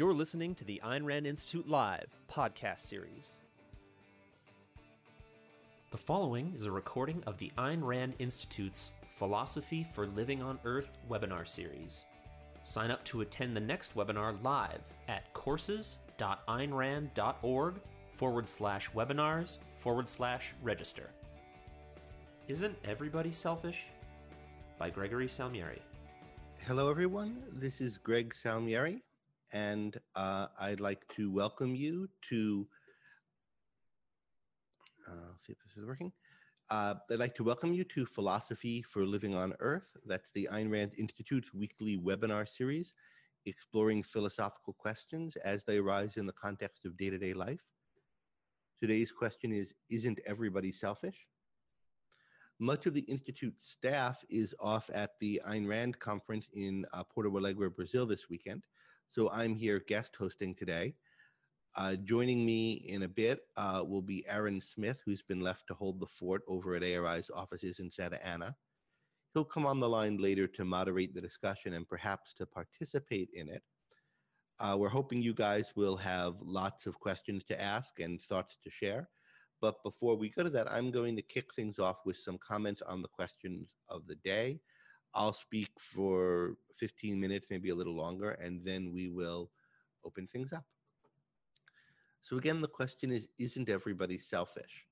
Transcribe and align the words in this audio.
You're 0.00 0.14
listening 0.14 0.54
to 0.54 0.64
the 0.64 0.80
Ayn 0.82 1.04
Rand 1.04 1.26
Institute 1.26 1.68
Live 1.68 2.06
podcast 2.26 2.78
series. 2.78 3.34
The 5.90 5.98
following 5.98 6.54
is 6.56 6.64
a 6.64 6.70
recording 6.70 7.22
of 7.26 7.36
the 7.36 7.52
Ayn 7.58 7.82
Rand 7.82 8.14
Institute's 8.18 8.92
Philosophy 9.18 9.86
for 9.92 10.06
Living 10.06 10.42
on 10.42 10.58
Earth 10.64 10.88
webinar 11.10 11.46
series. 11.46 12.06
Sign 12.62 12.90
up 12.90 13.04
to 13.04 13.20
attend 13.20 13.54
the 13.54 13.60
next 13.60 13.94
webinar 13.94 14.42
live 14.42 14.80
at 15.06 15.30
courses.aynrand.org 15.34 17.74
forward 18.14 18.48
slash 18.48 18.90
webinars 18.92 19.58
forward 19.80 20.08
slash 20.08 20.54
register. 20.62 21.10
Isn't 22.48 22.78
Everybody 22.86 23.32
Selfish? 23.32 23.82
by 24.78 24.88
Gregory 24.88 25.28
Salmieri. 25.28 25.80
Hello, 26.66 26.88
everyone. 26.88 27.42
This 27.52 27.82
is 27.82 27.98
Greg 27.98 28.32
Salmieri, 28.32 29.02
and 29.52 29.98
uh, 30.14 30.46
I'd 30.60 30.80
like 30.80 31.06
to 31.16 31.30
welcome 31.30 31.74
you 31.74 32.08
to. 32.30 32.66
Uh, 35.08 35.32
see 35.40 35.52
if 35.52 35.58
this 35.64 35.76
is 35.76 35.86
working. 35.86 36.12
Uh, 36.70 36.94
I'd 37.10 37.18
like 37.18 37.34
to 37.34 37.42
welcome 37.44 37.74
you 37.74 37.82
to 37.82 38.06
Philosophy 38.06 38.80
for 38.80 39.04
Living 39.04 39.34
on 39.34 39.54
Earth. 39.58 39.96
That's 40.06 40.30
the 40.32 40.48
Ayn 40.52 40.70
Rand 40.70 40.92
Institute's 40.98 41.52
weekly 41.52 41.98
webinar 41.98 42.48
series 42.48 42.94
exploring 43.46 44.02
philosophical 44.02 44.74
questions 44.74 45.36
as 45.36 45.64
they 45.64 45.78
arise 45.78 46.16
in 46.16 46.26
the 46.26 46.32
context 46.32 46.84
of 46.84 46.96
day 46.96 47.10
to 47.10 47.18
day 47.18 47.32
life. 47.32 47.60
Today's 48.80 49.12
question 49.12 49.52
is 49.52 49.74
Isn't 49.88 50.20
everybody 50.26 50.72
selfish? 50.72 51.26
Much 52.58 52.86
of 52.86 52.92
the 52.92 53.02
Institute 53.02 53.54
staff 53.60 54.22
is 54.28 54.54
off 54.60 54.90
at 54.92 55.18
the 55.18 55.40
Ayn 55.48 55.66
Rand 55.66 55.98
conference 55.98 56.48
in 56.52 56.84
uh, 56.92 57.02
Porto 57.04 57.30
Alegre, 57.30 57.70
Brazil 57.70 58.04
this 58.04 58.28
weekend. 58.28 58.64
So 59.12 59.28
I'm 59.30 59.56
here 59.56 59.80
guest 59.80 60.14
hosting 60.14 60.54
today. 60.54 60.94
Uh, 61.76 61.96
joining 61.96 62.46
me 62.46 62.74
in 62.74 63.02
a 63.02 63.08
bit 63.08 63.40
uh, 63.56 63.82
will 63.84 64.02
be 64.02 64.24
Aaron 64.28 64.60
Smith, 64.60 65.02
who's 65.04 65.22
been 65.22 65.40
left 65.40 65.66
to 65.66 65.74
hold 65.74 65.98
the 65.98 66.06
fort 66.06 66.42
over 66.46 66.76
at 66.76 66.84
ARI's 66.84 67.28
offices 67.34 67.80
in 67.80 67.90
Santa 67.90 68.24
Ana. 68.24 68.54
He'll 69.34 69.44
come 69.44 69.66
on 69.66 69.80
the 69.80 69.88
line 69.88 70.18
later 70.18 70.46
to 70.46 70.64
moderate 70.64 71.12
the 71.12 71.20
discussion 71.20 71.74
and 71.74 71.88
perhaps 71.88 72.34
to 72.34 72.46
participate 72.46 73.30
in 73.34 73.48
it. 73.48 73.64
Uh, 74.60 74.76
we're 74.78 74.88
hoping 74.88 75.20
you 75.20 75.34
guys 75.34 75.72
will 75.74 75.96
have 75.96 76.36
lots 76.40 76.86
of 76.86 77.00
questions 77.00 77.42
to 77.46 77.60
ask 77.60 77.98
and 77.98 78.22
thoughts 78.22 78.58
to 78.62 78.70
share. 78.70 79.08
But 79.60 79.82
before 79.82 80.14
we 80.14 80.30
go 80.30 80.44
to 80.44 80.50
that, 80.50 80.70
I'm 80.70 80.92
going 80.92 81.16
to 81.16 81.22
kick 81.22 81.52
things 81.52 81.80
off 81.80 81.96
with 82.06 82.16
some 82.16 82.38
comments 82.38 82.80
on 82.82 83.02
the 83.02 83.08
questions 83.08 83.70
of 83.88 84.06
the 84.06 84.16
day. 84.16 84.60
I'll 85.14 85.32
speak 85.32 85.70
for 85.78 86.56
15 86.78 87.18
minutes, 87.18 87.46
maybe 87.50 87.70
a 87.70 87.74
little 87.74 87.94
longer, 87.94 88.32
and 88.32 88.64
then 88.64 88.92
we 88.92 89.08
will 89.08 89.50
open 90.04 90.26
things 90.26 90.52
up. 90.52 90.64
So, 92.22 92.36
again, 92.36 92.60
the 92.60 92.68
question 92.68 93.10
is 93.10 93.28
Isn't 93.38 93.68
everybody 93.68 94.18
selfish? 94.18 94.86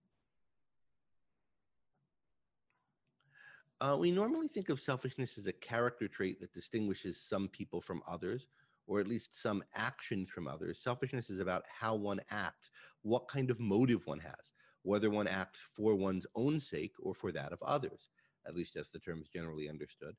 Uh, 3.81 3.97
we 3.99 4.11
normally 4.11 4.49
think 4.49 4.71
of 4.71 4.81
selfishness 4.81 5.39
as 5.39 5.47
a 5.47 5.53
character 5.53 6.09
trait 6.09 6.41
that 6.41 6.53
distinguishes 6.53 7.21
some 7.21 7.47
people 7.49 7.81
from 7.81 8.03
others, 8.09 8.49
or 8.89 8.99
at 8.99 9.07
least 9.07 9.41
some 9.41 9.63
actions 9.77 10.29
from 10.29 10.49
others. 10.49 10.81
Selfishness 10.83 11.31
is 11.31 11.39
about 11.39 11.63
how 11.69 11.95
one 11.95 12.21
acts, 12.31 12.71
what 13.03 13.29
kind 13.29 13.51
of 13.51 13.61
motive 13.61 14.05
one 14.07 14.19
has 14.19 14.53
whether 14.83 15.11
one 15.11 15.27
acts 15.27 15.67
for 15.75 15.95
one's 15.95 16.27
own 16.35 16.61
sake 16.61 16.95
or 17.03 17.15
for 17.15 17.33
that 17.33 17.53
of 17.53 17.63
others, 17.63 18.11
at 18.49 18.57
least 18.57 18.77
as 18.77 18.89
the 18.89 18.99
term 18.99 19.21
is 19.21 19.29
generally 19.29 19.69
understood. 19.69 20.15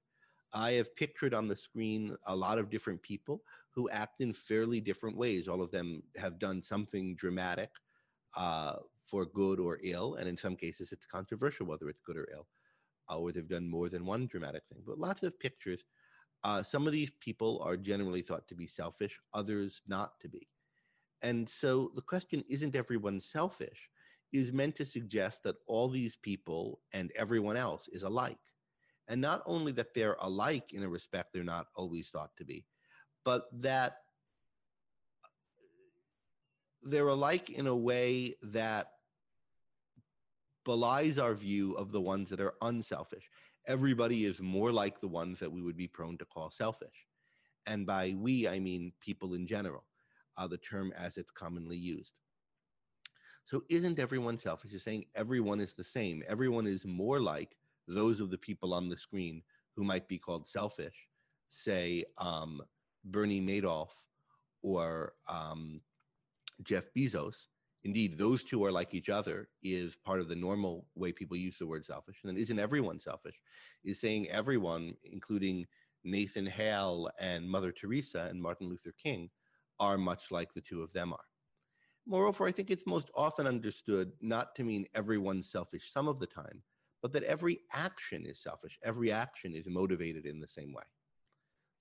I 0.53 0.72
have 0.73 0.95
pictured 0.95 1.33
on 1.33 1.47
the 1.47 1.55
screen 1.55 2.16
a 2.25 2.35
lot 2.35 2.58
of 2.58 2.69
different 2.69 3.02
people 3.03 3.44
who 3.72 3.89
act 3.89 4.22
in 4.22 4.33
fairly 4.33 4.81
different 4.81 5.16
ways. 5.17 5.47
All 5.47 5.61
of 5.61 5.72
them 5.72 6.02
have 6.17 6.39
done 6.39 6.63
something 6.63 7.16
dramatic 7.16 7.69
uh, 8.35 8.77
for 9.05 9.25
good 9.25 9.59
or 9.59 9.80
ill, 9.83 10.16
and 10.16 10.27
in 10.27 10.38
some 10.38 10.55
cases 10.55 10.91
it's 10.91 11.05
controversial 11.05 11.66
whether 11.66 11.90
it's 11.90 12.01
good 12.06 12.17
or 12.17 12.28
ill, 12.34 12.47
uh, 13.09 13.17
or 13.17 13.31
they've 13.31 13.47
done 13.47 13.69
more 13.69 13.90
than 13.90 14.06
one 14.06 14.28
dramatic 14.28 14.63
thing. 14.69 14.81
But 14.85 15.00
lots 15.00 15.23
of 15.23 15.40
pictures. 15.40 15.84
Uh, 16.44 16.63
some 16.63 16.88
of 16.88 16.94
these 16.94 17.11
people 17.19 17.61
are 17.66 17.75
generally 17.75 18.22
thought 18.22 18.47
to 18.47 18.56
be 18.56 18.66
selfish, 18.66 19.19
others 19.34 19.81
not 19.88 20.19
to 20.22 20.29
be. 20.29 20.47
And 21.22 21.50
so 21.50 21.91
the 21.96 22.01
question 22.01 22.44
isn't 22.50 22.75
everyone 22.75 23.19
selfish? 23.19 23.90
Is 24.31 24.53
meant 24.53 24.75
to 24.75 24.85
suggest 24.85 25.44
that 25.44 25.56
all 25.67 25.90
these 25.90 26.16
people 26.16 26.79
and 26.94 27.12
everyone 27.16 27.57
else 27.57 27.88
is 27.90 28.03
alike. 28.03 28.38
And 29.07 29.19
not 29.19 29.41
only 29.45 29.72
that 29.73 29.94
they're 29.94 30.17
alike 30.22 30.72
in 30.72 30.84
a 30.84 30.90
respect 30.90 31.34
they're 31.34 31.44
not 31.44 31.67
always 31.75 32.09
thought 32.09 32.35
to 32.38 32.45
be, 32.45 32.66
but 33.25 33.45
that 33.62 33.97
they're 36.84 37.07
alike 37.07 37.50
in 37.50 37.67
a 37.67 37.75
way 37.75 38.35
that 38.41 38.91
belies 40.63 41.17
our 41.17 41.34
view 41.34 41.73
of 41.73 41.91
the 41.91 42.01
ones 42.01 42.29
that 42.29 42.40
are 42.40 42.53
unselfish. 42.61 43.29
Everybody 43.67 44.25
is 44.25 44.40
more 44.40 44.72
like 44.72 45.01
the 45.01 45.07
ones 45.07 45.40
that 45.40 45.51
we 45.51 45.61
would 45.61 45.78
be 45.78 45.88
prone 45.88 46.17
to 46.19 46.25
call 46.25 46.51
selfish. 46.51 47.07
And 47.66 47.85
by 47.85 48.16
we, 48.17 48.47
I 48.47 48.59
mean 48.59 48.94
people 49.00 49.34
in 49.34 49.47
general, 49.47 49.85
uh, 50.38 50.47
the 50.47 50.57
term 50.57 50.94
as 50.96 51.17
it's 51.17 51.31
commonly 51.31 51.78
used. 51.78 52.13
So 53.49 53.63
isn't 53.67 53.97
everyone 53.97 54.37
selfish? 54.37 54.69
You're 54.69 54.79
saying 54.79 55.05
everyone 55.15 55.59
is 55.59 55.73
the 55.73 55.83
same. 55.83 56.21
Everyone 56.27 56.67
is 56.67 56.85
more 56.85 57.19
like 57.19 57.55
those 57.87 58.19
of 58.19 58.29
the 58.29 58.37
people 58.37 58.75
on 58.75 58.87
the 58.87 58.95
screen 58.95 59.41
who 59.75 59.83
might 59.83 60.07
be 60.07 60.19
called 60.19 60.47
selfish, 60.47 61.07
say 61.49 62.05
um, 62.19 62.61
Bernie 63.05 63.41
Madoff 63.41 63.89
or 64.61 65.13
um, 65.27 65.81
Jeff 66.61 66.93
Bezos. 66.95 67.47
Indeed, 67.83 68.19
those 68.19 68.43
two 68.43 68.63
are 68.63 68.71
like 68.71 68.93
each 68.93 69.09
other 69.09 69.49
is 69.63 69.95
part 69.95 70.19
of 70.19 70.29
the 70.29 70.35
normal 70.35 70.85
way 70.93 71.11
people 71.11 71.35
use 71.35 71.57
the 71.57 71.66
word 71.66 71.83
selfish. 71.83 72.19
And 72.21 72.29
then 72.29 72.39
isn't 72.39 72.59
everyone 72.59 72.99
selfish? 72.99 73.41
Is 73.83 73.99
saying 73.99 74.29
everyone, 74.29 74.93
including 75.03 75.66
Nathan 76.03 76.45
Hale 76.45 77.09
and 77.19 77.49
Mother 77.49 77.71
Teresa 77.71 78.27
and 78.29 78.39
Martin 78.39 78.69
Luther 78.69 78.93
King, 79.03 79.31
are 79.79 79.97
much 79.97 80.29
like 80.29 80.53
the 80.53 80.61
two 80.61 80.83
of 80.83 80.93
them 80.93 81.13
are. 81.13 81.28
Moreover, 82.09 82.47
I 82.47 82.52
think 82.52 82.72
it's 82.72 82.88
most 82.88 83.12
often 83.14 83.46
understood 83.46 84.12
not 84.20 84.56
to 84.56 84.64
mean 84.64 84.88
everyone's 84.96 85.52
selfish 85.52 85.94
some 85.94 86.08
of 86.08 86.20
the 86.20 86.25
time, 86.25 86.64
but 87.03 87.14
that 87.14 87.22
every 87.22 87.59
action 87.72 88.25
is 88.25 88.42
selfish. 88.42 88.80
Every 88.84 89.12
action 89.12 89.53
is 89.53 89.68
motivated 89.68 90.25
in 90.25 90.40
the 90.40 90.47
same 90.47 90.74
way. 90.74 90.81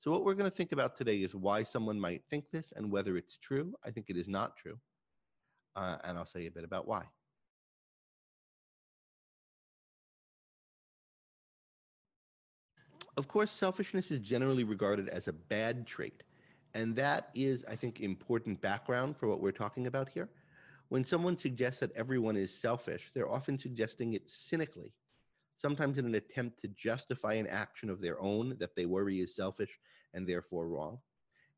So, 0.00 0.10
what 0.10 0.24
we're 0.24 0.34
going 0.34 0.50
to 0.50 0.54
think 0.54 0.72
about 0.72 0.98
today 0.98 1.22
is 1.22 1.34
why 1.34 1.62
someone 1.62 1.98
might 1.98 2.24
think 2.28 2.50
this 2.50 2.74
and 2.76 2.92
whether 2.92 3.16
it's 3.16 3.38
true. 3.38 3.72
I 3.86 3.90
think 3.90 4.10
it 4.10 4.18
is 4.18 4.28
not 4.28 4.58
true. 4.58 4.78
Uh, 5.74 5.96
and 6.04 6.18
I'll 6.18 6.26
say 6.26 6.44
a 6.44 6.50
bit 6.50 6.64
about 6.64 6.86
why. 6.86 7.04
Of 13.16 13.28
course, 13.28 13.50
selfishness 13.50 14.10
is 14.10 14.18
generally 14.18 14.64
regarded 14.64 15.08
as 15.08 15.26
a 15.26 15.32
bad 15.32 15.86
trait 15.86 16.22
and 16.74 16.94
that 16.96 17.30
is, 17.34 17.64
I 17.68 17.76
think, 17.76 18.00
important 18.00 18.60
background 18.60 19.16
for 19.16 19.28
what 19.28 19.40
we're 19.40 19.52
talking 19.52 19.86
about 19.86 20.08
here. 20.08 20.28
When 20.88 21.04
someone 21.04 21.38
suggests 21.38 21.80
that 21.80 21.94
everyone 21.96 22.36
is 22.36 22.54
selfish, 22.54 23.10
they're 23.14 23.30
often 23.30 23.58
suggesting 23.58 24.14
it 24.14 24.30
cynically, 24.30 24.92
sometimes 25.56 25.98
in 25.98 26.06
an 26.06 26.14
attempt 26.14 26.58
to 26.60 26.68
justify 26.68 27.34
an 27.34 27.46
action 27.46 27.90
of 27.90 28.00
their 28.00 28.20
own 28.20 28.56
that 28.58 28.74
they 28.74 28.86
worry 28.86 29.20
is 29.20 29.36
selfish 29.36 29.78
and 30.14 30.26
therefore 30.26 30.68
wrong. 30.68 30.98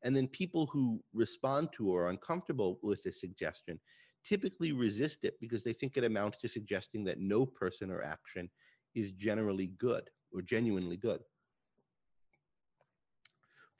And 0.03 0.15
then 0.15 0.27
people 0.27 0.65
who 0.65 1.01
respond 1.13 1.69
to 1.73 1.89
or 1.89 2.05
are 2.05 2.09
uncomfortable 2.09 2.79
with 2.81 3.03
this 3.03 3.21
suggestion 3.21 3.79
typically 4.27 4.71
resist 4.71 5.23
it 5.23 5.39
because 5.39 5.63
they 5.63 5.73
think 5.73 5.97
it 5.97 6.03
amounts 6.03 6.39
to 6.39 6.49
suggesting 6.49 7.03
that 7.05 7.19
no 7.19 7.45
person 7.45 7.89
or 7.91 8.01
action 8.01 8.49
is 8.95 9.11
generally 9.13 9.67
good 9.77 10.09
or 10.33 10.41
genuinely 10.41 10.97
good 10.97 11.21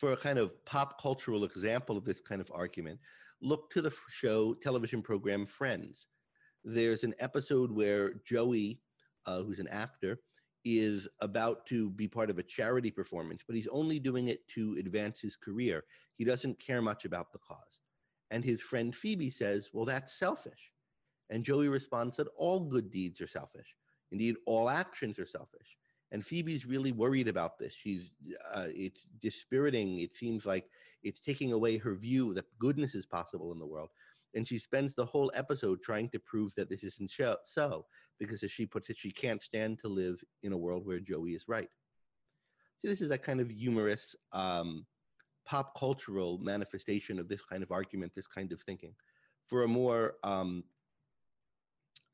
for 0.01 0.13
a 0.13 0.17
kind 0.17 0.39
of 0.39 0.65
pop 0.65 0.99
cultural 0.99 1.45
example 1.45 1.95
of 1.95 2.03
this 2.03 2.21
kind 2.21 2.41
of 2.41 2.51
argument, 2.51 2.99
look 3.39 3.69
to 3.69 3.83
the 3.83 3.93
show 4.09 4.51
television 4.55 4.99
program 4.99 5.45
Friends. 5.45 6.07
There's 6.63 7.03
an 7.03 7.13
episode 7.19 7.71
where 7.71 8.15
Joey, 8.25 8.81
uh, 9.27 9.43
who's 9.43 9.59
an 9.59 9.67
actor, 9.67 10.19
is 10.65 11.07
about 11.19 11.67
to 11.67 11.91
be 11.91 12.07
part 12.07 12.31
of 12.31 12.39
a 12.39 12.43
charity 12.43 12.89
performance, 12.89 13.43
but 13.45 13.55
he's 13.55 13.67
only 13.67 13.99
doing 13.99 14.29
it 14.29 14.39
to 14.55 14.75
advance 14.79 15.21
his 15.21 15.35
career. 15.35 15.83
He 16.17 16.25
doesn't 16.25 16.59
care 16.59 16.81
much 16.81 17.05
about 17.05 17.31
the 17.31 17.39
cause. 17.39 17.79
And 18.31 18.43
his 18.43 18.59
friend 18.59 18.95
Phoebe 18.95 19.29
says, 19.29 19.69
Well, 19.71 19.85
that's 19.85 20.17
selfish. 20.17 20.71
And 21.29 21.43
Joey 21.43 21.69
responds 21.69 22.17
that 22.17 22.27
all 22.35 22.61
good 22.61 22.89
deeds 22.89 23.21
are 23.21 23.27
selfish. 23.27 23.75
Indeed, 24.11 24.37
all 24.47 24.67
actions 24.67 25.19
are 25.19 25.27
selfish 25.27 25.77
and 26.11 26.25
Phoebe's 26.25 26.65
really 26.65 26.91
worried 26.91 27.27
about 27.27 27.57
this. 27.57 27.73
She's 27.73 28.11
uh, 28.53 28.67
it's 28.67 29.03
dispiriting. 29.19 29.99
It 29.99 30.15
seems 30.15 30.45
like 30.45 30.65
it's 31.03 31.21
taking 31.21 31.53
away 31.53 31.77
her 31.77 31.95
view 31.95 32.33
that 32.33 32.45
goodness 32.59 32.95
is 32.95 33.05
possible 33.05 33.51
in 33.51 33.59
the 33.59 33.65
world. 33.65 33.89
And 34.33 34.47
she 34.47 34.59
spends 34.59 34.93
the 34.93 35.05
whole 35.05 35.31
episode 35.35 35.81
trying 35.81 36.09
to 36.09 36.19
prove 36.19 36.53
that 36.55 36.69
this 36.69 36.83
isn't 36.83 37.11
so, 37.45 37.85
because 38.17 38.43
as 38.43 38.51
she 38.51 38.65
puts 38.65 38.89
it, 38.89 38.97
she 38.97 39.11
can't 39.11 39.41
stand 39.41 39.79
to 39.79 39.87
live 39.87 40.23
in 40.43 40.53
a 40.53 40.57
world 40.57 40.85
where 40.85 40.99
Joey 40.99 41.31
is 41.31 41.47
right. 41.47 41.69
So 42.79 42.87
this 42.87 43.01
is 43.01 43.11
a 43.11 43.17
kind 43.17 43.41
of 43.41 43.49
humorous, 43.49 44.15
um, 44.31 44.85
pop 45.45 45.77
cultural 45.77 46.37
manifestation 46.37 47.19
of 47.19 47.27
this 47.27 47.41
kind 47.43 47.61
of 47.61 47.71
argument, 47.71 48.13
this 48.15 48.27
kind 48.27 48.51
of 48.51 48.61
thinking. 48.61 48.93
For 49.47 49.63
a 49.63 49.67
more 49.67 50.15
um, 50.23 50.63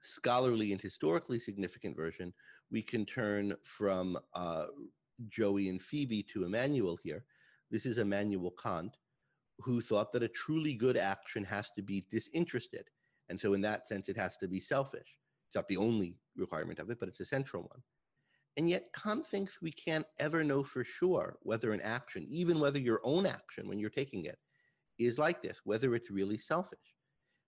scholarly 0.01 0.71
and 0.71 0.81
historically 0.81 1.39
significant 1.39 1.95
version, 1.95 2.33
we 2.71 2.81
can 2.81 3.05
turn 3.05 3.55
from 3.63 4.17
uh, 4.33 4.65
Joey 5.29 5.69
and 5.69 5.81
Phoebe 5.81 6.23
to 6.33 6.45
Immanuel 6.45 6.97
here. 7.03 7.23
This 7.71 7.85
is 7.85 7.97
Immanuel 7.97 8.53
Kant, 8.61 8.97
who 9.59 9.81
thought 9.81 10.11
that 10.13 10.23
a 10.23 10.27
truly 10.27 10.73
good 10.73 10.97
action 10.97 11.43
has 11.43 11.71
to 11.71 11.81
be 11.81 12.05
disinterested. 12.09 12.87
And 13.29 13.39
so, 13.39 13.53
in 13.53 13.61
that 13.61 13.87
sense, 13.87 14.09
it 14.09 14.17
has 14.17 14.37
to 14.37 14.47
be 14.47 14.59
selfish. 14.59 15.17
It's 15.47 15.55
not 15.55 15.67
the 15.67 15.77
only 15.77 16.15
requirement 16.35 16.79
of 16.79 16.89
it, 16.89 16.99
but 16.99 17.09
it's 17.09 17.19
a 17.19 17.25
central 17.25 17.63
one. 17.63 17.81
And 18.57 18.69
yet, 18.69 18.89
Kant 18.93 19.25
thinks 19.25 19.61
we 19.61 19.71
can't 19.71 20.05
ever 20.19 20.43
know 20.43 20.63
for 20.63 20.83
sure 20.83 21.37
whether 21.43 21.73
an 21.73 21.81
action, 21.81 22.25
even 22.29 22.59
whether 22.59 22.79
your 22.79 23.01
own 23.03 23.25
action 23.25 23.67
when 23.67 23.79
you're 23.79 23.89
taking 23.89 24.25
it, 24.25 24.39
is 24.97 25.19
like 25.19 25.41
this, 25.41 25.61
whether 25.63 25.93
it's 25.93 26.09
really 26.09 26.37
selfish. 26.37 26.95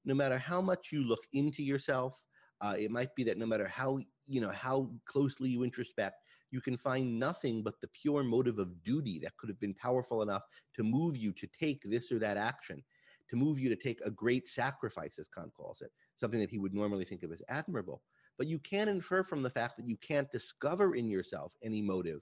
No 0.05 0.13
matter 0.13 0.37
how 0.37 0.61
much 0.61 0.91
you 0.91 1.03
look 1.03 1.23
into 1.33 1.63
yourself, 1.63 2.21
uh, 2.61 2.75
it 2.77 2.91
might 2.91 3.15
be 3.15 3.23
that 3.23 3.37
no 3.37 3.45
matter 3.45 3.67
how 3.67 3.99
you 4.25 4.41
know 4.41 4.49
how 4.49 4.89
closely 5.05 5.49
you 5.49 5.63
introspect, 5.63 6.13
you 6.51 6.61
can 6.61 6.77
find 6.77 7.19
nothing 7.19 7.63
but 7.63 7.79
the 7.81 7.87
pure 7.89 8.23
motive 8.23 8.59
of 8.59 8.83
duty 8.83 9.19
that 9.19 9.35
could 9.37 9.49
have 9.49 9.59
been 9.59 9.73
powerful 9.73 10.21
enough 10.21 10.43
to 10.75 10.83
move 10.83 11.17
you 11.17 11.31
to 11.33 11.47
take 11.59 11.81
this 11.85 12.11
or 12.11 12.19
that 12.19 12.37
action, 12.37 12.83
to 13.29 13.35
move 13.35 13.59
you 13.59 13.69
to 13.69 13.75
take 13.75 13.99
a 14.05 14.11
great 14.11 14.47
sacrifice, 14.47 15.19
as 15.19 15.27
Kant 15.27 15.53
calls 15.53 15.81
it, 15.81 15.91
something 16.19 16.39
that 16.39 16.49
he 16.49 16.59
would 16.59 16.73
normally 16.73 17.05
think 17.05 17.23
of 17.23 17.31
as 17.31 17.41
admirable. 17.49 18.01
But 18.37 18.47
you 18.47 18.59
can 18.59 18.87
infer 18.87 19.23
from 19.23 19.43
the 19.43 19.49
fact 19.49 19.77
that 19.77 19.87
you 19.87 19.97
can't 19.97 20.31
discover 20.31 20.95
in 20.95 21.09
yourself 21.09 21.53
any 21.61 21.81
motive 21.81 22.21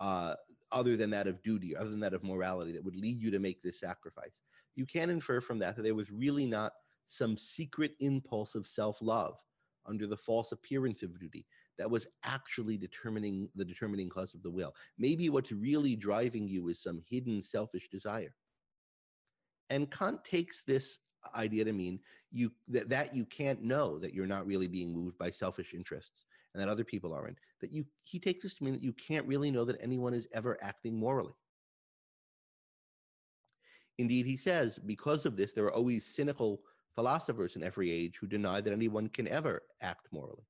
uh, 0.00 0.34
other 0.72 0.96
than 0.96 1.10
that 1.10 1.26
of 1.26 1.42
duty, 1.42 1.76
other 1.76 1.90
than 1.90 2.00
that 2.00 2.14
of 2.14 2.24
morality, 2.24 2.72
that 2.72 2.84
would 2.84 2.96
lead 2.96 3.20
you 3.20 3.30
to 3.30 3.38
make 3.38 3.62
this 3.62 3.80
sacrifice. 3.80 4.40
You 4.74 4.86
can 4.86 5.10
infer 5.10 5.40
from 5.40 5.58
that 5.58 5.76
that 5.76 5.82
there 5.82 5.94
was 5.94 6.10
really 6.10 6.46
not 6.46 6.72
some 7.08 7.36
secret 7.36 7.92
impulse 8.00 8.54
of 8.54 8.66
self 8.66 9.02
love 9.02 9.36
under 9.86 10.06
the 10.06 10.16
false 10.16 10.52
appearance 10.52 11.02
of 11.02 11.18
duty 11.18 11.46
that 11.78 11.90
was 11.90 12.06
actually 12.24 12.76
determining 12.76 13.48
the 13.54 13.64
determining 13.64 14.08
cause 14.08 14.34
of 14.34 14.42
the 14.42 14.50
will. 14.50 14.74
Maybe 14.98 15.30
what's 15.30 15.52
really 15.52 15.96
driving 15.96 16.48
you 16.48 16.68
is 16.68 16.82
some 16.82 17.02
hidden 17.08 17.42
selfish 17.42 17.88
desire. 17.88 18.34
And 19.70 19.90
Kant 19.90 20.24
takes 20.24 20.62
this 20.62 20.98
idea 21.34 21.64
to 21.64 21.72
mean 21.72 22.00
you 22.32 22.50
that, 22.68 22.88
that 22.88 23.14
you 23.14 23.24
can't 23.26 23.62
know 23.62 23.98
that 23.98 24.14
you're 24.14 24.26
not 24.26 24.46
really 24.46 24.68
being 24.68 24.92
moved 24.92 25.18
by 25.18 25.30
selfish 25.30 25.74
interests 25.74 26.24
and 26.54 26.62
that 26.62 26.68
other 26.68 26.84
people 26.84 27.12
aren't. 27.12 27.38
That 27.60 27.72
you 27.72 27.84
he 28.04 28.18
takes 28.18 28.42
this 28.42 28.56
to 28.56 28.64
mean 28.64 28.72
that 28.74 28.82
you 28.82 28.92
can't 28.92 29.26
really 29.26 29.50
know 29.50 29.64
that 29.64 29.80
anyone 29.80 30.14
is 30.14 30.28
ever 30.32 30.58
acting 30.62 30.98
morally. 30.98 31.34
Indeed, 33.98 34.24
he 34.24 34.36
says, 34.38 34.78
because 34.78 35.26
of 35.26 35.36
this, 35.36 35.52
there 35.52 35.66
are 35.66 35.74
always 35.74 36.06
cynical 36.06 36.62
philosophers 36.94 37.56
in 37.56 37.62
every 37.62 37.90
age 37.90 38.16
who 38.18 38.26
deny 38.26 38.60
that 38.60 38.72
anyone 38.72 39.08
can 39.08 39.28
ever 39.28 39.62
act 39.80 40.08
morally. 40.12 40.46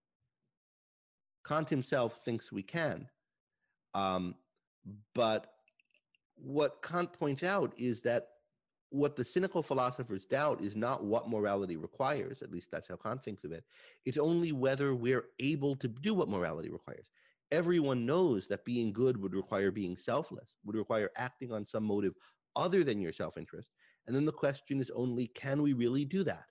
Kant 1.46 1.68
himself 1.68 2.22
thinks 2.24 2.52
we 2.52 2.62
can. 2.62 3.08
Um, 3.94 4.34
but 5.14 5.52
what 6.36 6.82
Kant 6.82 7.12
points 7.12 7.42
out 7.42 7.72
is 7.78 8.00
that 8.02 8.28
what 8.90 9.14
the 9.14 9.24
cynical 9.24 9.62
philosophers 9.62 10.24
doubt 10.24 10.60
is 10.60 10.74
not 10.74 11.04
what 11.04 11.28
morality 11.28 11.76
requires, 11.76 12.42
at 12.42 12.50
least 12.50 12.68
that's 12.72 12.88
how 12.88 12.96
Kant 12.96 13.22
thinks 13.22 13.44
of 13.44 13.52
it. 13.52 13.64
It's 14.04 14.18
only 14.18 14.52
whether 14.52 14.94
we're 14.94 15.26
able 15.38 15.76
to 15.76 15.88
do 15.88 16.12
what 16.12 16.28
morality 16.28 16.70
requires. 16.70 17.06
Everyone 17.52 18.04
knows 18.06 18.48
that 18.48 18.64
being 18.64 18.92
good 18.92 19.20
would 19.20 19.34
require 19.34 19.70
being 19.70 19.96
selfless, 19.96 20.56
would 20.64 20.76
require 20.76 21.10
acting 21.16 21.52
on 21.52 21.66
some 21.66 21.84
motive 21.84 22.14
other 22.56 22.82
than 22.84 23.00
your 23.00 23.12
self 23.12 23.36
interest. 23.36 23.70
And 24.10 24.16
then 24.16 24.24
the 24.24 24.32
question 24.32 24.80
is 24.80 24.90
only 24.90 25.28
can 25.28 25.62
we 25.62 25.72
really 25.72 26.04
do 26.04 26.24
that? 26.24 26.46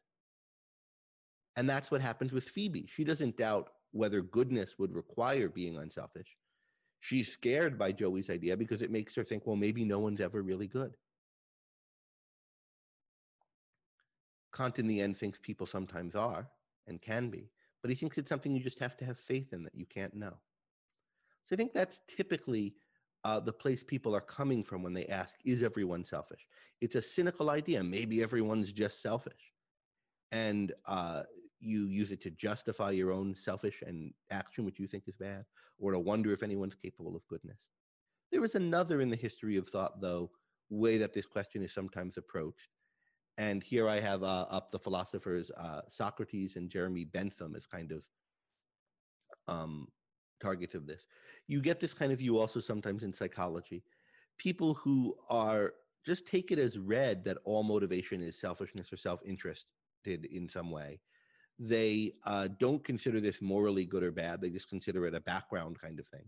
And 1.57 1.69
that's 1.69 1.91
what 1.91 2.00
happens 2.00 2.31
with 2.31 2.47
Phoebe. 2.47 2.88
She 2.88 3.03
doesn't 3.03 3.35
doubt 3.35 3.71
whether 3.91 4.21
goodness 4.21 4.79
would 4.79 4.95
require 4.95 5.50
being 5.50 5.75
unselfish. 5.75 6.38
She's 7.01 7.33
scared 7.33 7.77
by 7.77 7.91
Joey's 7.91 8.29
idea 8.29 8.56
because 8.56 8.81
it 8.81 8.91
makes 8.91 9.13
her 9.15 9.25
think, 9.25 9.45
well, 9.45 9.57
maybe 9.57 9.83
no 9.83 10.00
one's 10.00 10.21
ever 10.21 10.41
really 10.41 10.67
good. 10.67 10.94
Kant, 14.56 14.79
in 14.79 14.88
the 14.88 15.01
end, 15.01 15.17
thinks 15.17 15.38
people 15.38 15.67
sometimes 15.67 16.15
are 16.15 16.47
and 16.88 17.01
can 17.01 17.27
be, 17.29 17.51
but 17.81 17.91
he 17.91 17.95
thinks 17.95 18.17
it's 18.17 18.29
something 18.29 18.56
you 18.56 18.63
just 18.63 18.79
have 18.79 18.95
to 18.95 19.06
have 19.06 19.19
faith 19.19 19.51
in 19.51 19.63
that 19.63 19.75
you 19.75 19.85
can't 19.85 20.13
know. 20.13 20.38
So 21.44 21.56
I 21.56 21.57
think 21.57 21.73
that's 21.73 22.00
typically 22.07 22.75
uh, 23.24 23.39
the 23.39 23.54
place 23.54 23.83
people 23.83 24.16
are 24.16 24.21
coming 24.21 24.63
from 24.63 24.83
when 24.83 24.94
they 24.94 25.06
ask, 25.07 25.38
is 25.45 25.63
everyone 25.63 26.06
selfish? 26.06 26.48
It's 26.81 26.95
a 26.95 27.01
cynical 27.01 27.50
idea. 27.50 27.83
Maybe 27.83 28.24
everyone's 28.24 28.71
just 28.71 29.01
selfish. 29.01 29.54
And 30.31 30.74
uh, 30.86 31.24
you 31.60 31.88
use 31.88 32.12
it 32.12 32.21
to 32.21 32.31
justify 32.31 32.92
your 32.92 33.12
own 33.12 33.36
selfish 33.36 33.83
and 33.86 34.13
action, 34.31 34.63
which 34.63 34.80
you 34.80 34.88
think 34.88 35.04
is 35.07 35.16
bad, 35.16 35.45
or 35.80 35.92
to 35.92 36.00
wonder 36.00 36.31
if 36.31 36.44
anyone's 36.44 36.75
capable 36.75 37.16
of 37.16 37.27
goodness. 37.27 37.60
There 38.31 38.45
is 38.45 38.56
another 38.56 39.01
in 39.01 39.10
the 39.10 39.16
history 39.16 39.57
of 39.57 39.68
thought, 39.68 40.00
though, 40.00 40.31
way 40.69 40.98
that 40.98 41.13
this 41.13 41.25
question 41.25 41.63
is 41.63 41.74
sometimes 41.74 42.18
approached. 42.18 42.69
And 43.38 43.63
here 43.63 43.88
I 43.88 44.00
have 44.00 44.24
uh, 44.24 44.45
up 44.50 44.71
the 44.71 44.80
philosophers 44.80 45.50
uh, 45.57 45.81
Socrates 45.88 46.56
and 46.56 46.69
Jeremy 46.69 47.06
Bentham 47.06 47.56
as 47.56 47.66
kind 47.66 47.92
of 47.92 48.06
um, 49.48 49.88
targets 50.39 50.75
of 50.75 50.88
this. 50.88 51.06
You 51.47 51.62
get 51.62 51.80
this 51.80 51.94
kind 51.94 52.12
of 52.12 52.19
view 52.19 52.38
also 52.38 52.59
sometimes 52.59 53.03
in 53.03 53.13
psychology. 53.13 53.83
People 54.38 54.74
who 54.75 55.15
are 55.30 55.74
just 56.06 56.25
take 56.25 56.51
it 56.51 56.59
as 56.59 56.77
read 56.77 57.24
that 57.25 57.38
all 57.44 57.63
motivation 57.63 58.21
is 58.21 58.39
selfishness 58.39 58.91
or 58.91 58.97
self 58.97 59.19
interested 59.25 59.65
in 60.06 60.50
some 60.50 60.71
way 60.71 61.00
they 61.59 62.13
uh, 62.25 62.47
don't 62.57 62.83
consider 62.83 63.19
this 63.19 63.41
morally 63.41 63.86
good 63.86 64.01
or 64.01 64.12
bad. 64.12 64.41
They 64.41 64.50
just 64.50 64.69
consider 64.69 65.06
it 65.06 65.13
a 65.13 65.19
background 65.19 65.80
kind 65.80 66.00
of 66.00 66.07
thing. 66.07 66.25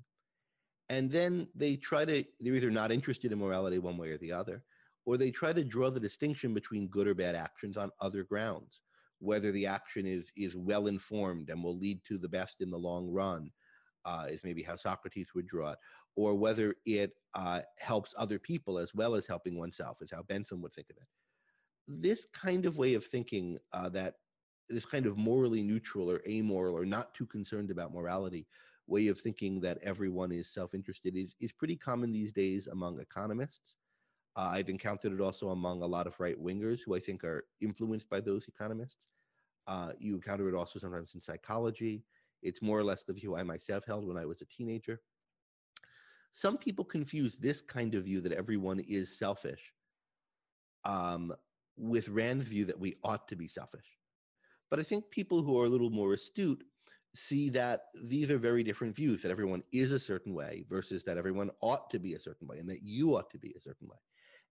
And 0.89 1.09
then 1.09 1.47
they 1.55 1.77
try 1.77 2.03
to, 2.03 2.23
they're 2.41 2.53
either 2.53 2.69
not 2.69 2.91
interested 2.91 3.31
in 3.31 3.39
morality 3.39 3.79
one 3.79 3.97
way 3.97 4.09
or 4.09 4.17
the 4.17 4.33
other, 4.33 4.63
or 5.05 5.15
they 5.15 5.31
try 5.31 5.53
to 5.53 5.63
draw 5.63 5.89
the 5.89 6.01
distinction 6.01 6.53
between 6.53 6.89
good 6.89 7.07
or 7.07 7.15
bad 7.15 7.33
actions 7.33 7.77
on 7.77 7.91
other 8.01 8.25
grounds, 8.25 8.81
whether 9.19 9.53
the 9.53 9.65
action 9.65 10.05
is, 10.05 10.29
is 10.35 10.53
well 10.53 10.87
informed 10.87 11.49
and 11.49 11.63
will 11.63 11.77
lead 11.77 12.03
to 12.03 12.17
the 12.17 12.27
best 12.27 12.59
in 12.59 12.69
the 12.69 12.77
long 12.77 13.09
run, 13.09 13.49
uh, 14.06 14.27
is 14.30 14.44
maybe 14.44 14.63
how 14.63 14.75
Socrates 14.75 15.33
would 15.36 15.48
draw 15.48 15.71
it, 15.71 15.80
or 16.15 16.36
whether 16.36 16.75
it 16.86 17.13
uh, 17.33 17.62
helps 17.80 18.13
other 18.18 18.39
people 18.39 18.77
as 18.77 18.94
well 18.94 19.15
as 19.15 19.27
helping 19.27 19.57
oneself, 19.57 19.98
is 20.01 20.12
how 20.12 20.24
Bentham 20.24 20.62
would 20.62 20.74
think 20.74 20.89
of 20.89 20.98
it. 20.98 21.07
This 21.88 22.25
kind 22.33 22.65
of 22.65 22.77
way 22.77 22.93
of 22.93 23.05
thinking 23.05 23.58
uh, 23.74 23.89
that 23.89 24.15
this 24.70 24.86
kind 24.86 25.05
of 25.05 25.17
morally 25.17 25.63
neutral 25.63 26.10
or 26.10 26.22
amoral 26.27 26.77
or 26.77 26.86
not 26.86 27.13
too 27.13 27.25
concerned 27.25 27.72
about 27.72 27.93
morality 27.93 28.48
way 28.88 29.08
of 29.08 29.20
thinking 29.20 29.62
that 29.62 29.77
everyone 29.81 30.31
is 30.31 30.53
self-interested 30.53 31.15
is, 31.15 31.36
is 31.39 31.51
pretty 31.51 31.75
common 31.75 32.12
these 32.12 32.31
days 32.31 32.67
among 32.67 33.00
economists. 33.00 33.75
Uh, 34.36 34.50
I've 34.51 34.70
encountered 34.70 35.13
it 35.13 35.22
also 35.22 35.50
among 35.50 35.81
a 35.81 35.88
lot 35.88 36.08
of 36.08 36.20
right 36.20 36.41
wingers 36.41 36.79
who 36.86 36.96
I 36.96 37.00
think 37.00 37.24
are 37.24 37.46
influenced 37.62 38.10
by 38.10 38.22
those 38.22 38.48
economists. 38.48 39.10
Uh, 39.67 39.93
you 40.00 40.15
encounter 40.15 40.50
it 40.50 40.55
also 40.55 40.79
sometimes 40.79 41.15
in 41.15 41.22
psychology. 41.22 42.03
It's 42.41 42.62
more 42.62 42.79
or 42.79 42.83
less 42.83 43.03
the 43.03 43.13
view 43.13 43.36
I 43.36 43.43
myself 43.43 43.86
held 43.86 44.07
when 44.07 44.17
I 44.17 44.25
was 44.25 44.41
a 44.41 44.45
teenager. 44.45 45.01
Some 46.33 46.57
people 46.57 46.86
confuse 46.86 47.38
this 47.38 47.62
kind 47.62 47.93
of 47.95 48.05
view 48.05 48.21
that 48.21 48.31
everyone 48.31 48.79
is 48.79 49.17
selfish 49.17 49.74
um, 50.86 51.33
with 51.77 52.10
Rand's 52.10 52.45
view 52.45 52.65
that 52.65 52.79
we 52.79 52.95
ought 53.03 53.27
to 53.27 53.36
be 53.36 53.48
selfish. 53.48 53.98
But 54.69 54.79
I 54.79 54.83
think 54.83 55.10
people 55.10 55.41
who 55.43 55.60
are 55.60 55.65
a 55.65 55.69
little 55.69 55.89
more 55.89 56.13
astute 56.13 56.63
see 57.13 57.50
that 57.50 57.88
these 58.03 58.31
are 58.31 58.38
very 58.38 58.63
different 58.63 58.95
views 58.95 59.21
that 59.21 59.31
everyone 59.31 59.63
is 59.74 59.91
a 59.91 60.00
certain 60.00 60.33
way 60.33 60.63
versus 60.69 61.03
that 61.03 61.17
everyone 61.17 61.51
ought 61.60 61.89
to 61.89 62.00
be 62.00 62.13
a 62.13 62.19
certain 62.19 62.48
way 62.48 62.57
and 62.57 62.69
that 62.69 62.81
you 62.83 63.17
ought 63.17 63.29
to 63.29 63.38
be 63.38 63.53
a 63.57 63.62
certain 63.62 63.88
way. 63.88 63.98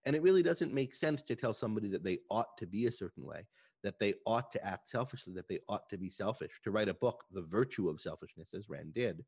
And 0.05 0.15
it 0.15 0.21
really 0.21 0.43
doesn't 0.43 0.73
make 0.73 0.93
sense 0.93 1.23
to 1.23 1.35
tell 1.35 1.53
somebody 1.53 1.87
that 1.89 2.03
they 2.03 2.19
ought 2.29 2.57
to 2.57 2.67
be 2.67 2.85
a 2.85 2.91
certain 2.91 3.25
way, 3.25 3.47
that 3.83 3.99
they 3.99 4.13
ought 4.25 4.51
to 4.51 4.65
act 4.65 4.89
selfishly, 4.89 5.33
that 5.33 5.47
they 5.47 5.59
ought 5.67 5.89
to 5.89 5.97
be 5.97 6.09
selfish, 6.09 6.59
to 6.63 6.71
write 6.71 6.89
a 6.89 6.93
book, 6.93 7.23
The 7.31 7.41
Virtue 7.41 7.89
of 7.89 8.01
Selfishness, 8.01 8.49
as 8.53 8.69
Rand 8.69 8.93
did, 8.93 9.23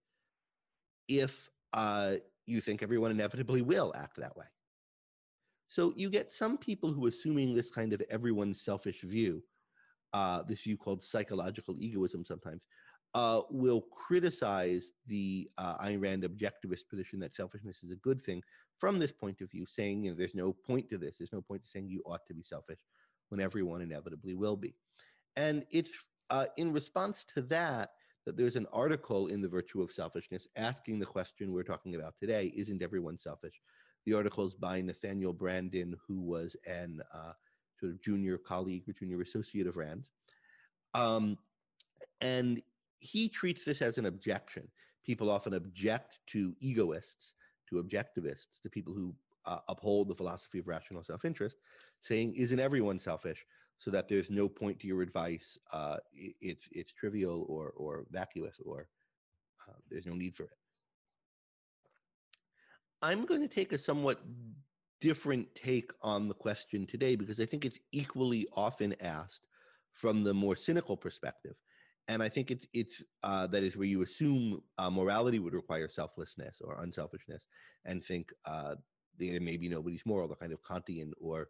if 1.08 1.50
uh, 1.74 2.16
you 2.46 2.62
think 2.62 2.84
everyone 2.84 3.12
inevitably 3.12 3.62
will 3.62 3.94
act 3.96 4.18
that 4.18 4.36
way. 4.36 4.46
So 5.68 5.94
you 5.96 6.10
get 6.10 6.32
some 6.32 6.58
people 6.58 6.92
who, 6.92 7.08
assuming 7.08 7.54
this 7.54 7.72
kind 7.72 7.94
of 7.94 8.02
everyone's 8.10 8.62
selfish 8.62 9.02
view, 9.02 9.44
uh, 10.14 10.44
this 10.44 10.62
view 10.62 10.78
called 10.78 11.04
psychological 11.04 11.76
egoism 11.80 12.24
sometimes, 12.24 12.68
uh, 13.16 13.42
will 13.50 13.82
criticize 13.92 14.92
the 15.08 15.50
uh, 15.58 15.78
Ayn 15.78 16.02
Rand 16.02 16.24
objectivist 16.24 16.88
position 16.90 17.20
that 17.20 17.36
selfishness 17.36 17.84
is 17.84 17.92
a 17.92 17.96
good 17.98 18.22
thing 18.22 18.42
from 18.78 19.00
this 19.00 19.12
point 19.12 19.42
of 19.42 19.50
view, 19.52 19.66
saying 19.68 20.04
you 20.04 20.12
know, 20.12 20.18
there's 20.18 20.36
no 20.36 20.54
point 20.54 20.90
to 20.90 20.98
this. 20.98 21.18
There's 21.18 21.34
no 21.34 21.42
point 21.42 21.64
to 21.64 21.70
saying 21.70 21.88
you 21.90 22.02
ought 22.06 22.26
to 22.28 22.34
be 22.34 22.44
selfish 22.44 22.80
when 23.30 23.40
everyone 23.40 23.82
inevitably 23.82 24.36
will 24.36 24.56
be. 24.56 24.76
And 25.36 25.66
it's 25.72 25.92
uh, 26.30 26.46
in 26.58 26.72
response 26.72 27.26
to 27.36 27.42
that 27.44 27.92
that 28.26 28.38
there's 28.38 28.56
an 28.56 28.68
article 28.72 29.28
in 29.28 29.42
The 29.42 29.48
Virtue 29.48 29.82
of 29.82 29.92
Selfishness 29.92 30.48
asking 30.56 31.00
the 31.00 31.06
question 31.06 31.52
we're 31.52 31.64
talking 31.64 31.96
about 31.96 32.16
today 32.18 32.54
isn't 32.56 32.82
everyone 32.82 33.18
selfish? 33.18 33.60
The 34.06 34.14
article 34.14 34.48
is 34.48 34.54
by 34.54 34.82
Nathaniel 34.82 35.34
Branden, 35.34 35.94
who 36.08 36.22
was 36.22 36.56
an 36.66 37.02
uh, 37.14 37.34
sort 37.80 37.94
of 37.94 38.02
junior 38.02 38.38
colleague 38.38 38.84
or 38.88 38.94
junior 38.94 39.22
associate 39.22 39.68
of 39.68 39.78
Rand's. 39.78 40.12
Um, 40.94 41.38
and 42.22 42.62
he 43.00 43.28
treats 43.28 43.66
this 43.66 43.82
as 43.82 43.98
an 43.98 44.06
objection. 44.06 44.68
People 45.06 45.30
often 45.30 45.54
object 45.56 46.20
to 46.28 46.56
egoists, 46.60 47.34
to 47.70 47.84
objectivists, 47.84 48.62
to 48.62 48.70
people 48.70 48.94
who 48.94 49.14
uh, 49.46 49.60
uphold 49.68 50.08
the 50.08 50.16
philosophy 50.16 50.60
of 50.60 50.68
rational 50.68 51.04
self-interest, 51.04 51.58
saying, 52.00 52.36
"Isn't 52.36 52.60
everyone 52.60 53.00
selfish?" 53.00 53.46
So 53.78 53.92
that 53.92 54.08
there's 54.10 54.30
no 54.30 54.48
point 54.50 54.80
to 54.82 54.88
your 54.88 55.02
advice. 55.02 55.58
Uh, 55.72 55.98
it's 56.14 56.68
it's 56.72 56.94
trivial 56.94 57.46
or 57.50 57.72
or 57.72 58.06
vacuous, 58.12 58.60
or 58.66 58.90
uh, 59.68 59.74
there's 59.90 60.06
no 60.08 60.14
need 60.16 60.36
for 60.36 60.44
it. 60.46 60.58
I'm 63.02 63.26
going 63.26 63.42
to 63.42 63.48
take 63.48 63.74
a 63.74 63.78
somewhat 63.78 64.22
different 65.02 65.54
take 65.56 65.92
on 66.02 66.28
the 66.28 66.34
question 66.34 66.86
today 66.86 67.16
because 67.16 67.40
I 67.40 67.46
think 67.46 67.66
it's 67.66 67.80
equally 67.92 68.48
often 68.54 68.96
asked 69.02 69.48
from 69.92 70.24
the 70.24 70.34
more 70.34 70.56
cynical 70.56 70.98
perspective. 70.98 71.56
And 72.08 72.22
I 72.24 72.30
think 72.30 72.52
it's 72.52 72.68
it's 72.74 73.04
uh, 73.24 73.48
that 73.48 73.64
is 73.64 73.78
where 73.78 73.88
you 73.88 74.02
assume 74.04 74.62
uh, 74.78 74.90
morality 74.90 75.40
would 75.40 75.54
require 75.54 75.88
selflessness 75.90 76.62
or 76.62 76.82
unselfishness, 76.82 77.46
and 77.86 78.04
think 78.04 78.34
uh, 78.46 78.76
there 79.18 79.40
may 79.40 79.58
be 79.58 79.70
nobody's 79.70 80.06
moral, 80.06 80.28
the 80.28 80.36
kind 80.36 80.54
of 80.54 80.64
Kantian 80.64 81.12
or 81.20 81.50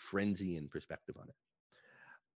Frenzian 0.00 0.70
perspective 0.70 1.16
on 1.20 1.28
it. 1.28 1.34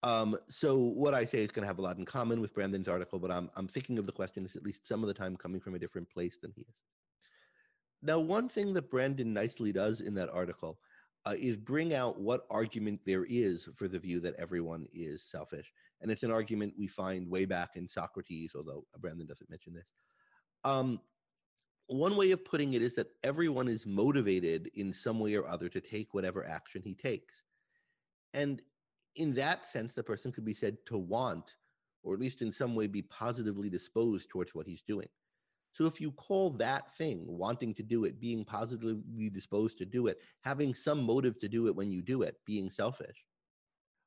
Um, 0.03 0.37
so 0.49 0.77
what 0.77 1.13
I 1.13 1.25
say 1.25 1.39
is 1.39 1.51
going 1.51 1.61
to 1.61 1.67
have 1.67 1.77
a 1.77 1.83
lot 1.83 1.97
in 1.97 2.05
common 2.05 2.41
with 2.41 2.55
Branden's 2.55 2.87
article, 2.87 3.19
but 3.19 3.31
I'm 3.31 3.49
I'm 3.55 3.67
thinking 3.67 3.99
of 3.99 4.07
the 4.07 4.11
question 4.11 4.45
as 4.45 4.55
at 4.55 4.63
least 4.63 4.87
some 4.87 5.03
of 5.03 5.07
the 5.07 5.13
time 5.13 5.37
coming 5.37 5.61
from 5.61 5.75
a 5.75 5.79
different 5.79 6.09
place 6.09 6.37
than 6.41 6.51
he 6.55 6.61
is. 6.61 6.75
Now, 8.01 8.19
one 8.19 8.49
thing 8.49 8.73
that 8.73 8.89
Branden 8.89 9.27
nicely 9.27 9.71
does 9.71 10.01
in 10.01 10.15
that 10.15 10.31
article 10.31 10.79
uh, 11.25 11.35
is 11.37 11.55
bring 11.55 11.93
out 11.93 12.19
what 12.19 12.45
argument 12.49 12.99
there 13.05 13.25
is 13.29 13.69
for 13.75 13.87
the 13.87 13.99
view 13.99 14.19
that 14.21 14.35
everyone 14.39 14.87
is 14.91 15.23
selfish. 15.23 15.71
And 16.01 16.09
it's 16.09 16.23
an 16.23 16.31
argument 16.31 16.73
we 16.79 16.87
find 16.87 17.29
way 17.29 17.45
back 17.45 17.75
in 17.75 17.87
Socrates, 17.87 18.53
although 18.55 18.85
Branden 18.99 19.27
doesn't 19.27 19.49
mention 19.49 19.73
this. 19.73 19.85
Um, 20.63 20.99
one 21.91 22.15
way 22.15 22.31
of 22.31 22.45
putting 22.45 22.73
it 22.73 22.81
is 22.81 22.95
that 22.95 23.11
everyone 23.23 23.67
is 23.67 23.85
motivated 23.85 24.69
in 24.75 24.93
some 24.93 25.19
way 25.19 25.35
or 25.35 25.45
other 25.47 25.67
to 25.69 25.81
take 25.81 26.13
whatever 26.13 26.47
action 26.47 26.81
he 26.83 26.93
takes. 26.95 27.43
And 28.33 28.61
in 29.15 29.33
that 29.33 29.65
sense, 29.65 29.93
the 29.93 30.03
person 30.03 30.31
could 30.31 30.45
be 30.45 30.53
said 30.53 30.77
to 30.87 30.97
want, 30.97 31.55
or 32.03 32.13
at 32.13 32.19
least 32.19 32.41
in 32.41 32.53
some 32.53 32.75
way 32.75 32.87
be 32.87 33.01
positively 33.01 33.69
disposed 33.69 34.29
towards 34.29 34.55
what 34.55 34.67
he's 34.67 34.83
doing. 34.83 35.07
So 35.73 35.85
if 35.85 36.01
you 36.01 36.11
call 36.11 36.51
that 36.51 36.95
thing 36.95 37.25
wanting 37.25 37.73
to 37.75 37.83
do 37.83 38.05
it, 38.05 38.19
being 38.19 38.45
positively 38.45 39.29
disposed 39.29 39.77
to 39.79 39.85
do 39.85 40.07
it, 40.07 40.17
having 40.41 40.73
some 40.73 41.03
motive 41.03 41.37
to 41.39 41.47
do 41.47 41.67
it 41.67 41.75
when 41.75 41.91
you 41.91 42.01
do 42.01 42.21
it, 42.23 42.37
being 42.45 42.69
selfish, 42.69 43.25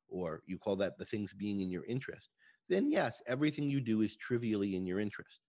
or 0.09 0.43
you 0.47 0.59
call 0.59 0.77
that 0.77 0.99
the 0.99 1.05
things 1.05 1.33
being 1.35 1.61
in 1.61 1.71
your 1.71 1.85
interest, 1.85 2.31
then 2.69 2.91
yes, 2.91 3.21
everything 3.27 3.69
you 3.69 3.81
do 3.81 4.01
is 4.01 4.17
trivially 4.17 4.77
in 4.77 4.87
your 4.87 5.01
interest. 5.01 5.41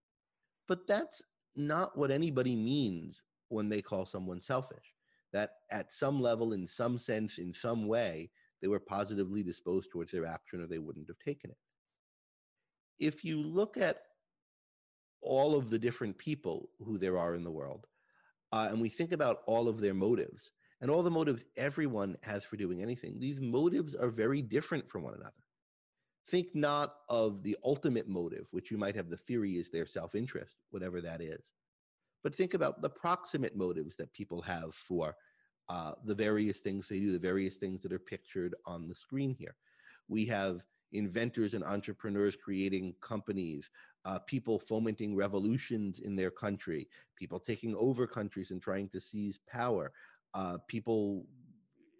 But 0.68 0.88
that's 0.88 1.22
not 1.56 1.98
what 1.98 2.12
anybody 2.12 2.56
means 2.56 3.22
when 3.50 3.70
they 3.70 3.82
call 3.82 4.06
someone 4.06 4.42
selfish. 4.42 4.94
That 5.34 5.52
at 5.72 5.94
some 5.94 6.22
level, 6.22 6.54
in 6.54 6.68
some 6.68 6.98
sense, 6.98 7.40
in 7.40 7.54
some 7.54 7.88
way, 7.88 8.30
they 8.62 8.68
were 8.68 8.80
positively 8.80 9.44
disposed 9.44 9.92
towards 9.92 10.12
their 10.12 10.26
action 10.26 10.62
or 10.62 10.68
they 10.68 10.80
wouldn't 10.80 11.08
have 11.08 11.20
taken 11.20 11.52
it. 11.52 11.58
If 13.00 13.26
you 13.26 13.42
look 13.42 13.76
at 13.78 13.98
all 15.22 15.56
of 15.56 15.70
the 15.70 15.80
different 15.80 16.18
people 16.18 16.70
who 16.80 16.98
there 16.98 17.18
are 17.18 17.36
in 17.36 17.44
the 17.44 17.52
world, 17.52 17.88
uh, 18.52 18.68
and 18.70 18.80
we 18.80 18.90
think 18.90 19.12
about 19.12 19.40
all 19.48 19.68
of 19.68 19.82
their 19.82 19.94
motives 19.94 20.52
and 20.80 20.90
all 20.90 21.04
the 21.04 21.12
motives 21.12 21.44
everyone 21.58 22.16
has 22.24 22.44
for 22.44 22.56
doing 22.56 22.82
anything, 22.82 23.20
these 23.20 23.42
motives 23.42 23.96
are 23.96 24.10
very 24.10 24.42
different 24.42 24.90
from 24.90 25.04
one 25.04 25.16
another. 25.16 25.45
Think 26.27 26.55
not 26.55 26.96
of 27.08 27.44
the 27.44 27.55
ultimate 27.63 28.08
motive, 28.08 28.48
which 28.51 28.72
you 28.72 28.77
might 28.77 28.96
have 28.96 29.10
the 29.10 29.17
theory 29.17 29.58
is 29.58 29.70
their 29.70 29.86
self 29.86 30.15
interest, 30.15 30.55
whatever 30.72 31.01
that 31.01 31.22
is, 31.22 31.51
but 32.24 32.36
think 32.36 32.55
about 32.55 32.82
the 32.82 32.89
proximate 32.89 33.55
motives 33.55 33.96
that 33.98 34.12
people 34.12 34.41
have 34.41 34.74
for 34.74 35.15
uh, 35.70 35.94
the 36.05 36.15
various 36.15 36.60
things 36.60 36.88
they 36.88 37.00
do, 37.00 37.12
the 37.12 37.20
various 37.20 37.58
things 37.58 37.84
that 37.84 37.94
are 37.94 38.00
pictured 38.00 38.55
on 38.65 38.88
the 38.88 38.96
screen 38.96 39.36
here. 39.38 39.55
We 40.08 40.25
have 40.25 40.63
inventors 40.91 41.53
and 41.53 41.63
entrepreneurs 41.63 42.36
creating 42.36 42.96
companies, 43.01 43.70
uh, 44.05 44.20
people 44.20 44.58
fomenting 44.58 45.15
revolutions 45.15 46.00
in 46.00 46.15
their 46.15 46.32
country, 46.32 46.88
people 47.15 47.39
taking 47.39 47.75
over 47.75 48.08
countries 48.08 48.51
and 48.51 48.62
trying 48.62 48.89
to 48.89 49.00
seize 49.00 49.39
power, 49.48 49.91
uh, 50.34 50.58
people 50.67 51.25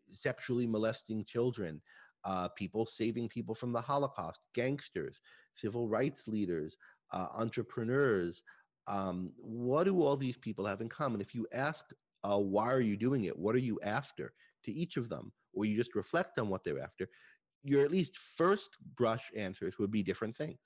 sexually 0.08 0.66
molesting 0.66 1.24
children, 1.26 1.82
uh, 2.26 2.50
people 2.50 2.86
saving 2.86 3.30
people 3.30 3.56
from 3.56 3.72
the 3.72 3.82
Holocaust, 3.82 4.42
gangsters, 4.54 5.22
civil 5.56 5.88
rights 5.88 6.28
leaders, 6.28 6.76
uh, 7.14 7.28
entrepreneurs. 7.34 8.42
Um, 8.88 9.32
what 9.38 9.86
do 9.86 10.02
all 10.02 10.18
these 10.18 10.38
people 10.38 10.66
have 10.66 10.82
in 10.82 10.90
common? 10.90 11.22
If 11.22 11.34
you 11.34 11.48
ask, 11.54 11.86
uh, 12.24 12.38
why 12.38 12.72
are 12.72 12.82
you 12.82 12.98
doing 12.98 13.26
it? 13.26 13.38
What 13.38 13.56
are 13.56 13.60
you 13.60 13.80
after 13.84 14.34
to 14.66 14.72
each 14.72 14.98
of 14.98 15.10
them? 15.10 15.32
Or 15.54 15.66
you 15.66 15.78
just 15.78 15.96
reflect 15.96 16.40
on 16.40 16.50
what 16.50 16.64
they're 16.64 16.82
after, 16.82 17.08
your 17.64 17.84
at 17.84 17.92
least 17.92 18.18
first 18.18 18.78
brush 18.96 19.32
answers 19.36 19.80
would 19.80 19.92
be 19.92 20.04
different 20.04 20.36
things, 20.36 20.60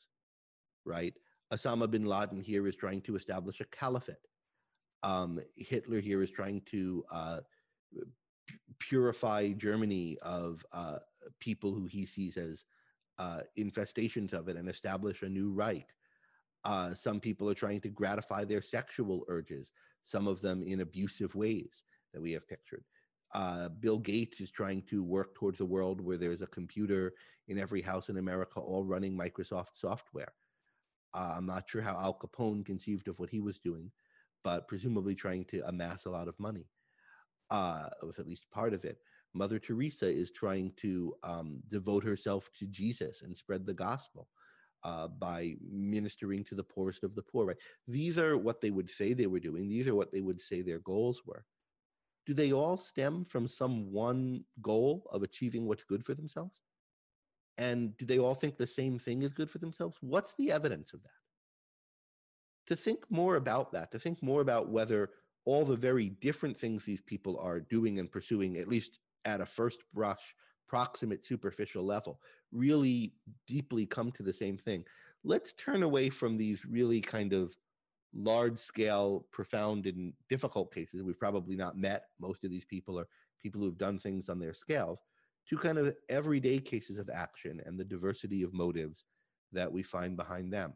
right? 0.85 1.13
Osama 1.53 1.89
bin 1.89 2.05
Laden 2.05 2.41
here 2.41 2.67
is 2.67 2.75
trying 2.75 3.01
to 3.01 3.15
establish 3.15 3.61
a 3.61 3.65
caliphate. 3.65 4.15
Um, 5.03 5.39
Hitler 5.55 5.99
here 5.99 6.21
is 6.21 6.31
trying 6.31 6.61
to 6.71 7.03
uh, 7.11 7.39
purify 8.79 9.49
Germany 9.49 10.17
of 10.21 10.65
uh, 10.73 10.97
people 11.39 11.74
who 11.74 11.86
he 11.86 12.05
sees 12.05 12.38
as 12.38 12.65
uh, 13.17 13.41
infestations 13.57 14.33
of 14.33 14.48
it 14.48 14.57
and 14.57 14.69
establish 14.69 15.21
a 15.21 15.29
new 15.29 15.51
Reich. 15.51 15.88
Uh, 16.63 16.93
some 16.93 17.19
people 17.19 17.50
are 17.50 17.55
trying 17.55 17.81
to 17.81 17.89
gratify 17.89 18.43
their 18.43 18.62
sexual 18.62 19.24
urges, 19.27 19.71
some 20.05 20.27
of 20.27 20.41
them 20.41 20.63
in 20.63 20.81
abusive 20.81 21.36
ways 21.36 21.83
that 22.13 22.21
we 22.21 22.31
have 22.31 22.48
pictured. 22.48 22.83
Uh, 23.33 23.69
Bill 23.69 24.00
Gates 24.00 24.41
is 24.41 24.51
trying 24.51 24.81
to 24.83 25.03
work 25.03 25.36
towards 25.36 25.59
a 25.59 25.65
world 25.65 26.01
where 26.01 26.17
there's 26.17 26.41
a 26.41 26.48
computer 26.48 27.13
in 27.48 27.59
every 27.59 27.81
house 27.81 28.09
in 28.09 28.17
America 28.17 28.59
all 28.59 28.83
running 28.83 29.17
Microsoft 29.17 29.75
software. 29.75 30.33
Uh, 31.13 31.36
I'm 31.38 31.45
not 31.45 31.69
sure 31.69 31.81
how 31.81 31.95
Al 31.98 32.17
Capone 32.17 32.65
conceived 32.65 33.07
of 33.07 33.19
what 33.19 33.29
he 33.29 33.39
was 33.39 33.59
doing, 33.59 33.91
but 34.43 34.67
presumably 34.67 35.15
trying 35.15 35.45
to 35.45 35.67
amass 35.67 36.05
a 36.05 36.09
lot 36.09 36.27
of 36.27 36.39
money 36.39 36.65
uh, 37.51 37.89
was 38.03 38.19
at 38.19 38.27
least 38.27 38.50
part 38.51 38.74
of 38.74 38.86
it. 38.86 39.00
Mother 39.33 39.59
Teresa 39.59 40.07
is 40.07 40.31
trying 40.31 40.74
to 40.77 41.13
um, 41.24 41.62
devote 41.67 42.03
herself 42.03 42.50
to 42.57 42.65
Jesus 42.67 43.21
and 43.21 43.38
spread 43.38 43.65
the 43.65 43.74
gospel 43.74 44.27
uh, 44.83 45.07
by 45.07 45.55
ministering 45.62 46.43
to 46.45 46.55
the 46.55 46.63
poorest 46.63 47.03
of 47.03 47.15
the 47.15 47.21
poor. 47.21 47.45
Right? 47.45 47.57
These 47.88 48.17
are 48.17 48.38
what 48.38 48.62
they 48.62 48.71
would 48.71 48.89
say 48.89 49.13
they 49.13 49.27
were 49.27 49.39
doing. 49.39 49.67
These 49.67 49.88
are 49.88 49.95
what 49.95 50.12
they 50.12 50.21
would 50.21 50.41
say 50.41 50.62
their 50.62 50.79
goals 50.79 51.21
were. 51.25 51.45
Do 52.25 52.33
they 52.33 52.53
all 52.53 52.77
stem 52.77 53.25
from 53.25 53.48
some 53.48 53.91
one 53.91 54.43
goal 54.62 55.09
of 55.12 55.24
achieving 55.24 55.65
what's 55.65 55.83
good 55.83 56.05
for 56.05 56.13
themselves? 56.13 56.59
And 57.57 57.98
do 57.98 58.05
they 58.05 58.19
all 58.19 58.36
think 58.36 58.57
the 58.57 58.67
same 58.67 58.98
thing 58.98 59.24
is 59.24 59.33
good 59.33 59.50
for 59.50 59.57
themselves? 59.57 59.98
What's 60.01 60.33
the 60.36 60.51
evidence 60.51 60.93
of 60.93 61.01
that? 61.03 61.09
To 62.67 62.75
think 62.75 63.00
more 63.09 63.36
about 63.36 63.71
that, 63.74 63.91
to 63.91 64.00
think 64.00 64.21
more 64.24 64.41
about 64.41 64.69
whether 64.69 65.09
all 65.45 65.65
the 65.65 65.75
very 65.75 66.09
different 66.09 66.57
things 66.57 66.86
these 66.86 67.01
people 67.01 67.38
are 67.39 67.59
doing 67.59 68.00
and 68.00 68.12
pursuing, 68.12 68.57
at 68.57 68.67
least 68.67 69.00
at 69.25 69.41
a 69.41 69.45
first 69.45 69.79
brush, 69.93 70.35
proximate, 70.67 71.25
superficial 71.25 71.83
level, 71.83 72.21
really 72.51 73.13
deeply 73.47 73.85
come 73.85 74.11
to 74.11 74.23
the 74.23 74.33
same 74.33 74.57
thing. 74.57 74.83
Let's 75.23 75.53
turn 75.53 75.83
away 75.83 76.09
from 76.09 76.38
these 76.38 76.65
really 76.65 77.01
kind 77.01 77.33
of 77.33 77.55
large 78.13 78.57
scale, 78.59 79.25
profound, 79.31 79.85
and 79.85 80.13
difficult 80.29 80.73
cases. 80.73 81.03
We've 81.03 81.19
probably 81.19 81.55
not 81.55 81.77
met 81.77 82.05
most 82.19 82.43
of 82.43 82.51
these 82.51 82.65
people 82.65 82.97
or 82.99 83.07
people 83.41 83.61
who've 83.61 83.77
done 83.77 83.99
things 83.99 84.29
on 84.29 84.39
their 84.39 84.53
scales 84.53 84.99
to 85.47 85.57
kind 85.57 85.77
of 85.77 85.95
everyday 86.09 86.59
cases 86.59 86.97
of 86.97 87.09
action 87.09 87.61
and 87.65 87.79
the 87.79 87.83
diversity 87.83 88.43
of 88.43 88.53
motives 88.53 89.05
that 89.51 89.71
we 89.71 89.81
find 89.81 90.15
behind 90.15 90.53
them. 90.53 90.73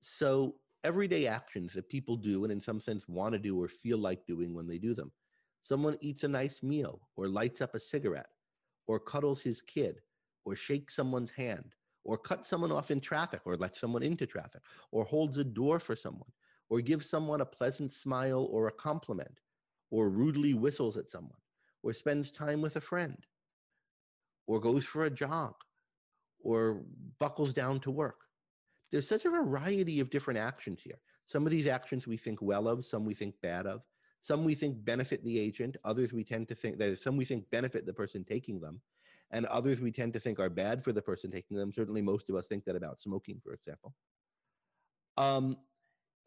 So, 0.00 0.56
everyday 0.84 1.26
actions 1.26 1.72
that 1.72 1.88
people 1.88 2.16
do 2.16 2.44
and, 2.44 2.52
in 2.52 2.60
some 2.60 2.80
sense, 2.80 3.08
want 3.08 3.32
to 3.32 3.38
do 3.38 3.60
or 3.60 3.68
feel 3.68 3.98
like 3.98 4.26
doing 4.26 4.54
when 4.54 4.66
they 4.66 4.78
do 4.78 4.94
them. 4.94 5.12
Someone 5.62 5.96
eats 6.00 6.24
a 6.24 6.28
nice 6.28 6.62
meal, 6.62 7.08
or 7.16 7.28
lights 7.28 7.60
up 7.60 7.74
a 7.74 7.80
cigarette, 7.80 8.30
or 8.86 8.98
cuddles 8.98 9.42
his 9.42 9.60
kid, 9.60 10.00
or 10.44 10.56
shakes 10.56 10.94
someone's 10.94 11.30
hand, 11.30 11.74
or 12.04 12.16
cuts 12.16 12.48
someone 12.48 12.72
off 12.72 12.90
in 12.90 13.00
traffic, 13.00 13.42
or 13.44 13.56
lets 13.56 13.80
someone 13.80 14.02
into 14.02 14.26
traffic, 14.26 14.62
or 14.92 15.04
holds 15.04 15.36
a 15.38 15.44
door 15.44 15.78
for 15.78 15.94
someone, 15.94 16.30
or 16.70 16.80
gives 16.80 17.08
someone 17.08 17.40
a 17.40 17.46
pleasant 17.46 17.92
smile 17.92 18.48
or 18.50 18.68
a 18.68 18.72
compliment, 18.72 19.40
or 19.90 20.08
rudely 20.08 20.54
whistles 20.54 20.96
at 20.96 21.10
someone 21.10 21.38
or 21.82 21.92
spends 21.92 22.30
time 22.30 22.60
with 22.60 22.76
a 22.76 22.80
friend, 22.80 23.26
or 24.46 24.60
goes 24.60 24.84
for 24.84 25.04
a 25.04 25.10
jog, 25.10 25.54
or 26.40 26.82
buckles 27.18 27.52
down 27.52 27.80
to 27.80 27.90
work. 27.90 28.20
There's 28.90 29.08
such 29.08 29.24
a 29.24 29.30
variety 29.30 30.00
of 30.00 30.10
different 30.10 30.38
actions 30.38 30.80
here. 30.82 30.98
Some 31.26 31.44
of 31.44 31.50
these 31.50 31.66
actions 31.66 32.06
we 32.06 32.16
think 32.16 32.40
well 32.40 32.68
of, 32.68 32.86
some 32.86 33.04
we 33.04 33.14
think 33.14 33.34
bad 33.42 33.66
of, 33.66 33.82
Some 34.22 34.44
we 34.44 34.54
think 34.54 34.84
benefit 34.84 35.24
the 35.24 35.38
agent, 35.38 35.76
others 35.84 36.12
we 36.12 36.24
tend 36.24 36.48
to 36.48 36.54
think 36.54 36.78
that 36.78 36.98
some 36.98 37.16
we 37.16 37.24
think 37.24 37.50
benefit 37.50 37.86
the 37.86 37.92
person 37.92 38.24
taking 38.24 38.60
them, 38.60 38.80
and 39.30 39.46
others 39.46 39.80
we 39.80 39.92
tend 39.92 40.12
to 40.14 40.20
think 40.20 40.40
are 40.40 40.50
bad 40.50 40.82
for 40.82 40.92
the 40.92 41.02
person 41.02 41.30
taking 41.30 41.56
them. 41.56 41.72
Certainly, 41.72 42.02
most 42.02 42.28
of 42.28 42.36
us 42.36 42.46
think 42.46 42.64
that 42.64 42.76
about 42.76 43.00
smoking, 43.00 43.40
for 43.42 43.52
example. 43.52 43.94
Um, 45.16 45.56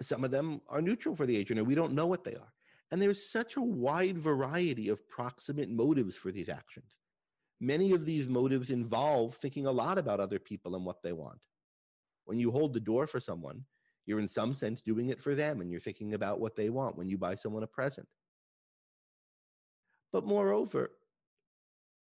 some 0.02 0.24
of 0.24 0.32
them 0.32 0.62
are 0.68 0.82
neutral 0.82 1.16
for 1.16 1.26
the 1.26 1.38
agent, 1.38 1.60
and 1.60 1.68
we 1.68 1.76
don't 1.76 1.94
know 1.94 2.08
what 2.08 2.24
they 2.24 2.36
are. 2.36 2.54
And 2.92 3.02
there's 3.02 3.32
such 3.32 3.56
a 3.56 3.62
wide 3.62 4.18
variety 4.18 4.90
of 4.90 5.08
proximate 5.08 5.70
motives 5.70 6.16
for 6.16 6.32
these 6.32 6.50
actions. 6.50 6.98
Many 7.60 7.94
of 7.94 8.06
these 8.06 8.28
motives 8.28 8.70
involve 8.70 9.36
thinking 9.36 9.66
a 9.66 9.72
lot 9.72 9.98
about 9.98 10.20
other 10.20 10.40
people 10.40 10.76
and 10.76 10.86
what 10.86 11.02
they 11.04 11.14
want. 11.14 11.40
When 12.26 12.38
you 12.38 12.52
hold 12.52 12.74
the 12.74 12.80
door 12.80 13.08
for 13.08 13.20
someone, 13.20 13.66
you're 14.05 14.20
in 14.20 14.29
some 14.29 14.53
sense 14.53 14.81
doing 14.81 15.10
it 15.10 15.22
for 15.22 15.36
them 15.36 15.62
and 15.62 15.72
you're 15.72 15.79
thinking 15.79 16.13
about 16.13 16.39
what 16.39 16.55
they 16.55 16.70
want 16.70 16.98
when 16.98 17.10
you 17.10 17.17
buy 17.17 17.36
someone 17.36 17.63
a 17.63 17.67
present. 17.67 18.08
But 20.12 20.25
moreover, 20.25 20.91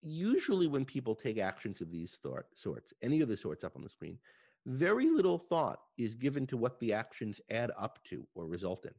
usually 0.01 0.67
when 0.67 0.85
people 0.85 1.15
take 1.15 1.37
actions 1.37 1.81
of 1.81 1.91
these 1.91 2.19
sorts, 2.53 2.93
any 3.01 3.21
of 3.21 3.29
the 3.29 3.37
sorts 3.37 3.63
up 3.63 3.75
on 3.75 3.83
the 3.83 3.89
screen, 3.89 4.17
very 4.65 5.09
little 5.09 5.37
thought 5.37 5.79
is 5.97 6.15
given 6.15 6.45
to 6.47 6.57
what 6.57 6.79
the 6.79 6.93
actions 6.93 7.41
add 7.49 7.71
up 7.77 7.99
to 8.09 8.27
or 8.35 8.45
result 8.45 8.85
in. 8.85 8.93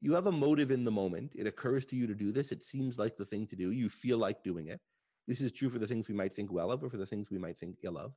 You 0.00 0.12
have 0.14 0.26
a 0.26 0.32
motive 0.32 0.70
in 0.70 0.84
the 0.84 0.90
moment. 0.90 1.32
It 1.34 1.46
occurs 1.46 1.86
to 1.86 1.96
you 1.96 2.06
to 2.06 2.14
do 2.14 2.30
this. 2.30 2.52
It 2.52 2.64
seems 2.64 2.98
like 2.98 3.16
the 3.16 3.24
thing 3.24 3.46
to 3.48 3.56
do. 3.56 3.70
You 3.70 3.88
feel 3.88 4.18
like 4.18 4.44
doing 4.44 4.68
it. 4.68 4.80
This 5.26 5.40
is 5.40 5.52
true 5.52 5.70
for 5.70 5.78
the 5.78 5.86
things 5.86 6.08
we 6.08 6.14
might 6.14 6.34
think 6.34 6.52
well 6.52 6.70
of 6.70 6.84
or 6.84 6.90
for 6.90 6.98
the 6.98 7.06
things 7.06 7.30
we 7.30 7.38
might 7.38 7.58
think 7.58 7.78
ill 7.82 7.98
of. 7.98 8.12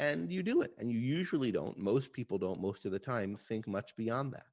And 0.00 0.32
you 0.32 0.42
do 0.42 0.62
it. 0.62 0.74
And 0.78 0.90
you 0.90 0.98
usually 0.98 1.52
don't, 1.52 1.78
most 1.78 2.12
people 2.12 2.38
don't, 2.38 2.60
most 2.60 2.84
of 2.86 2.90
the 2.92 2.98
time, 2.98 3.36
think 3.36 3.68
much 3.68 3.94
beyond 3.96 4.32
that. 4.32 4.46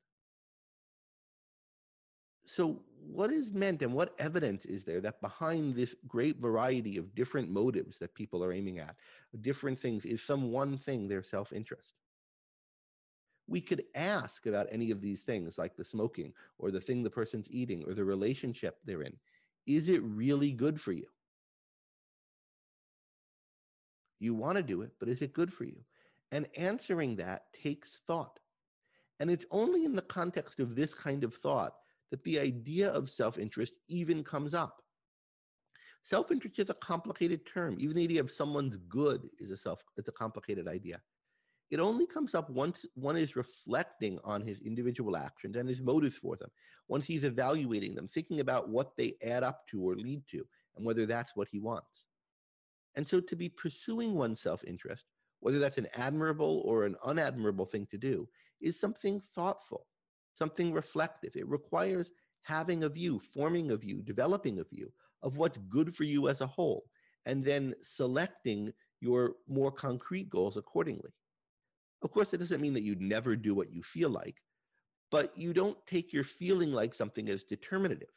So, 2.46 2.84
what 3.00 3.32
is 3.32 3.52
meant 3.52 3.82
and 3.84 3.94
what 3.94 4.20
evidence 4.20 4.66
is 4.66 4.84
there 4.84 5.02
that 5.02 5.22
behind 5.22 5.76
this 5.76 5.96
great 6.08 6.38
variety 6.38 6.98
of 6.98 7.14
different 7.14 7.50
motives 7.50 8.00
that 8.00 8.16
people 8.16 8.44
are 8.44 8.52
aiming 8.52 8.80
at, 8.80 8.96
different 9.42 9.80
things, 9.80 10.06
is 10.06 10.24
some 10.24 10.52
one 10.52 10.78
thing 10.78 11.08
their 11.08 11.24
self 11.24 11.54
interest? 11.54 11.94
We 13.48 13.62
could 13.62 13.86
ask 13.96 14.46
about 14.46 14.68
any 14.72 14.92
of 14.92 15.02
these 15.02 15.24
things, 15.24 15.58
like 15.58 15.76
the 15.76 15.84
smoking 15.86 16.34
or 16.60 16.70
the 16.72 16.82
thing 16.82 17.02
the 17.04 17.10
person's 17.10 17.50
eating 17.50 17.84
or 17.86 17.94
the 17.94 18.06
relationship 18.06 18.80
they're 18.84 19.02
in. 19.04 19.20
Is 19.66 19.90
it 19.90 20.04
really 20.04 20.52
good 20.52 20.80
for 20.82 20.92
you? 20.92 21.08
You 24.20 24.34
want 24.34 24.58
to 24.58 24.64
do 24.64 24.82
it, 24.82 24.92
but 25.00 25.10
is 25.10 25.22
it 25.22 25.34
good 25.34 25.54
for 25.54 25.64
you? 25.64 25.78
And 26.32 26.48
answering 26.58 27.16
that 27.18 27.54
takes 27.54 28.00
thought. 28.08 28.40
And 29.20 29.30
it's 29.30 29.46
only 29.52 29.86
in 29.86 29.96
the 29.96 30.02
context 30.02 30.60
of 30.60 30.76
this 30.76 30.94
kind 30.94 31.24
of 31.24 31.34
thought 31.34 31.74
that 32.12 32.24
the 32.24 32.40
idea 32.40 32.90
of 32.90 33.10
self 33.10 33.38
interest 33.38 33.74
even 33.88 34.24
comes 34.24 34.54
up. 34.54 34.82
Self 36.04 36.32
interest 36.32 36.60
is 36.60 36.70
a 36.70 36.76
complicated 36.76 37.42
term. 37.46 37.78
Even 37.80 37.96
the 37.96 38.04
idea 38.04 38.22
of 38.22 38.32
someone's 38.32 38.78
good 38.88 39.30
is 39.40 39.52
a 39.52 39.58
self, 39.58 39.82
it's 39.98 40.08
a 40.08 40.14
complicated 40.14 40.68
idea. 40.68 41.02
It 41.70 41.82
only 41.82 42.08
comes 42.08 42.34
up 42.34 42.50
once 42.50 42.86
one 42.96 43.18
is 43.18 43.36
reflecting 43.36 44.20
on 44.24 44.42
his 44.42 44.62
individual 44.62 45.18
actions 45.18 45.58
and 45.58 45.68
his 45.68 45.82
motives 45.82 46.16
for 46.16 46.38
them, 46.38 46.50
once 46.88 47.06
he's 47.06 47.26
evaluating 47.26 47.94
them, 47.94 48.08
thinking 48.08 48.40
about 48.40 48.70
what 48.70 48.96
they 48.96 49.16
add 49.22 49.44
up 49.44 49.68
to 49.68 49.82
or 49.82 49.96
lead 49.96 50.24
to, 50.32 50.48
and 50.78 50.86
whether 50.86 51.06
that's 51.06 51.36
what 51.36 51.50
he 51.52 51.60
wants. 51.60 52.06
And 52.98 53.08
so 53.08 53.22
to 53.22 53.36
be 53.36 53.48
pursuing 53.48 54.16
one's 54.16 54.42
self 54.42 54.64
interest, 54.66 55.06
whether 55.40 55.60
that's 55.60 55.78
an 55.78 55.88
admirable 55.94 56.64
or 56.66 56.84
an 56.84 56.96
unadmirable 57.06 57.70
thing 57.70 57.86
to 57.92 57.98
do, 57.98 58.28
is 58.60 58.80
something 58.80 59.20
thoughtful, 59.20 59.86
something 60.34 60.74
reflective. 60.74 61.36
It 61.36 61.48
requires 61.48 62.10
having 62.42 62.84
a 62.84 62.90
view, 62.90 63.20
forming 63.20 63.70
a 63.72 63.78
view, 63.78 64.02
developing 64.02 64.60
a 64.60 64.64
view 64.64 64.92
of 65.22 65.38
what's 65.38 65.60
good 65.70 65.96
for 65.96 66.06
you 66.06 66.28
as 66.28 66.42
a 66.42 66.48
whole, 66.48 66.90
and 67.28 67.46
then 67.46 67.76
selecting 67.84 68.74
your 69.00 69.36
more 69.48 69.72
concrete 69.72 70.28
goals 70.28 70.58
accordingly. 70.58 71.14
Of 72.02 72.12
course, 72.12 72.34
it 72.34 72.40
doesn't 72.40 72.62
mean 72.62 72.74
that 72.74 72.84
you 72.84 72.96
never 72.96 73.36
do 73.36 73.54
what 73.54 73.72
you 73.72 73.84
feel 73.84 74.10
like, 74.10 74.42
but 75.12 75.38
you 75.38 75.54
don't 75.54 75.78
take 75.86 76.14
your 76.14 76.24
feeling 76.24 76.72
like 76.72 76.96
something 76.96 77.30
as 77.30 77.44
determinative. 77.44 78.10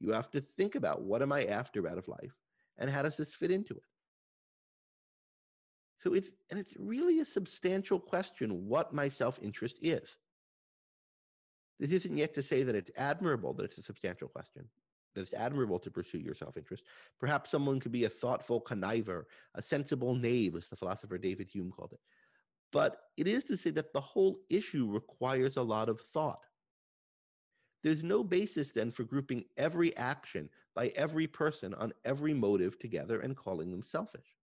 You 0.00 0.10
have 0.10 0.30
to 0.32 0.40
think 0.40 0.74
about 0.74 1.02
what 1.02 1.22
am 1.22 1.30
I 1.30 1.44
after 1.44 1.88
out 1.88 1.98
of 1.98 2.08
life 2.08 2.36
and 2.78 2.90
how 2.90 3.02
does 3.02 3.16
this 3.16 3.32
fit 3.32 3.52
into 3.52 3.74
it? 3.74 3.84
So 6.04 6.12
it's 6.12 6.30
and 6.50 6.60
it's 6.60 6.74
really 6.78 7.20
a 7.20 7.24
substantial 7.24 7.98
question 7.98 8.68
what 8.68 8.92
my 8.92 9.08
self-interest 9.08 9.78
is. 9.80 10.18
This 11.80 11.92
isn't 11.92 12.18
yet 12.18 12.34
to 12.34 12.42
say 12.42 12.62
that 12.62 12.74
it's 12.74 12.90
admirable 12.98 13.54
that 13.54 13.64
it's 13.64 13.78
a 13.78 13.82
substantial 13.82 14.28
question, 14.28 14.68
that 15.14 15.22
it's 15.22 15.32
admirable 15.32 15.78
to 15.78 15.90
pursue 15.90 16.18
your 16.18 16.34
self-interest. 16.34 16.84
Perhaps 17.18 17.50
someone 17.50 17.80
could 17.80 17.90
be 17.90 18.04
a 18.04 18.10
thoughtful 18.10 18.60
conniver, 18.60 19.24
a 19.54 19.62
sensible 19.62 20.14
knave, 20.14 20.54
as 20.56 20.68
the 20.68 20.76
philosopher 20.76 21.16
David 21.16 21.48
Hume 21.48 21.72
called 21.72 21.94
it. 21.94 22.00
But 22.70 22.98
it 23.16 23.26
is 23.26 23.42
to 23.44 23.56
say 23.56 23.70
that 23.70 23.94
the 23.94 24.00
whole 24.00 24.40
issue 24.50 24.92
requires 24.92 25.56
a 25.56 25.62
lot 25.62 25.88
of 25.88 26.00
thought. 26.00 26.44
There's 27.82 28.02
no 28.02 28.22
basis 28.22 28.72
then 28.72 28.90
for 28.90 29.04
grouping 29.04 29.44
every 29.56 29.96
action 29.96 30.50
by 30.74 30.88
every 30.96 31.26
person 31.26 31.72
on 31.74 31.94
every 32.04 32.34
motive 32.34 32.78
together 32.78 33.20
and 33.20 33.34
calling 33.34 33.70
them 33.70 33.82
selfish. 33.82 34.36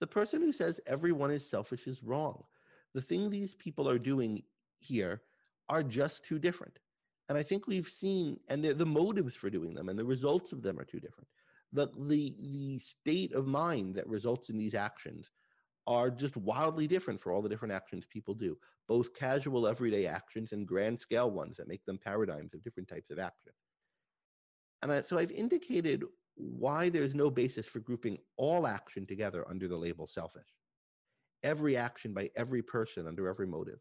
The 0.00 0.06
person 0.06 0.40
who 0.40 0.52
says 0.52 0.80
everyone 0.86 1.30
is 1.30 1.48
selfish 1.48 1.86
is 1.86 2.02
wrong. 2.02 2.44
The 2.94 3.02
thing 3.02 3.28
these 3.28 3.54
people 3.54 3.88
are 3.88 3.98
doing 3.98 4.42
here 4.78 5.22
are 5.68 5.82
just 5.82 6.24
too 6.24 6.38
different. 6.38 6.78
And 7.28 7.36
I 7.36 7.42
think 7.42 7.66
we've 7.66 7.88
seen, 7.88 8.38
and 8.48 8.64
the, 8.64 8.72
the 8.72 8.86
motives 8.86 9.34
for 9.34 9.50
doing 9.50 9.74
them 9.74 9.88
and 9.88 9.98
the 9.98 10.04
results 10.04 10.52
of 10.52 10.62
them 10.62 10.78
are 10.78 10.84
too 10.84 11.00
different. 11.00 11.28
The, 11.72 11.88
the, 12.06 12.34
the 12.38 12.78
state 12.78 13.34
of 13.34 13.46
mind 13.46 13.94
that 13.96 14.08
results 14.08 14.48
in 14.48 14.56
these 14.56 14.74
actions 14.74 15.30
are 15.86 16.10
just 16.10 16.36
wildly 16.36 16.86
different 16.86 17.20
for 17.20 17.32
all 17.32 17.42
the 17.42 17.48
different 17.48 17.74
actions 17.74 18.06
people 18.06 18.34
do, 18.34 18.56
both 18.88 19.14
casual 19.14 19.66
everyday 19.66 20.06
actions 20.06 20.52
and 20.52 20.66
grand 20.66 20.98
scale 20.98 21.30
ones 21.30 21.56
that 21.56 21.68
make 21.68 21.84
them 21.84 21.98
paradigms 22.02 22.54
of 22.54 22.62
different 22.62 22.88
types 22.88 23.10
of 23.10 23.18
action. 23.18 23.52
And 24.82 24.92
I, 24.92 25.02
so 25.06 25.18
I've 25.18 25.30
indicated 25.30 26.04
why 26.38 26.88
there's 26.88 27.14
no 27.14 27.30
basis 27.30 27.66
for 27.66 27.80
grouping 27.80 28.18
all 28.36 28.66
action 28.66 29.04
together 29.04 29.44
under 29.48 29.68
the 29.68 29.76
label 29.76 30.06
selfish. 30.06 30.46
Every 31.42 31.76
action 31.76 32.14
by 32.14 32.30
every 32.36 32.62
person 32.62 33.06
under 33.06 33.28
every 33.28 33.46
motive. 33.46 33.80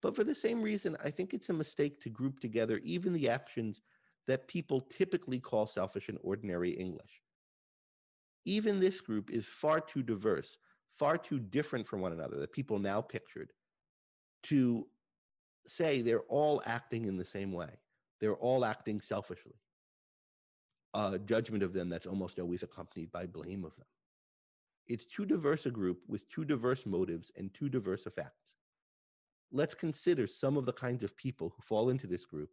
But 0.00 0.14
for 0.14 0.24
the 0.24 0.34
same 0.34 0.62
reason, 0.62 0.96
I 1.04 1.10
think 1.10 1.34
it's 1.34 1.48
a 1.48 1.54
mistake 1.54 2.00
to 2.02 2.10
group 2.10 2.40
together 2.40 2.80
even 2.82 3.12
the 3.12 3.28
actions 3.28 3.80
that 4.26 4.48
people 4.48 4.80
typically 4.80 5.40
call 5.40 5.66
selfish 5.66 6.08
in 6.08 6.18
ordinary 6.22 6.70
English. 6.70 7.22
Even 8.44 8.80
this 8.80 9.00
group 9.00 9.30
is 9.30 9.46
far 9.46 9.80
too 9.80 10.02
diverse, 10.02 10.58
far 10.98 11.18
too 11.18 11.38
different 11.38 11.86
from 11.86 12.00
one 12.00 12.12
another 12.12 12.38
that 12.38 12.52
people 12.52 12.78
now 12.78 13.00
pictured 13.00 13.52
to 14.44 14.86
say 15.66 16.02
they're 16.02 16.20
all 16.28 16.62
acting 16.66 17.06
in 17.06 17.16
the 17.16 17.24
same 17.24 17.52
way. 17.52 17.78
They're 18.20 18.36
all 18.36 18.64
acting 18.64 19.00
selfishly 19.00 19.54
uh, 20.94 21.18
judgment 21.18 21.62
of 21.62 21.72
them 21.72 21.88
that's 21.88 22.06
almost 22.06 22.38
always 22.38 22.62
accompanied 22.62 23.10
by 23.12 23.26
blame 23.26 23.64
of 23.64 23.76
them. 23.76 23.86
It's 24.86 25.06
too 25.06 25.26
diverse 25.26 25.66
a 25.66 25.70
group 25.70 26.02
with 26.08 26.28
too 26.28 26.44
diverse 26.44 26.86
motives 26.86 27.32
and 27.36 27.52
too 27.52 27.68
diverse 27.68 28.06
effects. 28.06 28.44
Let's 29.50 29.74
consider 29.74 30.26
some 30.26 30.56
of 30.56 30.66
the 30.66 30.72
kinds 30.72 31.02
of 31.02 31.16
people 31.16 31.52
who 31.54 31.62
fall 31.62 31.90
into 31.90 32.06
this 32.06 32.24
group, 32.24 32.50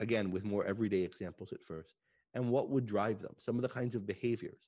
again, 0.00 0.30
with 0.30 0.44
more 0.44 0.64
everyday 0.64 1.02
examples 1.02 1.52
at 1.52 1.62
first, 1.62 1.96
and 2.34 2.50
what 2.50 2.70
would 2.70 2.86
drive 2.86 3.20
them, 3.20 3.34
some 3.38 3.56
of 3.56 3.62
the 3.62 3.68
kinds 3.68 3.94
of 3.94 4.06
behaviors. 4.06 4.60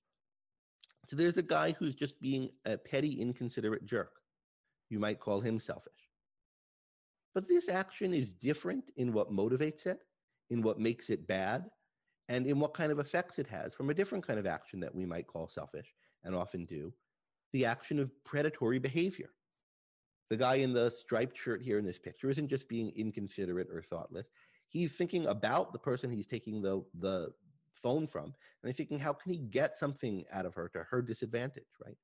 So 1.07 1.17
there's 1.17 1.39
a 1.39 1.43
guy 1.43 1.75
who's 1.79 1.95
just 1.95 2.21
being 2.21 2.51
a 2.67 2.77
petty, 2.77 3.21
inconsiderate 3.21 3.87
jerk. 3.87 4.21
You 4.91 4.99
might 4.99 5.21
call 5.21 5.41
him 5.41 5.61
selfish. 5.61 6.11
But 7.35 7.49
this 7.49 7.69
action 7.69 8.13
is 8.13 8.35
different 8.35 8.91
in 8.97 9.13
what 9.13 9.31
motivates 9.31 9.87
it, 9.87 10.01
in 10.51 10.63
what 10.63 10.81
makes 10.81 11.11
it 11.11 11.27
bad, 11.27 11.71
and 12.31 12.47
in 12.47 12.61
what 12.61 12.73
kind 12.73 12.93
of 12.93 13.01
effects 13.01 13.41
it 13.41 13.47
has 13.49 13.75
from 13.75 13.91
a 13.91 13.95
different 13.95 14.25
kind 14.25 14.39
of 14.39 14.47
action 14.47 14.79
that 14.79 14.95
we 14.95 15.05
might 15.05 15.27
call 15.27 15.49
selfish 15.49 15.93
and 16.23 16.35
often 16.35 16.65
do 16.65 16.93
the 17.53 17.67
action 17.67 17.99
of 17.99 18.13
predatory 18.25 18.79
behavior. 18.79 19.31
The 20.31 20.37
guy 20.37 20.55
in 20.57 20.73
the 20.73 20.93
striped 20.93 21.37
shirt 21.37 21.61
here 21.61 21.77
in 21.77 21.85
this 21.85 21.99
picture 21.99 22.31
isn't 22.31 22.47
just 22.47 22.69
being 22.69 22.93
inconsiderate 22.95 23.67
or 23.75 23.83
thoughtless. 23.83 24.29
He's 24.69 24.93
thinking 24.93 25.27
about 25.27 25.73
the 25.73 25.81
person 25.81 26.13
he's 26.13 26.29
taking 26.29 26.63
the, 26.63 26.85
the 27.01 27.33
phone 27.75 28.07
from, 28.07 28.27
and 28.27 28.35
he's 28.71 28.77
thinking, 28.77 29.01
how 29.01 29.13
can 29.13 29.33
he 29.33 29.39
get 29.39 29.77
something 29.77 30.25
out 30.33 30.47
of 30.47 30.55
her 30.55 30.69
to 30.69 30.85
her 30.89 31.03
disadvantage, 31.03 31.65
right? 31.85 31.97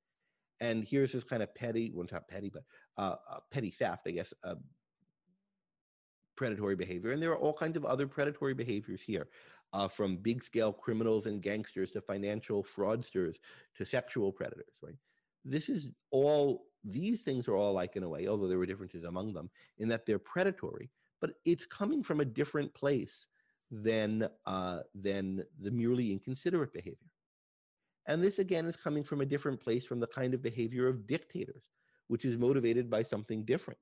And 0.58 0.84
here's 0.84 1.12
this 1.12 1.22
kind 1.22 1.44
of 1.44 1.54
petty, 1.54 1.92
well, 1.94 2.08
not 2.10 2.26
petty, 2.26 2.50
but 2.52 2.64
uh, 2.98 3.14
uh, 3.30 3.38
petty 3.52 3.70
theft, 3.70 4.08
I 4.08 4.10
guess, 4.10 4.34
uh, 4.42 4.56
predatory 6.36 6.76
behavior. 6.76 7.10
And 7.10 7.20
there 7.20 7.32
are 7.32 7.38
all 7.38 7.52
kinds 7.52 7.76
of 7.76 7.84
other 7.84 8.06
predatory 8.06 8.54
behaviors 8.54 9.02
here 9.02 9.28
uh, 9.72 9.88
from 9.88 10.16
big 10.16 10.42
scale 10.42 10.72
criminals 10.72 11.26
and 11.26 11.42
gangsters 11.42 11.90
to 11.92 12.00
financial 12.00 12.62
fraudsters 12.62 13.36
to 13.76 13.86
sexual 13.86 14.32
predators, 14.32 14.74
right? 14.82 14.96
This 15.44 15.68
is 15.68 15.88
all, 16.10 16.66
these 16.84 17.22
things 17.22 17.48
are 17.48 17.56
all 17.56 17.72
like 17.72 17.96
in 17.96 18.02
a 18.02 18.08
way, 18.08 18.26
although 18.26 18.48
there 18.48 18.58
were 18.58 18.66
differences 18.66 19.04
among 19.04 19.32
them, 19.32 19.50
in 19.78 19.88
that 19.88 20.06
they're 20.06 20.18
predatory, 20.18 20.90
but 21.20 21.30
it's 21.44 21.66
coming 21.66 22.02
from 22.02 22.20
a 22.20 22.24
different 22.24 22.72
place 22.74 23.26
than 23.70 24.28
uh, 24.46 24.80
than 24.94 25.44
the 25.60 25.70
merely 25.70 26.12
inconsiderate 26.12 26.72
behavior. 26.72 27.10
And 28.06 28.22
this 28.22 28.38
again 28.38 28.66
is 28.66 28.76
coming 28.76 29.02
from 29.02 29.20
a 29.20 29.26
different 29.26 29.60
place 29.60 29.84
from 29.84 29.98
the 29.98 30.06
kind 30.06 30.34
of 30.34 30.42
behavior 30.42 30.86
of 30.86 31.06
dictators, 31.06 31.64
which 32.06 32.24
is 32.24 32.38
motivated 32.38 32.88
by 32.88 33.02
something 33.02 33.44
different. 33.44 33.80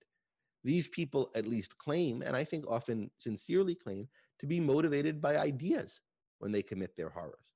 These 0.64 0.88
people 0.88 1.30
at 1.36 1.46
least 1.46 1.78
claim, 1.78 2.22
and 2.22 2.34
I 2.34 2.42
think 2.42 2.64
often 2.66 3.10
sincerely 3.18 3.74
claim, 3.74 4.08
to 4.40 4.46
be 4.46 4.58
motivated 4.58 5.20
by 5.20 5.36
ideas 5.36 6.00
when 6.38 6.52
they 6.52 6.62
commit 6.62 6.96
their 6.96 7.10
horrors. 7.10 7.54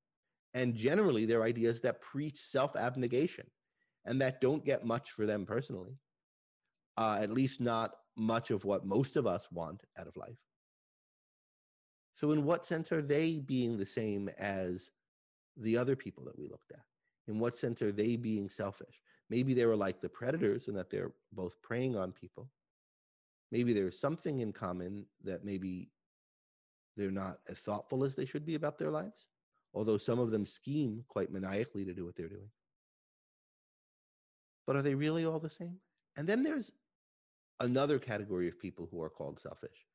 And 0.54 0.74
generally, 0.74 1.24
they're 1.24 1.42
ideas 1.42 1.80
that 1.80 2.00
preach 2.00 2.38
self 2.38 2.76
abnegation 2.76 3.46
and 4.04 4.20
that 4.20 4.40
don't 4.40 4.64
get 4.64 4.86
much 4.86 5.10
for 5.10 5.26
them 5.26 5.44
personally, 5.46 5.98
uh, 6.96 7.18
at 7.20 7.30
least 7.30 7.60
not 7.60 7.92
much 8.16 8.50
of 8.50 8.64
what 8.64 8.86
most 8.86 9.16
of 9.16 9.26
us 9.26 9.48
want 9.50 9.82
out 9.98 10.06
of 10.06 10.16
life. 10.16 10.38
So, 12.14 12.32
in 12.32 12.44
what 12.44 12.66
sense 12.66 12.90
are 12.92 13.02
they 13.02 13.38
being 13.38 13.78
the 13.78 13.86
same 13.86 14.28
as 14.38 14.90
the 15.56 15.76
other 15.76 15.96
people 15.96 16.24
that 16.24 16.38
we 16.38 16.48
looked 16.48 16.72
at? 16.72 16.84
In 17.28 17.38
what 17.38 17.58
sense 17.58 17.82
are 17.82 17.92
they 17.92 18.16
being 18.16 18.48
selfish? 18.48 19.00
Maybe 19.30 19.54
they 19.54 19.66
were 19.66 19.76
like 19.76 20.00
the 20.00 20.08
predators 20.08 20.68
and 20.68 20.76
that 20.76 20.90
they're 20.90 21.12
both 21.32 21.60
preying 21.62 21.96
on 21.96 22.12
people. 22.12 22.50
Maybe 23.50 23.72
there's 23.72 23.98
something 23.98 24.40
in 24.40 24.52
common 24.52 25.06
that 25.24 25.44
maybe 25.44 25.90
they're 26.96 27.10
not 27.10 27.38
as 27.48 27.58
thoughtful 27.58 28.04
as 28.04 28.14
they 28.14 28.26
should 28.26 28.44
be 28.44 28.56
about 28.56 28.78
their 28.78 28.90
lives, 28.90 29.26
although 29.72 29.98
some 29.98 30.18
of 30.18 30.30
them 30.30 30.44
scheme 30.44 31.04
quite 31.08 31.30
maniacally 31.30 31.84
to 31.84 31.94
do 31.94 32.04
what 32.04 32.16
they're 32.16 32.28
doing. 32.28 32.50
But 34.66 34.76
are 34.76 34.82
they 34.82 34.94
really 34.94 35.24
all 35.24 35.38
the 35.38 35.48
same? 35.48 35.78
And 36.16 36.26
then 36.26 36.42
there's 36.42 36.72
another 37.60 37.98
category 37.98 38.48
of 38.48 38.58
people 38.58 38.88
who 38.90 39.00
are 39.00 39.08
called 39.08 39.40
selfish. 39.40 39.86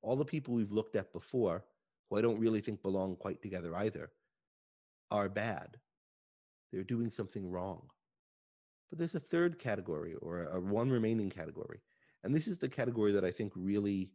All 0.00 0.16
the 0.16 0.24
people 0.24 0.54
we've 0.54 0.72
looked 0.72 0.96
at 0.96 1.12
before, 1.12 1.64
who 2.08 2.16
I 2.16 2.22
don't 2.22 2.40
really 2.40 2.60
think 2.60 2.82
belong 2.82 3.16
quite 3.16 3.42
together 3.42 3.76
either, 3.76 4.10
are 5.10 5.28
bad. 5.28 5.76
They're 6.72 6.82
doing 6.82 7.10
something 7.10 7.50
wrong. 7.50 7.82
But 8.88 8.98
there's 8.98 9.14
a 9.14 9.20
third 9.20 9.58
category 9.58 10.14
or 10.14 10.44
a 10.44 10.60
one 10.60 10.90
remaining 10.90 11.30
category. 11.30 11.80
And 12.24 12.34
this 12.34 12.46
is 12.46 12.58
the 12.58 12.68
category 12.68 13.12
that 13.12 13.24
I 13.24 13.30
think 13.30 13.52
really 13.56 14.12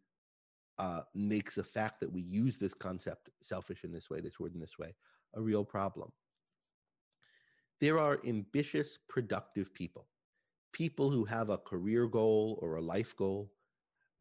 uh, 0.80 1.02
makes 1.14 1.56
the 1.56 1.64
fact 1.64 2.00
that 2.00 2.12
we 2.12 2.22
use 2.22 2.58
this 2.58 2.74
concept, 2.74 3.30
selfish 3.42 3.84
in 3.84 3.92
this 3.92 4.10
way, 4.10 4.22
this 4.22 4.40
word 4.40 4.54
in 4.54 4.60
this 4.60 4.78
way, 4.78 4.96
a 5.36 5.42
real 5.42 5.66
problem. 5.66 6.12
There 7.80 8.00
are 8.00 8.20
ambitious, 8.26 8.98
productive 9.10 9.74
people, 9.74 10.08
people 10.72 11.10
who 11.10 11.26
have 11.26 11.50
a 11.50 11.58
career 11.58 12.08
goal 12.08 12.60
or 12.62 12.76
a 12.76 12.82
life 12.82 13.16
goal 13.16 13.52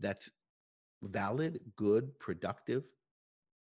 that's 0.01 0.31
valid, 1.03 1.61
good, 1.77 2.19
productive, 2.19 2.85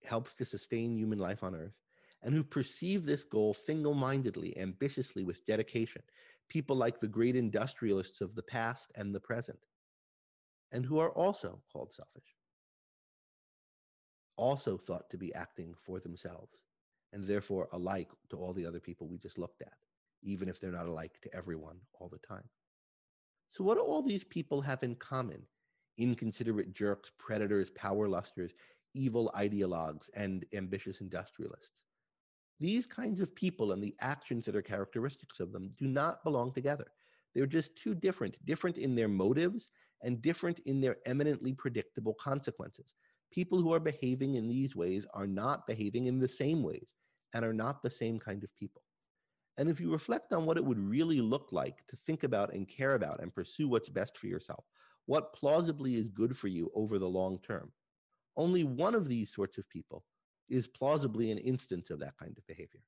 helps 0.05 0.35
to 0.37 0.44
sustain 0.44 0.97
human 0.97 1.18
life 1.18 1.42
on 1.42 1.55
earth, 1.55 1.75
and 2.23 2.35
who 2.35 2.42
perceive 2.42 3.05
this 3.05 3.25
goal 3.25 3.55
single 3.55 3.94
mindedly, 3.94 4.57
ambitiously, 4.59 5.25
with 5.25 5.44
dedication. 5.47 6.03
People 6.49 6.77
like 6.77 7.01
the 7.01 7.09
great 7.09 7.37
industrialists 7.37 8.21
of 8.21 8.35
the 8.35 8.42
past 8.42 8.90
and 8.97 9.14
the 9.14 9.21
present, 9.21 9.59
and 10.72 10.85
who 10.85 10.98
are 10.98 11.11
also 11.11 11.61
called 11.72 11.92
selfish, 11.92 12.35
also 14.37 14.76
thought 14.76 15.11
to 15.11 15.18
be 15.18 15.35
acting 15.35 15.74
for 15.74 16.00
themselves, 16.00 16.57
and 17.12 17.24
therefore 17.24 17.68
alike 17.72 18.09
to 18.31 18.37
all 18.37 18.52
the 18.52 18.66
other 18.66 18.81
people 18.81 19.09
we 19.09 19.18
just 19.18 19.38
looked 19.38 19.62
at, 19.62 19.74
even 20.22 20.48
if 20.48 20.61
they're 20.61 20.70
not 20.70 20.87
alike 20.87 21.18
to 21.22 21.35
everyone 21.35 21.78
all 21.94 22.09
the 22.09 22.18
time. 22.18 22.48
So, 23.50 23.64
what 23.64 23.76
do 23.76 23.83
all 23.83 24.02
these 24.02 24.24
people 24.24 24.61
have 24.61 24.83
in 24.83 24.94
common? 24.96 25.42
Inconsiderate 25.96 26.72
jerks, 26.72 27.11
predators, 27.18 27.70
power 27.70 28.09
lusters, 28.09 28.52
evil 28.94 29.33
ideologues, 29.35 30.09
and 30.14 30.44
ambitious 30.52 31.00
industrialists. 31.00 31.70
These 32.61 32.87
kinds 32.87 33.20
of 33.20 33.35
people 33.35 33.72
and 33.72 33.83
the 33.83 33.94
actions 34.00 34.44
that 34.44 34.57
are 34.57 34.62
characteristics 34.62 35.40
of 35.40 35.52
them 35.52 35.70
do 35.78 35.87
not 35.87 36.22
belong 36.24 36.52
together. 36.52 36.87
They're 37.35 37.46
just 37.46 37.76
too 37.76 37.94
different, 37.94 38.37
different 38.44 38.78
in 38.78 38.94
their 38.94 39.09
motives 39.09 39.70
and 40.02 40.22
different 40.22 40.61
in 40.66 40.80
their 40.80 40.96
eminently 41.06 41.52
predictable 41.52 42.14
consequences. 42.14 42.87
People 43.32 43.61
who 43.61 43.72
are 43.72 43.80
behaving 43.80 44.37
in 44.37 44.48
these 44.48 44.74
ways 44.74 45.06
are 45.14 45.26
not 45.26 45.66
behaving 45.66 46.06
in 46.06 46.18
the 46.18 46.28
same 46.28 46.62
ways 46.62 46.87
and 47.34 47.44
are 47.44 47.52
not 47.52 47.82
the 47.82 47.90
same 47.90 48.18
kind 48.18 48.42
of 48.42 48.54
people. 48.54 48.82
And 49.58 49.68
if 49.68 49.80
you 49.80 49.90
reflect 49.90 50.32
on 50.32 50.46
what 50.46 50.56
it 50.56 50.64
would 50.64 50.78
really 50.78 51.20
look 51.20 51.48
like 51.50 51.84
to 51.88 51.96
think 51.96 52.22
about 52.22 52.54
and 52.54 52.68
care 52.68 52.94
about 52.94 53.20
and 53.20 53.34
pursue 53.34 53.68
what's 53.68 53.88
best 53.88 54.16
for 54.16 54.28
yourself, 54.28 54.64
what 55.06 55.32
plausibly 55.34 55.96
is 55.96 56.08
good 56.11 56.37
for 56.37 56.48
you 56.48 56.70
over 56.74 56.98
the 56.98 57.08
long 57.08 57.38
term, 57.40 57.72
only 58.37 58.62
one 58.62 58.94
of 58.94 59.08
these 59.08 59.32
sorts 59.32 59.58
of 59.58 59.68
people 59.68 60.04
is 60.48 60.68
plausibly 60.68 61.30
an 61.30 61.38
instance 61.38 61.90
of 61.90 61.98
that 62.00 62.16
kind 62.18 62.37
of 62.38 62.46
behavior. 62.46 62.80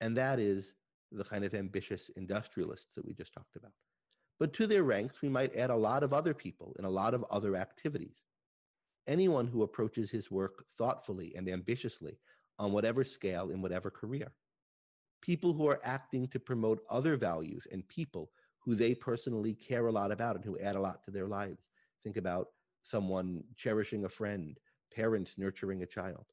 And 0.00 0.16
that 0.16 0.40
is 0.40 0.72
the 1.12 1.24
kind 1.24 1.44
of 1.44 1.54
ambitious 1.54 2.10
industrialists 2.16 2.94
that 2.94 3.04
we 3.04 3.12
just 3.12 3.32
talked 3.32 3.56
about. 3.56 3.72
But 4.38 4.52
to 4.54 4.66
their 4.66 4.82
ranks, 4.82 5.22
we 5.22 5.28
might 5.28 5.54
add 5.54 5.70
a 5.70 5.76
lot 5.76 6.02
of 6.02 6.12
other 6.12 6.34
people 6.34 6.74
in 6.78 6.84
a 6.84 6.90
lot 6.90 7.14
of 7.14 7.24
other 7.30 7.56
activities. 7.56 8.24
Anyone 9.06 9.46
who 9.46 9.62
approaches 9.62 10.10
his 10.10 10.30
work 10.30 10.64
thoughtfully 10.76 11.34
and 11.36 11.48
ambitiously 11.48 12.18
on 12.58 12.72
whatever 12.72 13.04
scale 13.04 13.50
in 13.50 13.62
whatever 13.62 13.90
career. 13.90 14.32
People 15.20 15.52
who 15.52 15.68
are 15.68 15.80
acting 15.84 16.26
to 16.28 16.40
promote 16.40 16.80
other 16.90 17.16
values 17.16 17.66
and 17.70 17.86
people 17.88 18.30
who 18.58 18.74
they 18.74 18.94
personally 18.94 19.54
care 19.54 19.86
a 19.86 19.92
lot 19.92 20.10
about 20.10 20.36
and 20.36 20.44
who 20.44 20.58
add 20.58 20.76
a 20.76 20.80
lot 20.80 21.02
to 21.04 21.10
their 21.10 21.28
lives. 21.28 21.68
Think 22.02 22.16
about 22.16 22.48
someone 22.82 23.44
cherishing 23.56 24.04
a 24.04 24.08
friend, 24.08 24.58
parents 24.92 25.34
nurturing 25.36 25.82
a 25.82 25.86
child. 25.86 26.26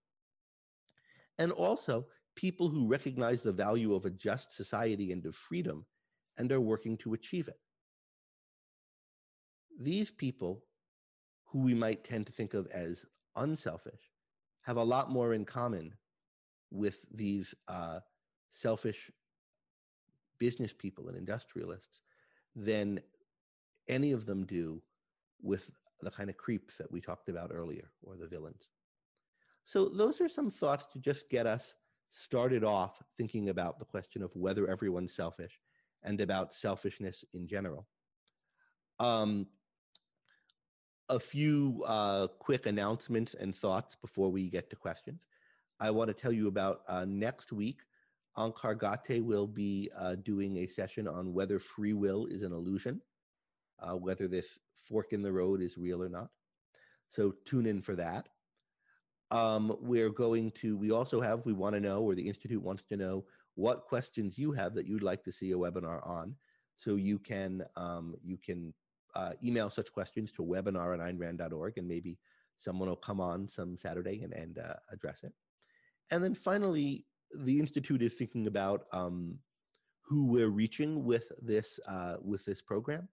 And 1.37 1.51
also 1.51 2.07
people 2.35 2.69
who 2.69 2.87
recognize 2.87 3.41
the 3.41 3.51
value 3.51 3.93
of 3.95 4.05
a 4.05 4.09
just 4.09 4.53
society 4.53 5.11
and 5.11 5.25
of 5.25 5.35
freedom 5.35 5.85
and 6.37 6.51
are 6.51 6.61
working 6.61 6.97
to 6.97 7.13
achieve 7.13 7.47
it. 7.47 7.59
These 9.79 10.11
people, 10.11 10.63
who 11.45 11.59
we 11.59 11.73
might 11.73 12.03
tend 12.03 12.27
to 12.27 12.33
think 12.33 12.53
of 12.53 12.67
as 12.67 13.05
unselfish, 13.35 14.11
have 14.61 14.77
a 14.77 14.83
lot 14.83 15.09
more 15.09 15.33
in 15.33 15.45
common 15.45 15.93
with 16.69 17.05
these 17.13 17.53
uh, 17.67 17.99
selfish 18.51 19.11
business 20.39 20.73
people 20.73 21.07
and 21.07 21.17
industrialists 21.17 21.99
than 22.55 22.99
any 23.87 24.11
of 24.11 24.25
them 24.25 24.45
do 24.45 24.81
with 25.41 25.69
the 26.01 26.11
kind 26.11 26.29
of 26.29 26.37
creeps 26.37 26.77
that 26.77 26.91
we 26.91 27.01
talked 27.01 27.29
about 27.29 27.51
earlier 27.53 27.91
or 28.03 28.15
the 28.15 28.27
villains. 28.27 28.67
So, 29.65 29.89
those 29.89 30.19
are 30.21 30.29
some 30.29 30.49
thoughts 30.49 30.87
to 30.93 30.99
just 30.99 31.29
get 31.29 31.45
us 31.45 31.73
started 32.11 32.63
off 32.63 33.01
thinking 33.17 33.49
about 33.49 33.79
the 33.79 33.85
question 33.85 34.21
of 34.21 34.35
whether 34.35 34.67
everyone's 34.67 35.15
selfish 35.15 35.59
and 36.03 36.19
about 36.19 36.53
selfishness 36.53 37.23
in 37.33 37.47
general. 37.47 37.87
Um, 38.99 39.47
a 41.11 41.19
few 41.19 41.83
uh, 41.85 42.27
quick 42.39 42.65
announcements 42.65 43.33
and 43.33 43.53
thoughts 43.53 43.95
before 43.95 44.29
we 44.29 44.49
get 44.49 44.69
to 44.69 44.77
questions. 44.77 45.19
I 45.81 45.91
want 45.91 46.07
to 46.07 46.13
tell 46.13 46.31
you 46.31 46.47
about 46.47 46.83
uh, 46.87 47.05
next 47.05 47.51
week. 47.51 47.81
Onkar 48.37 48.77
Ghate 48.77 49.21
will 49.21 49.45
be 49.45 49.91
uh, 49.97 50.15
doing 50.15 50.59
a 50.59 50.67
session 50.67 51.09
on 51.09 51.33
whether 51.33 51.59
free 51.59 51.91
will 51.91 52.27
is 52.27 52.43
an 52.43 52.53
illusion, 52.53 53.01
uh, 53.81 53.91
whether 53.91 54.29
this 54.29 54.57
fork 54.79 55.11
in 55.11 55.21
the 55.21 55.31
road 55.31 55.61
is 55.61 55.77
real 55.77 56.01
or 56.01 56.07
not. 56.07 56.29
So 57.09 57.35
tune 57.43 57.65
in 57.65 57.81
for 57.81 57.95
that. 57.97 58.29
Um, 59.31 59.75
we're 59.81 60.09
going 60.09 60.51
to, 60.61 60.77
we 60.77 60.91
also 60.91 61.19
have, 61.19 61.45
we 61.45 61.51
want 61.51 61.75
to 61.75 61.81
know, 61.81 62.01
or 62.01 62.15
the 62.15 62.25
Institute 62.27 62.63
wants 62.63 62.85
to 62.85 62.95
know, 62.95 63.25
what 63.55 63.83
questions 63.83 64.37
you 64.37 64.53
have 64.53 64.73
that 64.75 64.87
you'd 64.87 65.03
like 65.03 65.25
to 65.25 65.31
see 65.31 65.51
a 65.51 65.57
webinar 65.57 66.05
on. 66.07 66.35
So 66.77 66.95
you 66.95 67.19
can, 67.19 67.65
um, 67.75 68.15
you 68.23 68.37
can 68.37 68.73
uh, 69.15 69.33
email 69.43 69.69
such 69.69 69.91
questions 69.91 70.31
to 70.33 70.43
webinar 70.43 70.93
at 70.93 70.99
AynRand.org 70.99 71.77
and 71.77 71.87
maybe 71.87 72.17
someone 72.59 72.89
will 72.89 72.95
come 72.95 73.19
on 73.19 73.47
some 73.47 73.77
Saturday 73.77 74.21
and, 74.23 74.33
and 74.33 74.59
uh, 74.59 74.75
address 74.91 75.23
it. 75.23 75.33
And 76.11 76.23
then 76.23 76.35
finally, 76.35 77.05
the 77.33 77.59
Institute 77.59 78.01
is 78.01 78.13
thinking 78.13 78.47
about 78.47 78.85
um, 78.91 79.37
who 80.01 80.25
we're 80.25 80.49
reaching 80.49 81.03
with 81.03 81.31
this, 81.41 81.79
uh, 81.87 82.17
with 82.21 82.45
this 82.45 82.61
program. 82.61 83.07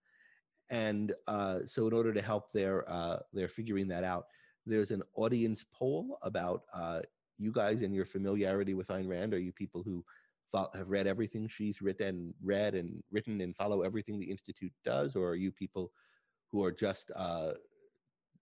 And 0.71 1.15
uh, 1.27 1.61
so 1.65 1.87
in 1.87 1.93
order 1.95 2.13
to 2.13 2.21
help 2.21 2.53
their, 2.53 2.85
uh, 2.91 3.19
their 3.33 3.49
figuring 3.49 3.89
that 3.89 4.05
out, 4.05 4.27
there's 4.67 4.91
an 4.91 5.03
audience 5.15 5.65
poll 5.73 6.19
about 6.23 6.63
uh, 6.75 7.01
you 7.39 7.53
guys 7.53 7.83
and 7.83 7.95
your 7.95 8.05
familiarity 8.05 8.75
with 8.75 8.89
Ayn 8.89 9.09
Rand. 9.09 9.33
Are 9.33 9.39
you 9.39 9.53
people 9.53 9.83
who 9.83 10.05
thought, 10.53 10.75
have 10.77 10.89
read 10.89 11.07
everything 11.07 11.49
she's 11.49 11.83
written, 11.83 12.35
read 12.43 12.75
and 12.75 13.03
written 13.11 13.41
and 13.41 13.57
follow 13.57 13.83
everything 13.83 14.19
the 14.19 14.31
Institute 14.31 14.73
does? 14.85 15.17
Or 15.17 15.29
are 15.31 15.37
you 15.37 15.53
people 15.53 15.93
who 16.51 16.65
are 16.65 16.73
just 16.73 17.11
uh, 17.17 17.53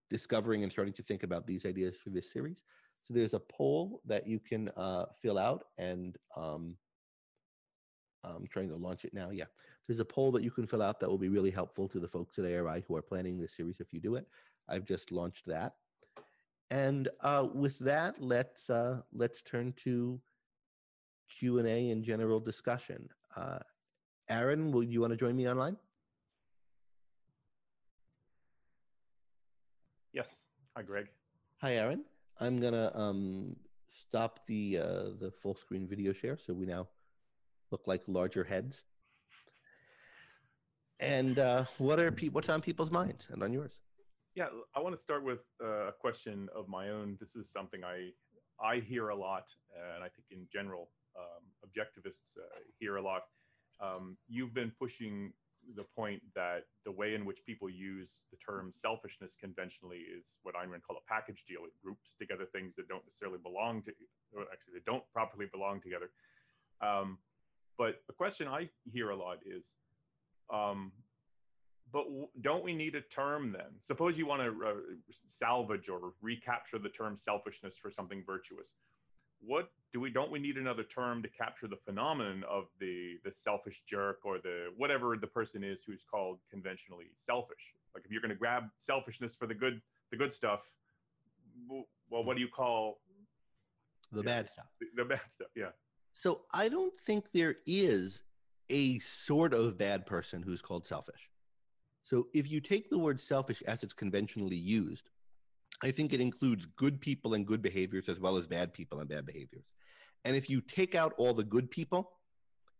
discovering 0.09 0.63
and 0.63 0.71
starting 0.71 0.93
to 0.95 1.03
think 1.03 1.23
about 1.23 1.45
these 1.45 1.65
ideas 1.65 1.97
for 1.97 2.09
this 2.09 2.31
series? 2.31 2.57
So 3.03 3.13
there's 3.13 3.33
a 3.33 3.39
poll 3.39 4.01
that 4.05 4.27
you 4.27 4.39
can 4.39 4.69
uh, 4.75 5.05
fill 5.21 5.37
out 5.37 5.65
and 5.77 6.17
um, 6.35 6.75
I'm 8.23 8.47
trying 8.47 8.69
to 8.69 8.75
launch 8.75 9.05
it 9.05 9.13
now. 9.13 9.29
Yeah, 9.31 9.45
there's 9.87 9.99
a 9.99 10.05
poll 10.05 10.31
that 10.33 10.43
you 10.43 10.51
can 10.51 10.67
fill 10.67 10.81
out 10.81 10.99
that 10.99 11.09
will 11.09 11.17
be 11.17 11.29
really 11.29 11.51
helpful 11.51 11.87
to 11.89 11.99
the 11.99 12.07
folks 12.07 12.37
at 12.37 12.45
ARI 12.45 12.83
who 12.87 12.95
are 12.95 13.01
planning 13.01 13.39
this 13.39 13.55
series 13.55 13.79
if 13.79 13.93
you 13.93 13.99
do 13.99 14.15
it. 14.15 14.27
I've 14.67 14.85
just 14.85 15.11
launched 15.11 15.45
that. 15.47 15.73
And 16.69 17.07
uh, 17.21 17.47
with 17.53 17.79
that, 17.79 18.21
let's 18.21 18.69
uh, 18.69 19.01
let's 19.13 19.41
turn 19.41 19.73
to 19.83 20.19
Q 21.27 21.59
and 21.59 21.67
A 21.67 21.91
and 21.91 22.03
general 22.03 22.39
discussion. 22.39 23.09
Uh, 23.35 23.59
Aaron, 24.29 24.71
will 24.71 24.83
you 24.83 25.01
want 25.01 25.11
to 25.11 25.17
join 25.17 25.35
me 25.35 25.47
online? 25.49 25.77
Yes. 30.13 30.47
Hi, 30.75 30.81
Greg. 30.83 31.07
Hi, 31.61 31.73
Aaron. 31.75 32.03
I'm 32.39 32.59
gonna 32.59 32.91
um, 32.93 33.55
stop 33.87 34.45
the 34.47 34.77
uh, 34.77 35.03
the 35.19 35.31
full 35.41 35.55
screen 35.55 35.87
video 35.87 36.13
share 36.13 36.37
so 36.37 36.53
we 36.53 36.65
now 36.65 36.87
look 37.71 37.87
like 37.87 38.03
larger 38.07 38.43
heads. 38.43 38.83
And 40.99 41.37
uh, 41.39 41.65
what 41.77 41.99
are 41.99 42.11
pe- 42.11 42.29
what's 42.29 42.49
on 42.49 42.61
people's 42.61 42.91
minds 42.91 43.27
and 43.31 43.43
on 43.43 43.53
yours? 43.53 43.73
Yeah, 44.35 44.47
I 44.75 44.79
want 44.79 44.95
to 44.95 45.01
start 45.01 45.23
with 45.23 45.41
uh, 45.63 45.87
a 45.87 45.91
question 45.91 46.47
of 46.55 46.67
my 46.67 46.89
own. 46.89 47.17
This 47.19 47.35
is 47.35 47.51
something 47.51 47.83
I 47.83 48.11
I 48.63 48.79
hear 48.79 49.09
a 49.09 49.15
lot, 49.15 49.45
and 49.75 50.03
I 50.03 50.09
think 50.09 50.27
in 50.31 50.47
general, 50.51 50.89
um, 51.17 51.43
objectivists 51.65 52.37
uh, 52.37 52.59
hear 52.79 52.97
a 52.97 53.01
lot. 53.01 53.23
Um, 53.79 54.17
you've 54.27 54.53
been 54.53 54.71
pushing 54.79 55.33
the 55.75 55.83
point 55.83 56.21
that 56.33 56.63
the 56.85 56.91
way 56.91 57.13
in 57.13 57.25
which 57.25 57.43
people 57.45 57.69
use 57.69 58.21
the 58.31 58.37
term 58.37 58.71
selfishness 58.73 59.33
conventionally 59.39 59.97
is 59.97 60.37
what 60.43 60.55
Ayn 60.55 60.69
Rand 60.69 60.83
call 60.83 60.97
a 60.97 61.13
package 61.13 61.43
deal. 61.47 61.61
It 61.65 61.73
groups 61.83 62.15
together 62.17 62.45
things 62.45 62.75
that 62.75 62.87
don't 62.87 63.03
necessarily 63.05 63.39
belong 63.41 63.81
to, 63.83 63.91
or 64.33 64.43
actually, 64.51 64.75
they 64.75 64.83
don't 64.85 65.03
properly 65.11 65.47
belong 65.51 65.81
together. 65.81 66.09
Um, 66.81 67.17
but 67.77 68.01
a 68.09 68.13
question 68.13 68.47
I 68.47 68.69
hear 68.91 69.09
a 69.09 69.15
lot 69.15 69.39
is, 69.45 69.65
um, 70.51 70.91
but 71.91 72.05
w- 72.05 72.29
don't 72.41 72.63
we 72.63 72.73
need 72.73 72.95
a 72.95 73.01
term 73.01 73.51
then? 73.51 73.79
Suppose 73.83 74.17
you 74.17 74.25
want 74.25 74.41
to 74.41 74.67
uh, 74.67 74.73
salvage 75.27 75.89
or 75.89 76.13
recapture 76.21 76.79
the 76.79 76.89
term 76.89 77.17
selfishness 77.17 77.75
for 77.77 77.91
something 77.91 78.23
virtuous 78.25 78.75
what 79.39 79.69
do 79.93 79.99
we 79.99 80.09
don't 80.09 80.31
we 80.31 80.39
need 80.39 80.57
another 80.57 80.83
term 80.83 81.21
to 81.23 81.29
capture 81.29 81.67
the 81.67 81.77
phenomenon 81.77 82.43
of 82.49 82.65
the 82.79 83.17
the 83.23 83.31
selfish 83.31 83.83
jerk 83.87 84.19
or 84.23 84.39
the 84.39 84.67
whatever 84.77 85.15
the 85.19 85.27
person 85.27 85.63
is 85.63 85.83
who's 85.85 86.03
called 86.03 86.39
conventionally 86.49 87.07
selfish? 87.15 87.73
Like 87.95 88.03
if 88.05 88.11
you're 88.11 88.21
going 88.21 88.29
to 88.29 88.35
grab 88.35 88.63
selfishness 88.79 89.35
for 89.35 89.47
the 89.47 89.55
good 89.55 89.81
the 90.11 90.17
good 90.17 90.33
stuff 90.33 90.71
well 91.69 92.23
what 92.23 92.35
do 92.35 92.41
you 92.41 92.47
call 92.47 92.99
the 94.11 94.23
bad 94.23 94.49
stuff. 94.49 94.67
the, 94.79 94.87
the 94.95 95.05
bad 95.05 95.21
stuff 95.29 95.47
yeah. 95.55 95.69
So 96.13 96.41
i 96.53 96.69
don't 96.69 96.97
think 96.99 97.25
there 97.33 97.55
is 97.65 98.23
a 98.69 98.99
sort 98.99 99.53
of 99.53 99.77
bad 99.77 100.05
person 100.05 100.41
who's 100.41 100.61
called 100.61 100.85
selfish. 100.85 101.29
So 102.03 102.27
if 102.33 102.49
you 102.49 102.61
take 102.61 102.89
the 102.89 102.97
word 102.97 103.19
selfish 103.19 103.61
as 103.63 103.83
it's 103.83 103.93
conventionally 103.93 104.55
used 104.55 105.09
I 105.83 105.91
think 105.91 106.13
it 106.13 106.21
includes 106.21 106.65
good 106.75 106.99
people 106.99 107.33
and 107.33 107.45
good 107.45 107.61
behaviors 107.61 108.09
as 108.09 108.19
well 108.19 108.37
as 108.37 108.47
bad 108.47 108.73
people 108.73 108.99
and 108.99 109.09
bad 109.09 109.25
behaviors. 109.25 109.65
And 110.25 110.35
if 110.35 110.49
you 110.49 110.61
take 110.61 110.95
out 110.95 111.13
all 111.17 111.33
the 111.33 111.43
good 111.43 111.69
people 111.69 112.11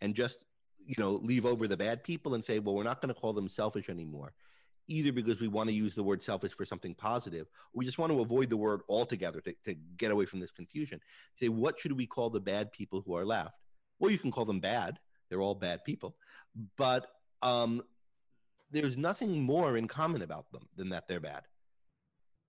and 0.01 0.15
just 0.15 0.39
you 0.79 0.95
know 0.97 1.11
leave 1.11 1.45
over 1.45 1.67
the 1.67 1.77
bad 1.77 2.03
people 2.03 2.33
and 2.33 2.43
say, 2.43 2.59
well, 2.59 2.75
we're 2.75 2.83
not 2.83 3.01
going 3.01 3.13
to 3.13 3.19
call 3.19 3.33
them 3.33 3.47
selfish 3.47 3.89
anymore, 3.89 4.33
either 4.87 5.11
because 5.11 5.39
we 5.39 5.47
want 5.47 5.69
to 5.69 5.75
use 5.75 5.93
the 5.93 6.03
word 6.03 6.23
selfish 6.23 6.53
for 6.53 6.65
something 6.65 6.95
positive, 6.95 7.47
we 7.73 7.85
just 7.85 7.97
want 7.97 8.11
to 8.11 8.21
avoid 8.21 8.49
the 8.49 8.57
word 8.57 8.81
altogether 8.89 9.41
to, 9.41 9.53
to 9.65 9.75
get 9.97 10.11
away 10.11 10.25
from 10.25 10.39
this 10.39 10.51
confusion. 10.51 10.99
Say, 11.39 11.49
what 11.49 11.79
should 11.79 11.91
we 11.91 12.07
call 12.07 12.29
the 12.29 12.39
bad 12.39 12.71
people 12.71 13.03
who 13.05 13.15
are 13.15 13.25
left? 13.25 13.55
Well, 13.99 14.11
you 14.11 14.17
can 14.17 14.31
call 14.31 14.45
them 14.45 14.59
bad; 14.59 14.99
they're 15.29 15.41
all 15.41 15.55
bad 15.55 15.83
people, 15.83 16.15
but 16.77 17.07
um, 17.41 17.83
there's 18.71 18.97
nothing 18.97 19.41
more 19.41 19.77
in 19.77 19.87
common 19.87 20.21
about 20.21 20.51
them 20.51 20.67
than 20.75 20.89
that 20.89 21.07
they're 21.07 21.19
bad. 21.19 21.43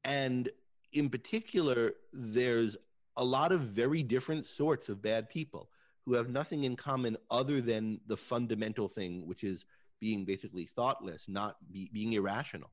And 0.09 0.49
in 0.94 1.11
particular, 1.11 1.92
there's 2.14 2.79
a 3.18 3.25
lot 3.25 3.53
of 3.53 3.61
very 3.61 4.03
different 4.03 4.47
sorts 4.47 4.88
of 4.88 5.03
bad 5.03 5.29
people 5.29 5.68
who 6.07 6.14
have 6.14 6.31
nothing 6.31 6.64
in 6.64 6.77
common 6.77 7.18
other 7.31 7.61
than 7.61 8.01
the 8.07 8.16
fundamental 8.16 8.88
thing, 8.88 9.27
which 9.27 9.44
is 9.44 9.66
being 10.01 10.25
basically 10.25 10.64
thoughtless, 10.64 11.29
not 11.29 11.57
be, 11.71 11.90
being 11.92 12.14
irrational, 12.14 12.71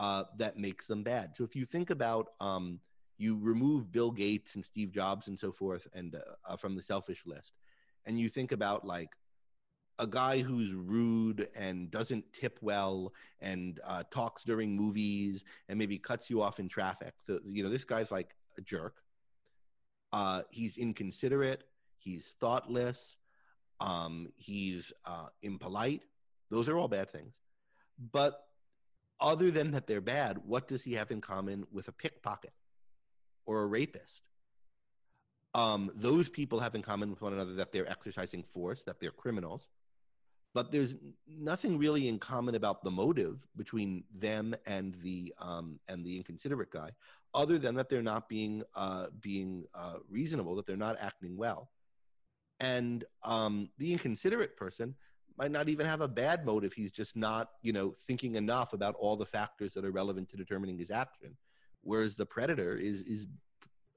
uh, 0.00 0.24
that 0.36 0.58
makes 0.58 0.86
them 0.86 1.04
bad. 1.04 1.36
So 1.36 1.44
if 1.44 1.54
you 1.54 1.64
think 1.64 1.90
about, 1.90 2.30
um, 2.40 2.80
you 3.18 3.38
remove 3.40 3.92
Bill 3.92 4.10
Gates 4.10 4.56
and 4.56 4.64
Steve 4.64 4.90
Jobs 4.90 5.28
and 5.28 5.38
so 5.38 5.52
forth, 5.52 5.86
and 5.94 6.16
uh, 6.48 6.56
from 6.56 6.74
the 6.74 6.82
selfish 6.82 7.22
list, 7.24 7.52
and 8.04 8.18
you 8.18 8.28
think 8.28 8.50
about 8.50 8.84
like 8.84 9.10
a 9.98 10.06
guy 10.06 10.38
who's 10.38 10.72
rude 10.72 11.48
and 11.54 11.90
doesn't 11.90 12.24
tip 12.32 12.58
well 12.60 13.12
and 13.40 13.80
uh, 13.84 14.02
talks 14.10 14.42
during 14.44 14.74
movies 14.74 15.44
and 15.68 15.78
maybe 15.78 15.98
cuts 15.98 16.28
you 16.28 16.42
off 16.42 16.58
in 16.58 16.68
traffic. 16.68 17.14
So, 17.22 17.38
you 17.46 17.62
know, 17.62 17.70
this 17.70 17.84
guy's 17.84 18.10
like 18.10 18.34
a 18.58 18.60
jerk. 18.60 18.96
Uh, 20.12 20.42
he's 20.50 20.76
inconsiderate. 20.76 21.64
He's 21.98 22.34
thoughtless. 22.40 23.16
Um, 23.80 24.28
he's 24.36 24.92
uh, 25.04 25.26
impolite. 25.42 26.02
Those 26.50 26.68
are 26.68 26.76
all 26.76 26.88
bad 26.88 27.10
things. 27.10 27.34
But 28.12 28.46
other 29.20 29.50
than 29.50 29.70
that, 29.72 29.86
they're 29.86 30.00
bad. 30.00 30.38
What 30.44 30.68
does 30.68 30.82
he 30.82 30.94
have 30.94 31.10
in 31.10 31.20
common 31.20 31.66
with 31.72 31.88
a 31.88 31.92
pickpocket 31.92 32.52
or 33.46 33.62
a 33.62 33.66
rapist? 33.66 34.22
Um, 35.54 35.92
those 35.94 36.28
people 36.28 36.58
have 36.58 36.74
in 36.74 36.82
common 36.82 37.10
with 37.10 37.22
one 37.22 37.32
another 37.32 37.54
that 37.54 37.72
they're 37.72 37.88
exercising 37.88 38.42
force, 38.42 38.82
that 38.82 38.98
they're 38.98 39.12
criminals, 39.12 39.68
but 40.54 40.70
there's 40.70 40.94
nothing 41.26 41.76
really 41.78 42.06
in 42.08 42.18
common 42.18 42.54
about 42.54 42.84
the 42.84 42.90
motive 42.90 43.44
between 43.56 44.04
them 44.14 44.54
and 44.66 44.94
the 45.02 45.34
um, 45.38 45.80
and 45.88 46.04
the 46.04 46.16
inconsiderate 46.16 46.70
guy, 46.70 46.90
other 47.34 47.58
than 47.58 47.74
that 47.74 47.88
they're 47.88 48.02
not 48.02 48.28
being 48.28 48.62
uh, 48.76 49.06
being 49.20 49.64
uh, 49.74 49.96
reasonable, 50.08 50.54
that 50.54 50.66
they're 50.66 50.76
not 50.76 50.96
acting 51.00 51.36
well, 51.36 51.68
and 52.60 53.04
um, 53.24 53.68
the 53.78 53.92
inconsiderate 53.92 54.56
person 54.56 54.94
might 55.36 55.50
not 55.50 55.68
even 55.68 55.84
have 55.84 56.00
a 56.00 56.08
bad 56.08 56.46
motive. 56.46 56.72
He's 56.72 56.92
just 56.92 57.16
not, 57.16 57.50
you 57.60 57.72
know, 57.72 57.96
thinking 58.06 58.36
enough 58.36 58.72
about 58.72 58.94
all 59.00 59.16
the 59.16 59.26
factors 59.26 59.74
that 59.74 59.84
are 59.84 59.90
relevant 59.90 60.28
to 60.30 60.36
determining 60.36 60.78
his 60.78 60.92
action. 60.92 61.36
Whereas 61.82 62.14
the 62.14 62.26
predator 62.26 62.76
is 62.76 63.02
is 63.02 63.26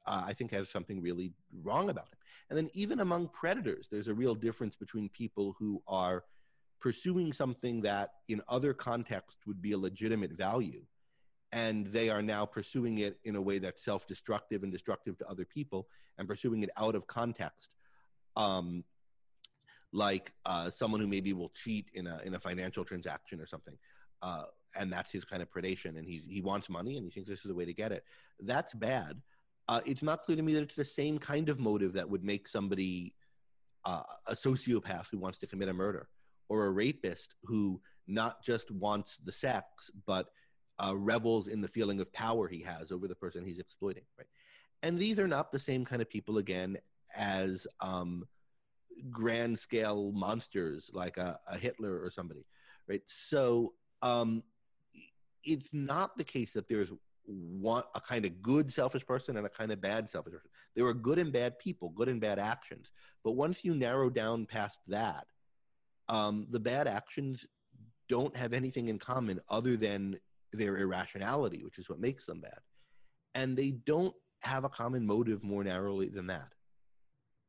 uh, 0.08 0.24
I 0.26 0.34
think 0.34 0.52
has 0.52 0.70
something 0.70 1.02
really 1.02 1.34
wrong 1.62 1.90
about 1.90 2.06
him. 2.06 2.18
And 2.50 2.58
then 2.58 2.70
even 2.74 3.02
among 3.02 3.28
predators, 3.28 3.88
there's 3.92 4.08
a 4.08 4.14
real 4.14 4.34
difference 4.34 4.76
between 4.76 5.10
people 5.10 5.56
who 5.60 5.84
are 5.88 6.24
pursuing 6.80 7.34
something 7.34 7.82
that 7.82 8.12
in 8.28 8.42
other 8.48 8.74
contexts 8.74 9.46
would 9.46 9.62
be 9.62 9.72
a 9.72 9.78
legitimate 9.78 10.32
value 10.32 10.84
and 11.52 11.88
they 11.88 12.10
are 12.10 12.22
now 12.22 12.46
pursuing 12.46 13.00
it 13.00 13.20
in 13.24 13.36
a 13.36 13.42
way 13.42 13.58
that's 13.58 13.84
self-destructive 13.84 14.64
and 14.64 14.72
destructive 14.72 15.18
to 15.18 15.28
other 15.28 15.46
people 15.46 15.88
and 16.18 16.28
pursuing 16.28 16.62
it 16.62 16.70
out 16.78 16.94
of 16.94 17.08
context. 17.08 17.70
Um, 18.36 18.84
like 19.94 20.34
uh, 20.46 20.70
someone 20.70 21.00
who 21.00 21.08
maybe 21.08 21.32
will 21.34 21.50
cheat 21.56 21.90
in 21.94 22.08
a 22.08 22.20
in 22.26 22.36
a 22.36 22.40
financial 22.40 22.84
transaction 22.84 23.40
or 23.40 23.48
something 23.48 23.78
uh, 24.22 24.44
and 24.80 24.92
that's 24.92 25.12
his 25.12 25.26
kind 25.26 25.42
of 25.42 25.52
predation 25.52 25.98
and 25.98 26.06
he, 26.06 26.22
he 26.28 26.42
wants 26.42 26.70
money 26.70 26.98
and 26.98 27.06
he 27.06 27.12
thinks 27.12 27.30
this 27.30 27.40
is 27.40 27.46
the 27.46 27.56
way 27.56 27.66
to 27.66 27.74
get 27.74 27.92
it. 27.92 28.04
That's 28.40 28.74
bad. 28.74 29.22
Uh, 29.68 29.82
it's 29.86 30.04
not 30.04 30.22
clear 30.22 30.38
to 30.38 30.44
me 30.44 30.54
that 30.54 30.64
it's 30.64 30.76
the 30.76 30.86
same 30.86 31.18
kind 31.18 31.50
of 31.50 31.60
motive 31.60 31.94
that 31.94 32.10
would 32.10 32.24
make 32.24 32.48
somebody 32.48 33.14
uh, 33.86 34.04
a 34.28 34.34
sociopath 34.34 35.08
who 35.12 35.18
wants 35.18 35.38
to 35.40 35.48
commit 35.48 35.70
a 35.70 35.74
murder 35.74 36.08
or 36.50 36.66
a 36.66 36.72
rapist 36.72 37.36
who 37.44 37.82
not 38.08 38.42
just 38.44 38.72
wants 38.72 39.18
the 39.18 39.32
sex 39.32 39.92
but 40.06 40.28
uh, 40.80 40.96
revels 40.96 41.48
in 41.48 41.62
the 41.62 41.68
feeling 41.68 42.00
of 42.00 42.12
power 42.14 42.48
he 42.48 42.62
has 42.62 42.92
over 42.92 43.08
the 43.08 43.16
person 43.16 43.46
he's 43.46 43.60
exploiting 43.60 44.04
right? 44.18 44.28
And 44.84 44.98
these 44.98 45.20
are 45.20 45.28
not 45.28 45.52
the 45.52 45.60
same 45.60 45.84
kind 45.84 46.02
of 46.02 46.10
people 46.10 46.38
again 46.38 46.78
as 47.16 47.66
um, 47.82 48.26
grand 49.10 49.58
scale 49.58 50.12
monsters 50.14 50.90
like 50.94 51.18
a, 51.18 51.40
a, 51.48 51.58
hitler 51.58 52.00
or 52.00 52.12
somebody 52.12 52.46
right? 52.88 53.02
So 53.08 53.74
um, 54.02 54.44
it's 55.44 55.74
not 55.74 56.18
the 56.18 56.24
case 56.24 56.54
that 56.54 56.68
there's 56.68 56.92
one 57.26 57.84
a 57.94 58.02
kind 58.02 58.26
of 58.26 58.42
good 58.42 58.72
selfish 58.72 59.06
person 59.06 59.38
and 59.38 59.46
a 59.46 59.50
kind 59.50 59.72
of 59.72 59.82
bad 59.82 60.10
selfish 60.10 60.34
person. 60.34 60.50
There 60.76 60.86
are 60.86 60.94
good 60.94 61.20
and 61.20 61.32
bad 61.32 61.60
people 61.60 61.90
good 61.90 62.08
and 62.08 62.22
bad 62.22 62.40
actions. 62.40 62.90
But 63.24 63.34
once 63.34 63.66
you 63.66 63.76
narrow 63.76 64.10
down 64.10 64.46
past 64.46 64.80
that 64.88 65.26
um, 66.10 66.48
the 66.50 66.60
bad 66.60 66.88
actions 66.88 67.46
don't 68.10 68.36
have 68.36 68.54
anything 68.54 68.88
in 68.88 68.98
common 68.98 69.40
other 69.50 69.76
than 69.76 70.18
their 70.54 70.78
irrationality, 70.78 71.64
which 71.64 71.78
is 71.78 71.90
what 71.90 72.00
makes 72.00 72.26
them 72.26 72.42
bad. 72.42 72.60
And 73.36 73.58
they 73.58 73.72
don't 73.86 74.16
have 74.42 74.64
a 74.64 74.70
common 74.70 75.06
motive 75.06 75.44
more 75.44 75.64
narrowly 75.64 76.10
than 76.10 76.28
that. 76.28 76.48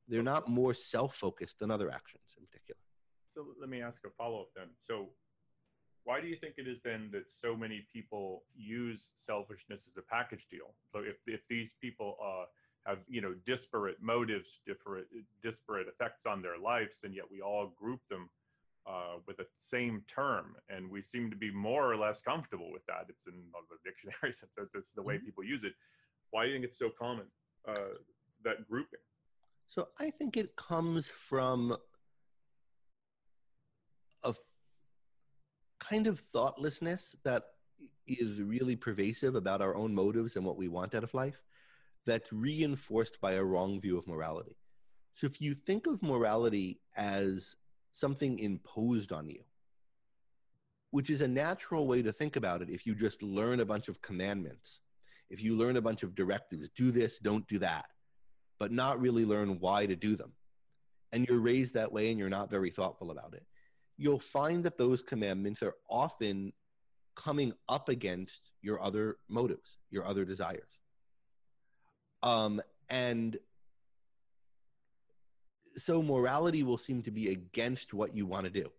They're 0.08 0.22
not 0.22 0.48
more 0.48 0.74
self 0.74 1.14
focused 1.14 1.58
than 1.58 1.70
other 1.70 1.90
actions 1.90 2.24
in 2.38 2.46
particular. 2.46 2.80
So 3.34 3.46
let 3.60 3.68
me 3.68 3.82
ask 3.82 4.00
a 4.04 4.10
follow 4.10 4.40
up 4.40 4.48
then. 4.56 4.68
So, 4.80 5.10
why 6.04 6.22
do 6.22 6.26
you 6.26 6.36
think 6.36 6.54
it 6.56 6.66
is 6.66 6.78
then 6.82 7.10
that 7.12 7.24
so 7.30 7.54
many 7.54 7.86
people 7.92 8.44
use 8.56 9.10
selfishness 9.18 9.82
as 9.86 9.96
a 9.98 10.02
package 10.02 10.46
deal? 10.50 10.74
So, 10.90 11.00
if, 11.00 11.16
if 11.26 11.40
these 11.48 11.74
people 11.80 12.16
uh, 12.24 12.44
have 12.86 12.98
you 13.06 13.20
know 13.20 13.34
disparate 13.44 14.02
motives, 14.02 14.60
disparate 14.66 15.06
disparate 15.42 15.86
effects 15.88 16.24
on 16.26 16.40
their 16.40 16.58
lives, 16.58 17.00
and 17.04 17.14
yet 17.14 17.24
we 17.30 17.40
all 17.42 17.74
group 17.78 18.00
them 18.08 18.30
uh, 18.86 19.16
with 19.26 19.36
the 19.36 19.46
same 19.58 20.02
term, 20.06 20.56
and 20.68 20.90
we 20.90 21.02
seem 21.02 21.30
to 21.30 21.36
be 21.36 21.50
more 21.50 21.90
or 21.90 21.96
less 21.96 22.20
comfortable 22.20 22.70
with 22.72 22.84
that. 22.86 23.06
It's 23.08 23.26
in 23.26 23.34
the 23.34 23.76
this 24.72 24.86
is 24.86 24.92
the 24.94 25.02
way 25.02 25.16
mm-hmm. 25.16 25.26
people 25.26 25.44
use 25.44 25.64
it. 25.64 25.74
Why 26.30 26.44
do 26.44 26.50
you 26.50 26.54
think 26.56 26.66
it's 26.66 26.78
so 26.78 26.90
common 26.90 27.26
uh, 27.66 27.96
that 28.44 28.68
grouping? 28.68 29.00
So 29.68 29.88
I 29.98 30.10
think 30.10 30.36
it 30.36 30.56
comes 30.56 31.08
from 31.08 31.76
a 34.24 34.34
kind 35.78 36.06
of 36.06 36.18
thoughtlessness 36.18 37.14
that 37.24 37.44
is 38.06 38.40
really 38.40 38.76
pervasive 38.76 39.34
about 39.34 39.60
our 39.60 39.74
own 39.74 39.94
motives 39.94 40.36
and 40.36 40.44
what 40.44 40.56
we 40.56 40.68
want 40.68 40.94
out 40.94 41.04
of 41.04 41.12
life 41.12 41.42
that's 42.06 42.32
reinforced 42.32 43.20
by 43.20 43.32
a 43.32 43.44
wrong 43.44 43.80
view 43.80 43.98
of 43.98 44.06
morality. 44.06 44.56
So 45.12 45.26
if 45.26 45.40
you 45.40 45.52
think 45.52 45.86
of 45.86 46.02
morality 46.02 46.80
as 46.96 47.56
something 47.98 48.38
imposed 48.38 49.12
on 49.12 49.28
you, 49.28 49.42
which 50.90 51.10
is 51.10 51.22
a 51.22 51.28
natural 51.28 51.86
way 51.86 52.02
to 52.02 52.12
think 52.12 52.36
about 52.36 52.62
it 52.62 52.70
if 52.70 52.86
you 52.86 52.94
just 52.94 53.22
learn 53.22 53.60
a 53.60 53.64
bunch 53.64 53.88
of 53.88 54.00
commandments, 54.02 54.80
if 55.30 55.42
you 55.42 55.56
learn 55.56 55.76
a 55.76 55.82
bunch 55.82 56.02
of 56.02 56.14
directives, 56.14 56.70
do 56.70 56.90
this, 56.90 57.18
don't 57.18 57.46
do 57.48 57.58
that, 57.58 57.86
but 58.58 58.72
not 58.72 59.00
really 59.00 59.24
learn 59.24 59.58
why 59.60 59.84
to 59.86 59.96
do 59.96 60.16
them, 60.16 60.32
and 61.12 61.28
you're 61.28 61.40
raised 61.40 61.74
that 61.74 61.92
way 61.92 62.10
and 62.10 62.18
you're 62.18 62.28
not 62.28 62.50
very 62.50 62.70
thoughtful 62.70 63.10
about 63.10 63.34
it, 63.34 63.44
you'll 63.96 64.18
find 64.18 64.62
that 64.64 64.78
those 64.78 65.02
commandments 65.02 65.62
are 65.62 65.74
often 65.90 66.52
coming 67.16 67.52
up 67.68 67.88
against 67.88 68.52
your 68.62 68.80
other 68.80 69.16
motives, 69.28 69.78
your 69.90 70.04
other 70.06 70.24
desires. 70.24 70.78
Um, 72.22 72.62
and 72.90 73.36
so 75.76 76.02
morality 76.02 76.62
will 76.62 76.78
seem 76.78 77.02
to 77.02 77.10
be 77.10 77.30
against 77.30 77.94
what 77.94 78.14
you 78.14 78.26
want 78.26 78.44
to 78.44 78.50
do. 78.50 78.70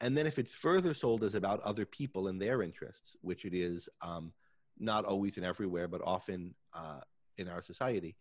And 0.00 0.16
then 0.16 0.26
if 0.26 0.38
it's 0.38 0.52
further 0.52 0.92
sold 0.92 1.22
as 1.24 1.34
about 1.34 1.60
other 1.60 1.86
people 1.86 2.28
and 2.28 2.40
their 2.40 2.62
interests, 2.62 3.16
which 3.22 3.44
it 3.44 3.54
is 3.54 3.88
um, 4.02 4.32
not 4.78 5.04
always 5.04 5.36
and 5.36 5.46
everywhere, 5.46 5.88
but 5.88 6.02
often 6.04 6.54
uh, 6.74 7.00
in 7.36 7.48
our 7.48 7.62
society, 7.62 8.16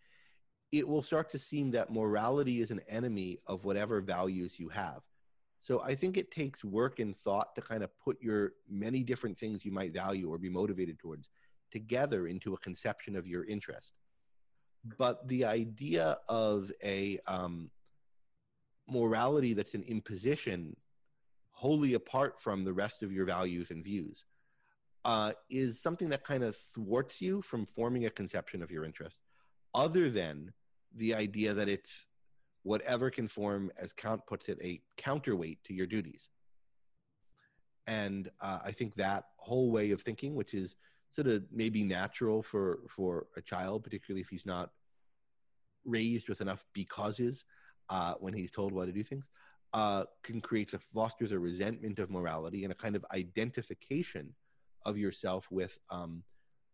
it 0.71 0.87
will 0.87 1.01
start 1.01 1.29
to 1.31 1.39
seem 1.39 1.71
that 1.71 1.91
morality 1.91 2.61
is 2.61 2.71
an 2.71 2.81
enemy 2.87 3.39
of 3.47 3.65
whatever 3.65 4.01
values 4.01 4.59
you 4.59 4.69
have. 4.69 5.01
So 5.61 5.81
I 5.81 5.95
think 5.95 6.17
it 6.17 6.31
takes 6.31 6.63
work 6.63 6.99
and 6.99 7.15
thought 7.15 7.55
to 7.55 7.61
kind 7.61 7.83
of 7.83 7.97
put 7.97 8.21
your 8.21 8.53
many 8.69 9.01
different 9.01 9.37
things 9.37 9.63
you 9.63 9.71
might 9.71 9.93
value 9.93 10.29
or 10.29 10.37
be 10.37 10.49
motivated 10.49 10.99
towards 10.99 11.29
together 11.71 12.27
into 12.27 12.53
a 12.53 12.57
conception 12.57 13.15
of 13.15 13.27
your 13.27 13.45
interest. 13.45 13.93
But 14.97 15.27
the 15.27 15.45
idea 15.45 16.17
of 16.27 16.71
a 16.83 17.19
um, 17.27 17.71
morality 18.87 19.53
that's 19.53 19.75
an 19.75 19.83
imposition 19.83 20.75
wholly 21.51 21.93
apart 21.93 22.41
from 22.41 22.63
the 22.63 22.73
rest 22.73 23.03
of 23.03 23.11
your 23.11 23.25
values 23.25 23.71
and 23.71 23.83
views 23.83 24.25
uh, 25.05 25.31
is 25.49 25.81
something 25.81 26.09
that 26.09 26.23
kind 26.23 26.43
of 26.43 26.55
thwarts 26.55 27.21
you 27.21 27.41
from 27.41 27.65
forming 27.65 28.05
a 28.05 28.09
conception 28.09 28.61
of 28.61 28.71
your 28.71 28.85
interest, 28.85 29.19
other 29.73 30.09
than 30.09 30.51
the 30.95 31.13
idea 31.13 31.53
that 31.53 31.69
it's 31.69 32.05
whatever 32.63 33.09
can 33.09 33.27
form, 33.27 33.71
as 33.77 33.91
Kant 33.93 34.25
puts 34.25 34.47
it, 34.47 34.57
a 34.63 34.81
counterweight 34.97 35.63
to 35.65 35.73
your 35.73 35.87
duties. 35.87 36.29
And 37.87 38.29
uh, 38.39 38.59
I 38.63 38.71
think 38.71 38.95
that 38.95 39.25
whole 39.37 39.71
way 39.71 39.91
of 39.91 40.01
thinking, 40.01 40.35
which 40.35 40.53
is 40.53 40.75
sort 41.15 41.27
of 41.27 41.43
maybe 41.51 41.83
natural 41.83 42.41
for 42.43 42.79
for 42.89 43.27
a 43.37 43.41
child, 43.41 43.83
particularly 43.83 44.21
if 44.21 44.29
he's 44.29 44.45
not 44.45 44.71
raised 45.85 46.29
with 46.29 46.41
enough 46.41 46.63
becauses 46.73 47.45
uh, 47.89 48.13
when 48.19 48.33
he's 48.33 48.51
told 48.51 48.71
why 48.71 48.85
to 48.85 48.91
do 48.91 49.03
things, 49.03 49.25
uh, 49.73 50.05
can 50.23 50.39
create 50.39 50.73
a 50.73 50.79
fosters 50.79 51.31
a 51.31 51.39
resentment 51.39 51.99
of 51.99 52.09
morality 52.09 52.63
and 52.63 52.71
a 52.71 52.75
kind 52.75 52.95
of 52.95 53.05
identification 53.13 54.33
of 54.85 54.97
yourself 54.97 55.47
with 55.51 55.77
um, 55.89 56.23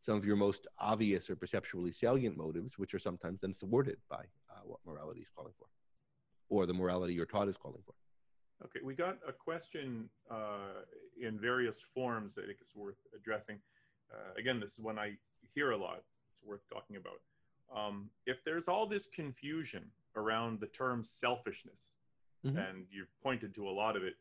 some 0.01 0.15
of 0.15 0.25
your 0.25 0.35
most 0.35 0.67
obvious 0.79 1.29
or 1.29 1.35
perceptually 1.35 1.91
salient 1.91 2.37
motives, 2.37 2.77
which 2.77 2.93
are 2.93 2.99
sometimes 2.99 3.39
then 3.41 3.53
thwarted 3.53 3.97
by 4.09 4.23
uh, 4.51 4.61
what 4.63 4.79
morality 4.85 5.21
is 5.21 5.27
calling 5.35 5.53
for 5.57 5.67
or 6.49 6.65
the 6.65 6.73
morality 6.73 7.13
you're 7.13 7.25
taught 7.25 7.47
is 7.47 7.57
calling 7.57 7.81
for. 7.85 7.93
Okay, 8.65 8.79
we 8.83 8.93
got 8.93 9.17
a 9.27 9.31
question 9.31 10.09
uh, 10.29 10.83
in 11.21 11.39
various 11.39 11.81
forms 11.81 12.35
that 12.35 12.43
I 12.43 12.47
think 12.47 12.59
is 12.61 12.75
worth 12.75 12.97
addressing. 13.15 13.59
Uh, 14.11 14.33
again, 14.37 14.59
this 14.59 14.73
is 14.73 14.79
one 14.79 14.97
I 14.97 15.17
hear 15.53 15.71
a 15.71 15.77
lot. 15.77 15.97
It's 15.97 16.47
worth 16.47 16.61
talking 16.71 16.95
about. 16.95 17.19
Um, 17.75 18.09
if 18.25 18.43
there's 18.43 18.67
all 18.67 18.87
this 18.87 19.07
confusion 19.07 19.85
around 20.15 20.59
the 20.59 20.67
term 20.67 21.03
selfishness, 21.03 21.91
mm-hmm. 22.45 22.57
and 22.57 22.85
you've 22.89 23.13
pointed 23.21 23.53
to 23.55 23.67
a 23.67 23.71
lot 23.71 23.95
of 23.95 24.03
it, 24.03 24.15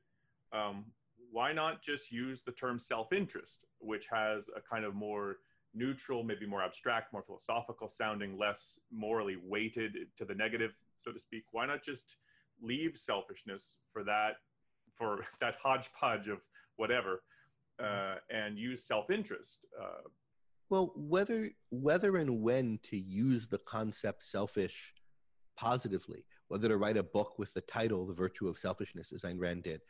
um, 0.53 0.85
why 1.31 1.53
not 1.53 1.83
just 1.83 2.11
use 2.11 2.43
the 2.43 2.53
term 2.53 2.79
self-interest, 2.79 3.67
which 3.81 4.07
has 4.11 4.49
a 4.57 4.61
kind 4.61 4.85
of 4.85 4.95
more 4.95 5.37
neutral, 5.75 6.23
maybe 6.23 6.47
more 6.47 6.63
abstract, 6.63 7.13
more 7.13 7.23
philosophical 7.23 7.89
sounding, 7.89 8.39
less 8.39 8.81
morally 8.91 9.37
weighted 9.43 9.97
to 10.17 10.25
the 10.25 10.35
negative 10.35 10.73
so 10.99 11.13
to 11.13 11.21
speak? 11.21 11.45
Why 11.53 11.67
not 11.67 11.83
just 11.83 12.17
leave 12.61 12.97
selfishness 12.97 13.77
for 13.93 14.03
that 14.05 14.37
for 14.95 15.25
that 15.41 15.55
hodgepodge 15.63 16.29
of 16.29 16.39
whatever 16.77 17.23
uh, 17.83 18.17
and 18.31 18.59
use 18.59 18.85
self-interest? 18.85 19.67
Uh, 19.81 20.09
well, 20.71 20.93
whether 20.97 21.51
whether 21.71 22.17
and 22.17 22.43
when 22.43 22.79
to 22.91 22.99
use 22.99 23.47
the 23.47 23.59
concept 23.59 24.23
selfish 24.25 24.95
positively, 25.57 26.25
whether 26.49 26.69
to 26.69 26.77
write 26.77 26.97
a 26.97 27.03
book 27.03 27.39
with 27.39 27.53
the 27.55 27.63
title 27.63 28.07
"The 28.07 28.15
Virtue 28.15 28.49
of 28.49 28.59
Selfishness," 28.59 29.13
as 29.13 29.23
Ayn 29.23 29.39
Rand 29.39 29.63
did, 29.63 29.81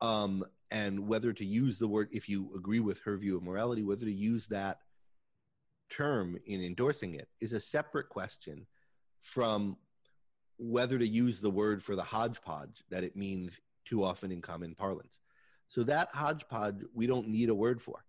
um, 0.00 0.44
and 0.70 1.08
whether 1.08 1.32
to 1.32 1.44
use 1.44 1.78
the 1.78 1.88
word, 1.88 2.08
if 2.12 2.28
you 2.28 2.50
agree 2.54 2.80
with 2.80 3.00
her 3.00 3.16
view 3.16 3.36
of 3.36 3.42
morality, 3.42 3.82
whether 3.82 4.04
to 4.04 4.12
use 4.12 4.46
that 4.48 4.78
term 5.90 6.38
in 6.46 6.62
endorsing 6.62 7.14
it 7.14 7.28
is 7.40 7.54
a 7.54 7.60
separate 7.60 8.08
question 8.08 8.66
from 9.22 9.76
whether 10.58 10.98
to 10.98 11.06
use 11.06 11.40
the 11.40 11.50
word 11.50 11.82
for 11.82 11.96
the 11.96 12.02
hodgepodge 12.02 12.82
that 12.90 13.04
it 13.04 13.16
means 13.16 13.60
too 13.84 14.04
often 14.04 14.30
in 14.30 14.42
common 14.42 14.74
parlance. 14.74 15.18
So 15.68 15.82
that 15.84 16.08
hodgepodge, 16.12 16.82
we 16.94 17.06
don't 17.06 17.28
need 17.28 17.50
a 17.50 17.54
word 17.54 17.80
for. 17.80 18.04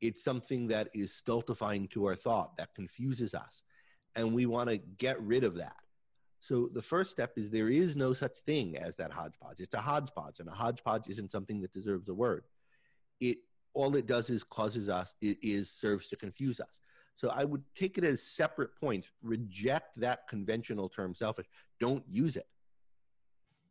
It's 0.00 0.22
something 0.22 0.68
that 0.68 0.88
is 0.94 1.14
stultifying 1.14 1.88
to 1.88 2.06
our 2.06 2.14
thought, 2.14 2.56
that 2.56 2.74
confuses 2.74 3.34
us. 3.34 3.62
And 4.16 4.34
we 4.34 4.46
want 4.46 4.68
to 4.68 4.76
get 4.76 5.20
rid 5.22 5.44
of 5.44 5.56
that. 5.56 5.76
So 6.40 6.68
the 6.72 6.82
first 6.82 7.10
step 7.10 7.32
is 7.38 7.48
there 7.48 7.70
is 7.70 7.96
no 7.96 8.12
such 8.12 8.40
thing 8.40 8.76
as 8.76 8.96
that 8.96 9.10
hodgepodge. 9.10 9.60
It's 9.60 9.74
a 9.74 9.80
hodgepodge, 9.80 10.40
and 10.40 10.48
a 10.48 10.52
hodgepodge 10.52 11.08
isn't 11.08 11.32
something 11.32 11.58
that 11.62 11.72
deserves 11.72 12.08
a 12.10 12.14
word. 12.14 12.44
It 13.18 13.38
all 13.72 13.96
it 13.96 14.06
does 14.06 14.28
is 14.28 14.44
causes 14.44 14.88
us 14.88 15.14
it 15.20 15.38
is 15.42 15.70
serves 15.70 16.06
to 16.08 16.16
confuse 16.16 16.60
us. 16.60 16.80
So 17.16 17.30
I 17.34 17.44
would 17.44 17.62
take 17.74 17.96
it 17.96 18.04
as 18.04 18.22
separate 18.22 18.76
points. 18.78 19.10
Reject 19.22 19.98
that 19.98 20.28
conventional 20.28 20.88
term 20.88 21.14
selfish. 21.14 21.46
Don't 21.80 22.04
use 22.06 22.36
it. 22.36 22.46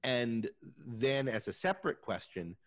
And 0.04 0.49
then, 0.86 1.28
as 1.28 1.47
a 1.47 1.54
separate 1.54 2.02
question, 2.02 2.58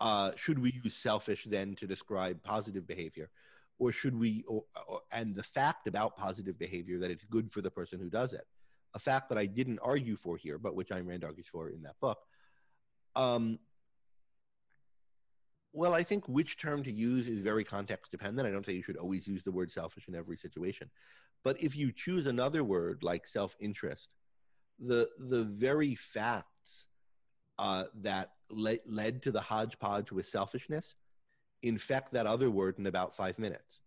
uh, 0.00 0.32
should 0.36 0.58
we 0.58 0.80
use 0.82 0.94
selfish 0.94 1.46
then 1.48 1.76
to 1.76 1.86
describe 1.86 2.42
positive 2.42 2.86
behavior? 2.86 3.30
Or 3.78 3.92
should 3.92 4.18
we, 4.18 4.44
or, 4.46 4.64
or, 4.88 5.00
and 5.12 5.34
the 5.34 5.42
fact 5.42 5.86
about 5.86 6.16
positive 6.16 6.58
behavior 6.58 6.98
that 6.98 7.10
it's 7.10 7.24
good 7.24 7.50
for 7.52 7.62
the 7.62 7.70
person 7.70 7.98
who 7.98 8.10
does 8.10 8.32
it, 8.32 8.46
a 8.94 8.98
fact 8.98 9.28
that 9.28 9.38
I 9.38 9.46
didn't 9.46 9.78
argue 9.82 10.16
for 10.16 10.36
here, 10.36 10.58
but 10.58 10.74
which 10.74 10.88
Ayn 10.88 11.06
Rand 11.06 11.24
argues 11.24 11.48
for 11.48 11.70
in 11.70 11.82
that 11.82 11.98
book, 12.00 12.18
um, 13.16 13.58
well, 15.72 15.94
I 15.94 16.02
think 16.02 16.28
which 16.28 16.58
term 16.58 16.82
to 16.82 16.92
use 16.92 17.28
is 17.28 17.40
very 17.40 17.62
context 17.62 18.10
dependent. 18.10 18.46
I 18.46 18.50
don't 18.50 18.66
say 18.66 18.72
you 18.72 18.82
should 18.82 18.96
always 18.96 19.26
use 19.28 19.42
the 19.44 19.52
word 19.52 19.70
selfish 19.70 20.08
in 20.08 20.14
every 20.14 20.36
situation. 20.36 20.90
But 21.44 21.62
if 21.62 21.76
you 21.76 21.92
choose 21.92 22.26
another 22.26 22.64
word 22.64 23.02
like 23.02 23.26
self 23.26 23.56
interest, 23.60 24.08
the, 24.78 25.08
the 25.18 25.44
very 25.44 25.94
facts 25.94 26.49
uh, 27.60 27.84
that 27.94 28.30
le- 28.50 28.78
led 28.86 29.22
to 29.22 29.30
the 29.30 29.40
hodgepodge 29.40 30.10
with 30.10 30.26
selfishness 30.26 30.94
infect 31.62 32.10
that 32.10 32.26
other 32.26 32.50
word 32.50 32.78
in 32.78 32.86
about 32.86 33.14
five 33.14 33.38
minutes. 33.38 33.80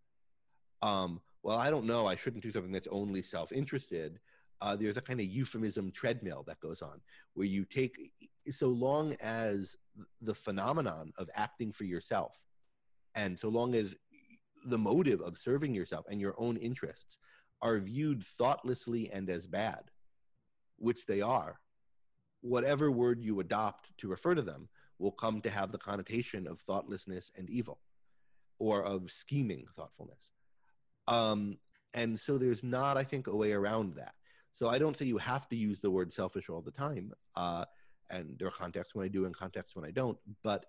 Um, 0.83 1.19
well, 1.41 1.57
I 1.57 1.71
don't 1.71 1.87
know. 1.87 2.05
I 2.05 2.15
shouldn't 2.15 2.43
do 2.43 2.51
something 2.51 2.71
that's 2.71 2.87
only 2.91 3.23
self 3.23 3.51
interested. 3.51 4.19
Uh, 4.61 4.75
there's 4.75 4.95
a 4.95 5.01
kind 5.01 5.19
of 5.19 5.25
euphemism 5.25 5.91
treadmill 5.91 6.43
that 6.47 6.59
goes 6.59 6.83
on 6.83 7.01
where 7.33 7.47
you 7.47 7.65
take, 7.65 8.11
so 8.47 8.67
long 8.67 9.15
as 9.19 9.75
the 10.21 10.35
phenomenon 10.35 11.11
of 11.17 11.29
acting 11.33 11.71
for 11.71 11.83
yourself. 11.83 12.37
And 13.15 13.37
so 13.37 13.49
long 13.49 13.73
as 13.73 13.95
the 14.67 14.77
motive 14.77 15.19
of 15.21 15.39
serving 15.39 15.73
yourself 15.73 16.05
and 16.09 16.21
your 16.21 16.35
own 16.37 16.57
interests 16.57 17.17
are 17.63 17.79
viewed 17.79 18.23
thoughtlessly 18.23 19.11
and 19.11 19.29
as 19.31 19.47
bad, 19.47 19.81
which 20.77 21.07
they 21.07 21.21
are, 21.21 21.59
whatever 22.43 22.91
word 22.91 23.23
you 23.23 23.39
adopt 23.39 23.97
to 23.97 24.09
refer 24.09 24.35
to 24.35 24.41
them 24.41 24.67
will 24.99 25.11
come 25.11 25.39
to 25.41 25.49
have 25.49 25.71
the 25.71 25.77
connotation 25.77 26.45
of 26.45 26.59
thoughtlessness 26.59 27.31
and 27.37 27.49
evil 27.49 27.79
or 28.59 28.83
of 28.83 29.09
scheming 29.09 29.65
thoughtfulness. 29.75 30.29
Um, 31.07 31.57
and 31.93 32.19
so 32.19 32.37
there's 32.37 32.63
not, 32.63 32.97
I 32.97 33.03
think, 33.03 33.27
a 33.27 33.35
way 33.35 33.53
around 33.53 33.95
that. 33.95 34.13
So 34.55 34.67
I 34.67 34.77
don't 34.77 34.97
say 34.97 35.05
you 35.05 35.17
have 35.17 35.47
to 35.49 35.55
use 35.55 35.79
the 35.79 35.89
word 35.89 36.13
selfish 36.13 36.49
all 36.49 36.61
the 36.61 36.71
time. 36.71 37.13
Uh, 37.35 37.65
and 38.09 38.35
there 38.37 38.49
are 38.49 38.51
contexts 38.51 38.93
when 38.93 39.05
I 39.05 39.07
do 39.07 39.25
and 39.25 39.35
contexts 39.35 39.75
when 39.75 39.85
I 39.85 39.91
don't. 39.91 40.17
But 40.43 40.65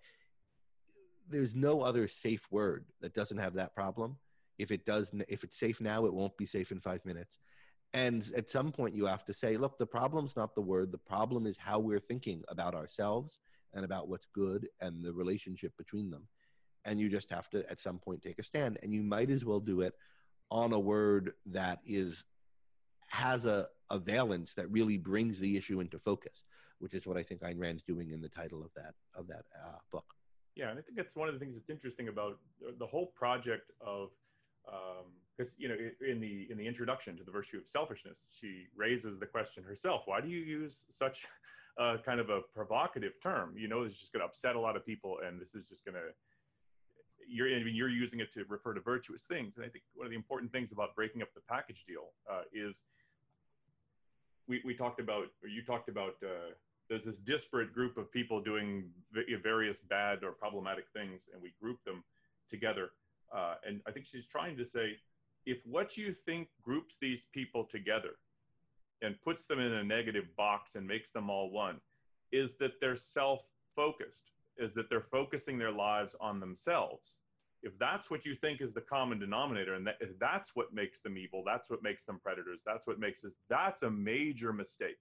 there's 1.29 1.55
no 1.55 1.81
other 1.81 2.07
safe 2.07 2.47
word 2.51 2.87
that 3.01 3.15
doesn't 3.15 3.39
have 3.39 3.55
that 3.55 3.75
problem. 3.75 4.17
If 4.59 4.71
it 4.71 4.87
does, 4.87 5.11
if 5.29 5.43
it's 5.43 5.59
safe 5.59 5.81
now, 5.81 6.07
it 6.07 6.15
won't 6.15 6.37
be 6.37 6.47
safe 6.47 6.71
in 6.71 6.81
five 6.81 7.05
minutes. 7.05 7.39
And 7.95 8.29
at 8.37 8.51
some 8.51 8.73
point, 8.73 8.97
you 8.97 9.07
have 9.07 9.25
to 9.25 9.33
say, 9.33 9.57
look, 9.57 9.79
the 9.79 9.87
problem's 9.87 10.37
not 10.37 10.55
the 10.57 10.61
word. 10.61 10.91
The 10.91 10.99
problem 10.99 11.47
is 11.47 11.57
how 11.57 11.79
we're 11.79 12.01
thinking 12.01 12.43
about 12.49 12.75
ourselves 12.75 13.39
and 13.73 13.85
about 13.85 14.09
what's 14.09 14.27
good 14.35 14.69
and 14.81 15.03
the 15.03 15.13
relationship 15.13 15.73
between 15.79 16.11
them. 16.11 16.27
And 16.85 16.99
you 16.99 17.09
just 17.09 17.31
have 17.31 17.49
to, 17.51 17.69
at 17.71 17.81
some 17.81 18.01
point, 18.01 18.21
take 18.21 18.41
a 18.41 18.43
stand. 18.43 18.79
And 18.83 18.93
you 18.93 19.05
might 19.05 19.31
as 19.31 19.45
well 19.45 19.61
do 19.61 19.81
it 19.81 19.95
on 20.51 20.73
a 20.73 20.79
word 20.79 21.35
that 21.47 21.79
is 21.87 22.25
has 23.09 23.47
a, 23.47 23.69
a 23.91 23.99
valence 23.99 24.55
that 24.55 24.69
really 24.71 24.99
brings 24.99 25.39
the 25.39 25.57
issue 25.57 25.79
into 25.79 25.99
focus, 26.01 26.43
which 26.81 26.95
is 26.95 27.07
what 27.07 27.17
I 27.17 27.23
think 27.23 27.43
Ayn 27.43 27.61
Rand's 27.61 27.85
doing 27.85 28.11
in 28.11 28.21
the 28.21 28.29
title 28.29 28.63
of 28.63 28.71
that 28.75 28.95
of 29.15 29.29
that 29.29 29.45
uh, 29.65 29.79
book. 29.93 30.07
Yeah, 30.57 30.71
and 30.71 30.79
I 30.79 30.83
think 30.83 30.97
that's 30.97 31.15
one 31.15 31.29
of 31.29 31.35
the 31.35 31.41
things 31.41 31.55
that's 31.55 31.71
interesting 31.71 32.09
about 32.09 32.39
the 32.79 32.87
whole 32.87 33.07
project 33.07 33.71
of 33.81 34.11
because 34.65 35.53
um, 35.53 35.57
you 35.59 35.69
know 35.69 35.77
in 36.07 36.21
the 36.21 36.49
in 36.51 36.57
the 36.57 36.67
introduction 36.67 37.17
to 37.17 37.25
the 37.25 37.31
virtue 37.31 37.59
of 37.59 37.69
selfishness, 37.69 38.21
she 38.39 38.67
raises 38.77 39.19
the 39.19 39.27
question 39.27 39.65
herself: 39.65 40.03
Why 40.07 40.21
do 40.21 40.29
you 40.29 40.39
use 40.39 40.87
such 40.91 41.27
a 41.79 41.99
kind 41.99 42.21
of 42.21 42.31
a 42.31 42.41
provocative 42.55 43.13
term? 43.23 43.55
You 43.57 43.69
know, 43.69 43.83
it's 43.83 43.99
just 43.99 44.13
going 44.13 44.21
to 44.21 44.27
upset 44.27 44.57
a 44.57 44.61
lot 44.61 44.77
of 44.77 44.85
people, 44.85 45.19
and 45.27 45.41
this 45.41 45.55
is 45.55 45.69
just 45.69 45.85
going 45.85 45.97
to 45.97 46.13
you're 47.27 47.49
I 47.49 47.63
mean, 47.63 47.75
you're 47.75 47.89
using 47.89 48.21
it 48.21 48.33
to 48.35 48.45
refer 48.49 48.75
to 48.75 48.81
virtuous 48.81 49.25
things. 49.25 49.57
And 49.57 49.65
I 49.65 49.69
think 49.69 49.85
one 49.95 50.07
of 50.07 50.11
the 50.11 50.17
important 50.17 50.53
things 50.53 50.73
about 50.73 50.95
breaking 50.95 51.23
up 51.23 51.29
the 51.35 51.41
package 51.49 51.85
deal 51.87 52.13
uh, 52.31 52.43
is 52.53 52.83
we, 54.47 54.61
we 54.65 54.75
talked 54.75 55.01
about, 55.01 55.25
or 55.43 55.49
you 55.49 55.63
talked 55.65 55.89
about, 55.89 56.15
uh, 56.23 56.53
there's 56.89 57.05
this 57.05 57.17
disparate 57.17 57.73
group 57.73 57.97
of 57.97 58.13
people 58.13 58.43
doing 58.43 58.91
various 59.43 59.81
bad 59.81 60.23
or 60.23 60.33
problematic 60.33 60.85
things, 60.93 61.23
and 61.33 61.43
we 61.43 61.55
group 61.61 61.83
them 61.85 62.05
together. 62.51 62.91
Uh, 63.35 63.55
and 63.67 63.81
I 63.87 63.91
think 63.91 64.07
she's 64.07 64.27
trying 64.27 64.57
to 64.57 64.67
say, 64.67 64.97
if 65.47 65.59
what 65.67 65.97
you 65.97 66.13
think 66.13 66.49
groups 66.63 66.97
these 67.01 67.27
people 67.33 67.65
together 67.65 68.13
and 69.03 69.21
puts 69.23 69.47
them 69.47 69.61
in 69.61 69.73
a 69.73 69.85
negative 69.85 70.25
box 70.37 70.77
and 70.77 70.87
makes 70.87 71.11
them 71.11 71.29
all 71.29 71.51
one, 71.51 71.81
is 72.33 72.57
that 72.59 72.81
they're 72.81 72.97
self-focused 72.97 74.31
is 74.57 74.75
that 74.75 74.89
they're 74.89 75.01
focusing 75.01 75.59
their 75.59 75.73
lives 75.73 76.15
on 76.21 76.41
themselves. 76.41 77.19
If 77.63 77.79
that's 77.79 78.11
what 78.11 78.25
you 78.25 78.35
think 78.37 78.61
is 78.61 78.73
the 78.73 78.81
common 78.81 79.19
denominator, 79.19 79.75
and 79.75 79.87
that, 79.87 79.97
that's 80.21 80.55
what 80.55 80.73
makes 80.73 81.01
them 81.01 81.17
evil, 81.17 81.43
that's 81.45 81.71
what 81.71 81.83
makes 81.83 82.05
them 82.05 82.21
predators, 82.23 82.61
that's 82.65 82.87
what 82.87 83.01
makes 83.01 83.25
us, 83.25 83.33
that's 83.49 83.83
a 83.83 83.91
major 83.91 84.53
mistake. 84.53 84.99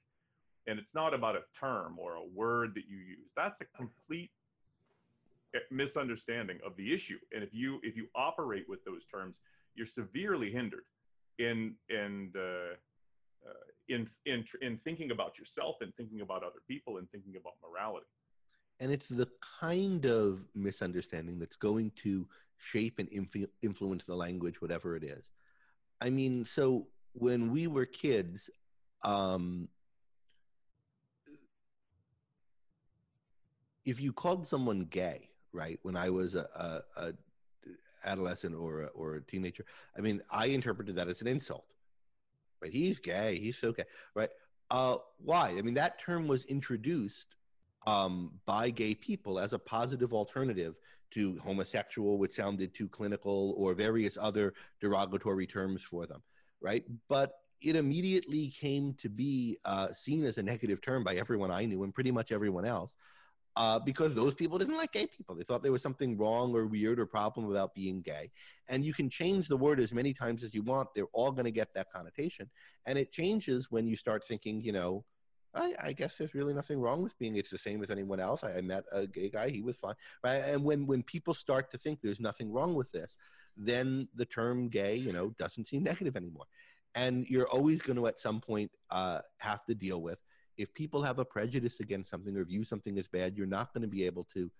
And 0.65 0.79
it's 0.79 0.95
not 0.95 1.13
about 1.13 1.35
a 1.35 1.43
term 1.59 1.99
or 1.99 2.15
a 2.15 2.25
word 2.33 2.71
that 2.75 2.85
you 2.89 2.97
use. 2.97 3.31
That's 3.35 3.61
a 3.61 3.65
complete 3.75 4.31
misunderstanding 5.71 6.59
of 6.65 6.75
the 6.75 6.93
issue. 6.93 7.17
And 7.33 7.43
if 7.43 7.53
you 7.53 7.79
if 7.83 7.95
you 7.95 8.07
operate 8.15 8.65
with 8.67 8.83
those 8.85 9.05
terms, 9.05 9.39
you're 9.75 9.85
severely 9.85 10.51
hindered 10.51 10.85
in 11.39 11.75
in 11.89 12.31
uh, 12.35 12.75
uh, 13.47 13.53
in 13.89 14.09
in 14.25 14.45
in 14.61 14.77
thinking 14.83 15.11
about 15.11 15.37
yourself 15.37 15.77
and 15.81 15.93
thinking 15.95 16.21
about 16.21 16.43
other 16.43 16.61
people 16.67 16.97
and 16.97 17.09
thinking 17.11 17.35
about 17.35 17.53
morality 17.61 18.07
and 18.79 18.91
it's 18.91 19.07
the 19.07 19.27
kind 19.59 20.05
of 20.05 20.45
misunderstanding 20.55 21.39
that's 21.39 21.55
going 21.55 21.91
to 22.03 22.27
shape 22.57 22.99
and 22.99 23.09
influ- 23.11 23.47
influence 23.61 24.05
the 24.05 24.15
language 24.15 24.61
whatever 24.61 24.95
it 24.95 25.03
is 25.03 25.31
i 26.01 26.09
mean 26.09 26.45
so 26.45 26.87
when 27.13 27.51
we 27.51 27.67
were 27.67 27.85
kids 27.85 28.49
um, 29.03 29.67
if 33.85 33.99
you 33.99 34.13
called 34.13 34.47
someone 34.47 34.81
gay 34.81 35.29
right 35.53 35.79
when 35.83 35.95
i 35.95 36.09
was 36.09 36.35
a, 36.35 36.47
a, 36.97 37.01
a 37.01 37.13
adolescent 38.05 38.55
or 38.55 38.83
a, 38.83 38.85
or 38.87 39.15
a 39.15 39.21
teenager 39.23 39.65
i 39.97 40.01
mean 40.01 40.21
i 40.31 40.47
interpreted 40.47 40.95
that 40.95 41.07
as 41.07 41.21
an 41.21 41.27
insult 41.27 41.65
right 42.61 42.73
he's 42.73 42.99
gay 42.99 43.37
he's 43.37 43.57
so 43.57 43.71
gay 43.71 43.85
right 44.15 44.29
uh, 44.71 44.97
why 45.19 45.49
i 45.57 45.61
mean 45.61 45.73
that 45.73 45.99
term 45.99 46.27
was 46.27 46.43
introduced 46.45 47.35
um, 47.85 48.31
by 48.45 48.69
gay 48.69 48.95
people 48.95 49.39
as 49.39 49.53
a 49.53 49.59
positive 49.59 50.13
alternative 50.13 50.75
to 51.13 51.37
homosexual, 51.39 52.17
which 52.17 52.35
sounded 52.35 52.73
too 52.73 52.87
clinical, 52.87 53.53
or 53.57 53.73
various 53.73 54.17
other 54.19 54.53
derogatory 54.81 55.45
terms 55.45 55.83
for 55.83 56.05
them, 56.05 56.21
right? 56.59 56.83
But 57.07 57.33
it 57.61 57.75
immediately 57.75 58.49
came 58.49 58.93
to 58.95 59.09
be 59.09 59.57
uh, 59.63 59.93
seen 59.93 60.25
as 60.25 60.37
a 60.37 60.43
negative 60.43 60.81
term 60.81 61.03
by 61.03 61.15
everyone 61.15 61.51
I 61.51 61.65
knew 61.65 61.83
and 61.83 61.93
pretty 61.93 62.11
much 62.11 62.31
everyone 62.31 62.65
else. 62.65 62.91
Uh, 63.55 63.77
because 63.77 64.15
those 64.15 64.33
people 64.33 64.57
didn't 64.57 64.77
like 64.77 64.91
gay 64.91 65.05
people. 65.05 65.35
They 65.35 65.43
thought 65.43 65.61
there 65.61 65.71
was 65.71 65.83
something 65.83 66.17
wrong 66.17 66.55
or 66.55 66.65
weird 66.65 66.99
or 66.99 67.05
problem 67.05 67.51
about 67.51 67.75
being 67.75 68.01
gay. 68.01 68.31
And 68.67 68.83
you 68.83 68.93
can 68.93 69.11
change 69.11 69.47
the 69.47 69.57
word 69.57 69.79
as 69.79 69.93
many 69.93 70.11
times 70.11 70.43
as 70.43 70.55
you 70.55 70.63
want. 70.63 70.89
They're 70.95 71.05
all 71.13 71.31
going 71.31 71.45
to 71.45 71.51
get 71.51 71.71
that 71.75 71.91
connotation. 71.91 72.49
And 72.87 72.97
it 72.97 73.11
changes 73.11 73.69
when 73.69 73.85
you 73.85 73.95
start 73.95 74.25
thinking, 74.25 74.59
you 74.61 74.71
know, 74.71 75.05
I, 75.55 75.73
I, 75.83 75.93
guess 75.93 76.17
there's 76.17 76.33
really 76.33 76.53
nothing 76.53 76.79
wrong 76.79 77.03
with 77.03 77.17
being. 77.19 77.35
It's 77.35 77.51
the 77.51 77.57
same 77.57 77.83
as 77.83 77.91
anyone 77.91 78.19
else. 78.19 78.43
I, 78.43 78.57
I, 78.57 78.61
met 78.61 78.85
a 78.91 79.05
gay 79.05 79.29
guy; 79.29 79.49
he 79.49 79.61
was 79.61 79.75
fine, 79.75 79.93
right? 80.23 80.37
And 80.37 80.63
when 80.63 80.87
when 80.87 81.03
people 81.03 81.33
start 81.33 81.69
to 81.71 81.77
think 81.77 81.99
there's 82.01 82.19
nothing 82.19 82.51
wrong 82.51 82.73
with 82.73 82.91
this, 82.91 83.15
then 83.55 84.07
the 84.15 84.25
term 84.25 84.67
"gay," 84.69 84.95
you 84.95 85.13
know, 85.13 85.29
doesn't 85.37 85.67
seem 85.67 85.83
negative 85.83 86.15
anymore. 86.15 86.45
And 86.95 87.27
you're 87.27 87.49
always 87.49 87.81
going 87.81 87.97
to, 87.97 88.07
at 88.07 88.19
some 88.19 88.39
point, 88.39 88.71
uh, 88.91 89.19
have 89.39 89.65
to 89.65 89.75
deal 89.75 90.01
with 90.01 90.19
if 90.57 90.73
people 90.73 91.01
have 91.03 91.19
a 91.19 91.25
prejudice 91.25 91.79
against 91.79 92.09
something 92.09 92.35
or 92.35 92.43
view 92.43 92.63
something 92.63 92.97
as 92.99 93.07
bad. 93.07 93.37
You're 93.37 93.47
not 93.47 93.73
going 93.73 93.81
to 93.81 93.87
be 93.87 94.05
able 94.05 94.27
to 94.33 94.51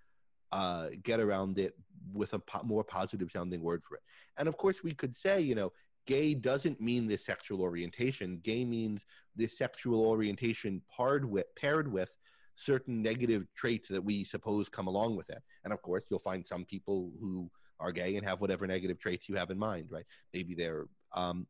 uh, 0.51 0.89
get 1.03 1.19
around 1.19 1.57
it 1.59 1.73
with 2.13 2.33
a 2.33 2.39
po- 2.39 2.63
more 2.63 2.83
positive 2.83 3.31
sounding 3.31 3.61
word 3.61 3.83
for 3.87 3.95
it. 3.95 4.01
And 4.37 4.47
of 4.47 4.57
course, 4.57 4.83
we 4.83 4.91
could 4.91 5.15
say, 5.15 5.41
you 5.41 5.55
know, 5.55 5.71
gay 6.05 6.33
doesn't 6.33 6.81
mean 6.81 7.07
this 7.07 7.25
sexual 7.25 7.61
orientation. 7.61 8.39
Gay 8.43 8.65
means 8.65 9.01
this 9.35 9.57
sexual 9.57 10.05
orientation 10.05 10.81
paired 10.95 11.25
with, 11.25 11.45
paired 11.55 11.91
with 11.91 12.15
certain 12.55 13.01
negative 13.01 13.47
traits 13.55 13.89
that 13.89 14.03
we 14.03 14.23
suppose 14.23 14.69
come 14.69 14.87
along 14.87 15.15
with 15.15 15.29
it. 15.29 15.41
And 15.63 15.73
of 15.73 15.81
course, 15.81 16.03
you'll 16.09 16.19
find 16.19 16.45
some 16.45 16.65
people 16.65 17.11
who 17.19 17.49
are 17.79 17.91
gay 17.91 18.15
and 18.15 18.25
have 18.25 18.41
whatever 18.41 18.67
negative 18.67 18.99
traits 18.99 19.27
you 19.27 19.35
have 19.35 19.49
in 19.49 19.57
mind, 19.57 19.87
right? 19.89 20.05
Maybe 20.33 20.53
they're, 20.53 20.85
um, 21.13 21.47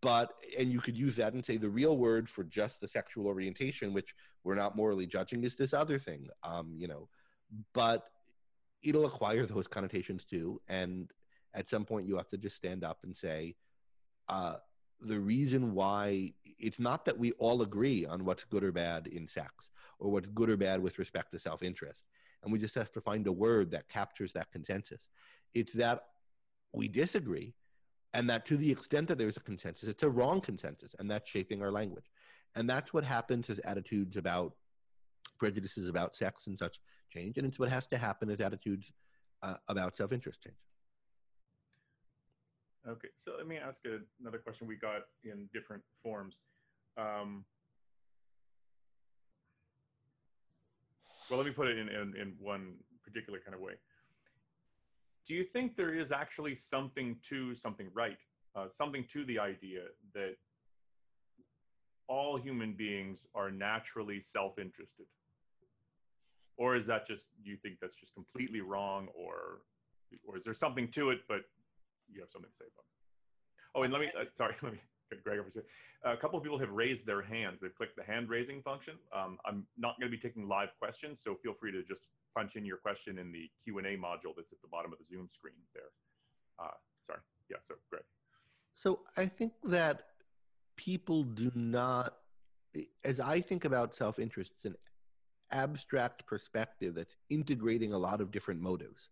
but, 0.00 0.34
and 0.58 0.70
you 0.70 0.80
could 0.80 0.96
use 0.96 1.16
that 1.16 1.32
and 1.32 1.44
say 1.44 1.56
the 1.56 1.68
real 1.68 1.96
word 1.96 2.28
for 2.28 2.44
just 2.44 2.80
the 2.80 2.88
sexual 2.88 3.26
orientation, 3.26 3.92
which 3.92 4.14
we're 4.44 4.54
not 4.54 4.76
morally 4.76 5.06
judging, 5.06 5.44
is 5.44 5.56
this 5.56 5.72
other 5.72 5.98
thing, 5.98 6.28
um, 6.42 6.74
you 6.76 6.86
know, 6.86 7.08
but 7.72 8.04
it'll 8.82 9.06
acquire 9.06 9.46
those 9.46 9.66
connotations 9.66 10.24
too. 10.24 10.60
And 10.68 11.10
at 11.54 11.68
some 11.68 11.84
point, 11.84 12.06
you 12.06 12.16
have 12.16 12.28
to 12.28 12.38
just 12.38 12.56
stand 12.56 12.84
up 12.84 12.98
and 13.02 13.16
say, 13.16 13.56
uh, 14.28 14.56
the 15.00 15.18
reason 15.18 15.74
why 15.74 16.32
it's 16.58 16.78
not 16.78 17.04
that 17.04 17.18
we 17.18 17.32
all 17.32 17.62
agree 17.62 18.06
on 18.06 18.24
what's 18.24 18.44
good 18.44 18.64
or 18.64 18.72
bad 18.72 19.06
in 19.06 19.28
sex 19.28 19.70
or 19.98 20.10
what's 20.10 20.28
good 20.30 20.50
or 20.50 20.56
bad 20.56 20.80
with 20.80 20.98
respect 20.98 21.32
to 21.32 21.38
self 21.38 21.62
interest. 21.62 22.04
And 22.42 22.52
we 22.52 22.58
just 22.58 22.74
have 22.74 22.92
to 22.92 23.00
find 23.00 23.26
a 23.26 23.32
word 23.32 23.70
that 23.70 23.88
captures 23.88 24.32
that 24.34 24.50
consensus. 24.52 25.08
It's 25.54 25.72
that 25.74 26.04
we 26.72 26.88
disagree, 26.88 27.54
and 28.14 28.30
that 28.30 28.46
to 28.46 28.56
the 28.56 28.70
extent 28.70 29.08
that 29.08 29.18
there's 29.18 29.36
a 29.36 29.40
consensus, 29.40 29.88
it's 29.88 30.04
a 30.04 30.08
wrong 30.08 30.40
consensus, 30.40 30.94
and 30.98 31.10
that's 31.10 31.28
shaping 31.28 31.62
our 31.62 31.72
language. 31.72 32.06
And 32.54 32.70
that's 32.70 32.94
what 32.94 33.04
happens 33.04 33.50
as 33.50 33.58
attitudes 33.64 34.16
about 34.16 34.54
prejudices 35.38 35.88
about 35.88 36.14
sex 36.14 36.46
and 36.46 36.56
such 36.56 36.78
change. 37.10 37.36
And 37.36 37.46
it's 37.46 37.58
what 37.58 37.68
has 37.68 37.88
to 37.88 37.98
happen 37.98 38.30
as 38.30 38.40
attitudes 38.40 38.92
uh, 39.42 39.56
about 39.68 39.96
self 39.96 40.12
interest 40.12 40.42
change. 40.42 40.56
Okay, 42.86 43.08
so 43.16 43.32
let 43.36 43.48
me 43.48 43.56
ask 43.56 43.80
a, 43.86 43.98
another 44.20 44.38
question 44.38 44.68
we 44.68 44.76
got 44.76 45.02
in 45.24 45.48
different 45.52 45.82
forms. 46.02 46.36
Um, 46.96 47.44
well, 51.28 51.38
let 51.38 51.46
me 51.46 51.52
put 51.52 51.66
it 51.66 51.78
in, 51.78 51.88
in, 51.88 52.14
in 52.14 52.34
one 52.38 52.74
particular 53.02 53.40
kind 53.44 53.54
of 53.54 53.60
way. 53.60 53.72
Do 55.26 55.34
you 55.34 55.44
think 55.44 55.76
there 55.76 55.94
is 55.94 56.12
actually 56.12 56.54
something 56.54 57.16
to 57.28 57.54
something 57.54 57.88
right, 57.94 58.18
uh, 58.54 58.68
something 58.68 59.04
to 59.12 59.24
the 59.24 59.38
idea 59.38 59.82
that 60.14 60.36
all 62.08 62.36
human 62.36 62.74
beings 62.74 63.26
are 63.34 63.50
naturally 63.50 64.20
self-interested? 64.20 65.06
Or 66.56 66.76
is 66.76 66.86
that 66.86 67.06
just, 67.06 67.26
do 67.42 67.50
you 67.50 67.56
think 67.56 67.78
that's 67.80 67.98
just 67.98 68.14
completely 68.14 68.60
wrong 68.60 69.08
or, 69.14 69.62
or 70.26 70.36
is 70.36 70.44
there 70.44 70.54
something 70.54 70.88
to 70.92 71.10
it, 71.10 71.20
but 71.26 71.40
you 72.12 72.20
have 72.20 72.30
something 72.30 72.50
to 72.50 72.56
say 72.56 72.66
about 72.70 72.84
it. 72.84 72.94
Oh, 73.74 73.82
and 73.82 73.92
let 73.92 74.00
me, 74.00 74.08
uh, 74.18 74.24
sorry, 74.36 74.54
let 74.62 74.72
me 74.72 74.80
get 75.10 75.24
Greg 75.24 75.38
over 75.38 75.50
here. 75.52 75.64
A 76.04 76.16
couple 76.16 76.38
of 76.38 76.44
people 76.44 76.58
have 76.58 76.70
raised 76.70 77.06
their 77.06 77.22
hands. 77.22 77.60
They've 77.60 77.74
clicked 77.74 77.96
the 77.96 78.04
hand 78.04 78.28
raising 78.28 78.62
function. 78.62 78.94
Um, 79.14 79.38
I'm 79.46 79.66
not 79.78 79.98
going 79.98 80.10
to 80.10 80.16
be 80.16 80.20
taking 80.20 80.46
live 80.46 80.70
questions, 80.78 81.22
so 81.22 81.34
feel 81.34 81.54
free 81.54 81.72
to 81.72 81.82
just 81.82 82.02
punch 82.34 82.56
in 82.56 82.64
your 82.64 82.76
question 82.76 83.18
in 83.18 83.32
the 83.32 83.50
Q&A 83.62 83.96
module 83.96 84.34
that's 84.36 84.52
at 84.52 84.60
the 84.62 84.68
bottom 84.70 84.92
of 84.92 84.98
the 84.98 85.04
Zoom 85.04 85.28
screen 85.30 85.54
there. 85.74 85.90
Uh, 86.58 86.74
sorry. 87.06 87.20
Yeah, 87.50 87.58
so 87.66 87.74
Greg. 87.90 88.02
So 88.74 89.00
I 89.16 89.26
think 89.26 89.52
that 89.64 90.06
people 90.76 91.22
do 91.22 91.50
not, 91.54 92.14
as 93.04 93.20
I 93.20 93.40
think 93.40 93.64
about 93.64 93.94
self-interest, 93.94 94.52
it's 94.56 94.64
an 94.64 94.76
abstract 95.52 96.26
perspective 96.26 96.94
that's 96.94 97.16
integrating 97.30 97.92
a 97.92 97.98
lot 97.98 98.20
of 98.20 98.30
different 98.30 98.60
motives 98.60 99.10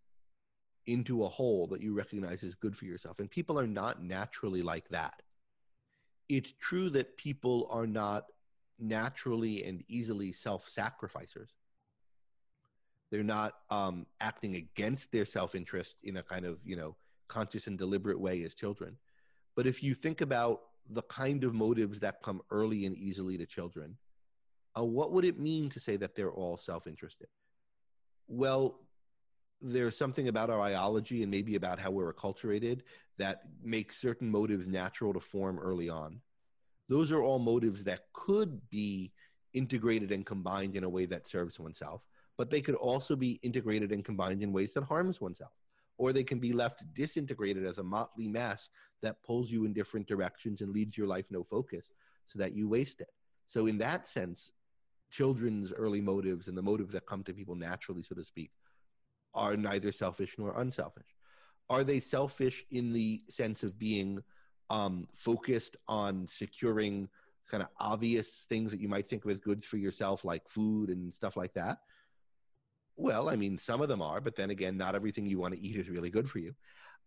into 0.87 1.25
a 1.25 1.29
whole 1.29 1.68
that 1.68 1.81
you 1.81 1.95
recognize 1.95 2.43
is 2.43 2.57
good 2.57 2.77
for 2.77 2.87
yourself. 2.87 3.20
And 3.20 3.31
people 3.31 3.59
are 3.59 3.66
not 3.66 4.03
naturally 4.03 4.62
like 4.62 4.89
that. 4.89 5.23
It's 6.29 6.53
true 6.61 6.91
that 6.91 7.16
people 7.16 7.68
are 7.70 7.87
not 7.87 8.27
naturally 8.81 9.64
and 9.64 9.85
easily 9.89 10.33
self 10.33 10.68
sacrificers. 10.68 11.51
They're 13.12 13.22
not 13.22 13.52
um, 13.68 14.06
acting 14.20 14.56
against 14.56 15.12
their 15.12 15.26
self 15.26 15.54
interest 15.54 15.96
in 16.02 16.16
a 16.16 16.22
kind 16.22 16.46
of, 16.46 16.58
you 16.64 16.76
know, 16.76 16.96
conscious 17.28 17.66
and 17.66 17.76
deliberate 17.78 18.18
way 18.18 18.42
as 18.42 18.54
children. 18.54 18.96
But 19.54 19.66
if 19.66 19.82
you 19.82 19.94
think 19.94 20.22
about 20.22 20.62
the 20.88 21.02
kind 21.02 21.44
of 21.44 21.52
motives 21.52 22.00
that 22.00 22.22
come 22.22 22.40
early 22.50 22.86
and 22.86 22.96
easily 22.96 23.36
to 23.36 23.44
children, 23.44 23.98
uh, 24.76 24.82
what 24.82 25.12
would 25.12 25.26
it 25.26 25.38
mean 25.38 25.68
to 25.68 25.78
say 25.78 25.96
that 25.96 26.16
they're 26.16 26.32
all 26.32 26.56
self 26.56 26.86
interested? 26.86 27.28
Well, 28.28 28.80
there's 29.60 29.96
something 29.96 30.28
about 30.28 30.48
our 30.48 30.58
biology 30.58 31.20
and 31.20 31.30
maybe 31.30 31.54
about 31.54 31.78
how 31.78 31.90
we're 31.90 32.14
acculturated 32.14 32.80
that 33.18 33.42
makes 33.62 33.98
certain 33.98 34.30
motives 34.30 34.66
natural 34.66 35.12
to 35.12 35.20
form 35.20 35.58
early 35.58 35.90
on. 35.90 36.18
Those 36.88 37.12
are 37.12 37.22
all 37.22 37.38
motives 37.38 37.84
that 37.84 38.06
could 38.14 38.58
be 38.70 39.12
integrated 39.52 40.12
and 40.12 40.24
combined 40.24 40.76
in 40.76 40.84
a 40.84 40.88
way 40.88 41.04
that 41.04 41.28
serves 41.28 41.60
oneself, 41.60 42.02
but 42.39 42.51
they 42.51 42.61
could 42.61 42.74
also 42.74 43.16
be 43.16 43.41
integrated 43.43 43.93
and 43.93 44.05
combined 44.05 44.43
in 44.43 44.53
ways 44.53 44.72
that 44.74 44.85
harms 44.85 45.20
oneself. 45.20 45.53
Or 45.99 46.12
they 46.12 46.24
can 46.24 46.39
be 46.39 46.53
left 46.53 46.83
disintegrated 46.95 47.66
as 47.66 47.78
a 47.78 47.83
motley 47.83 48.26
mass 48.26 48.68
that 49.03 49.22
pulls 49.22 49.51
you 49.51 49.64
in 49.64 49.72
different 49.72 50.09
directions 50.09 50.61
and 50.61 50.72
leaves 50.72 50.97
your 50.97 51.07
life 51.07 51.26
no 51.30 51.45
focus 51.45 51.91
so 52.26 52.39
that 52.39 52.55
you 52.55 52.68
waste 52.68 53.01
it. 53.01 53.11
So, 53.47 53.66
in 53.66 53.78
that 53.78 54.09
sense, 54.09 54.51
children's 55.11 55.72
early 55.72 56.01
motives 56.01 56.49
and 56.49 56.57
the 56.57 56.62
motives 56.62 56.93
that 56.95 57.07
come 57.07 57.22
to 57.24 57.35
people 57.35 57.55
naturally, 57.55 58.03
so 58.03 58.14
to 58.14 58.24
speak, 58.24 58.51
are 59.35 59.57
neither 59.57 59.93
selfish 59.93 60.35
nor 60.39 60.59
unselfish. 60.59 61.14
Are 61.68 61.85
they 61.85 62.01
selfish 62.01 62.64
in 62.70 62.93
the 62.93 63.22
sense 63.28 63.62
of 63.62 63.78
being 63.78 64.22
um, 64.70 65.07
focused 65.14 65.76
on 65.87 66.26
securing 66.28 67.09
kind 67.51 67.62
of 67.62 67.68
obvious 67.78 68.47
things 68.49 68.70
that 68.70 68.80
you 68.80 68.89
might 68.89 69.09
think 69.09 69.24
of 69.24 69.30
as 69.30 69.39
goods 69.39 69.66
for 69.66 69.76
yourself, 69.76 70.24
like 70.24 70.49
food 70.49 70.89
and 70.89 71.12
stuff 71.12 71.37
like 71.37 71.53
that? 71.55 71.78
Well, 72.97 73.28
I 73.28 73.36
mean, 73.36 73.59
some 73.59 73.80
of 73.80 73.88
them 73.88 74.03
are, 74.03 74.20
but 74.20 74.36
then 74.36 74.51
again, 74.51 74.76
not 74.76 74.95
everything 74.95 75.26
you 75.26 75.38
want 75.38 75.55
to 75.55 75.61
eat 75.61 75.76
is 75.76 75.88
really 75.88 76.11
good 76.11 76.28
for 76.28 76.38
you. 76.38 76.55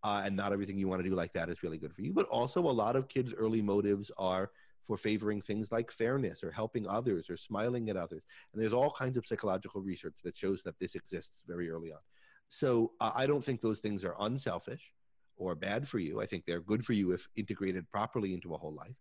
Uh, 0.02 0.22
and 0.24 0.36
not 0.36 0.52
everything 0.52 0.78
you 0.78 0.88
want 0.88 1.02
to 1.02 1.08
do 1.08 1.14
like 1.14 1.32
that 1.32 1.48
is 1.48 1.62
really 1.62 1.78
good 1.78 1.94
for 1.94 2.02
you. 2.02 2.12
But 2.12 2.26
also, 2.26 2.60
a 2.60 2.70
lot 2.70 2.96
of 2.96 3.08
kids' 3.08 3.32
early 3.32 3.62
motives 3.62 4.10
are 4.18 4.50
for 4.86 4.96
favoring 4.96 5.40
things 5.40 5.72
like 5.72 5.90
fairness 5.90 6.44
or 6.44 6.50
helping 6.50 6.86
others 6.86 7.28
or 7.28 7.36
smiling 7.36 7.90
at 7.90 7.96
others. 7.96 8.22
And 8.52 8.62
there's 8.62 8.72
all 8.72 8.90
kinds 8.90 9.16
of 9.16 9.26
psychological 9.26 9.80
research 9.80 10.14
that 10.22 10.36
shows 10.36 10.62
that 10.62 10.78
this 10.78 10.94
exists 10.94 11.42
very 11.46 11.70
early 11.70 11.92
on. 11.92 11.98
So 12.48 12.92
uh, 13.00 13.10
I 13.16 13.26
don't 13.26 13.44
think 13.44 13.60
those 13.60 13.80
things 13.80 14.04
are 14.04 14.14
unselfish 14.20 14.92
or 15.36 15.54
bad 15.54 15.88
for 15.88 15.98
you. 15.98 16.20
I 16.20 16.26
think 16.26 16.44
they're 16.46 16.60
good 16.60 16.84
for 16.84 16.92
you 16.92 17.12
if 17.12 17.26
integrated 17.36 17.90
properly 17.90 18.32
into 18.32 18.54
a 18.54 18.58
whole 18.58 18.74
life, 18.74 18.96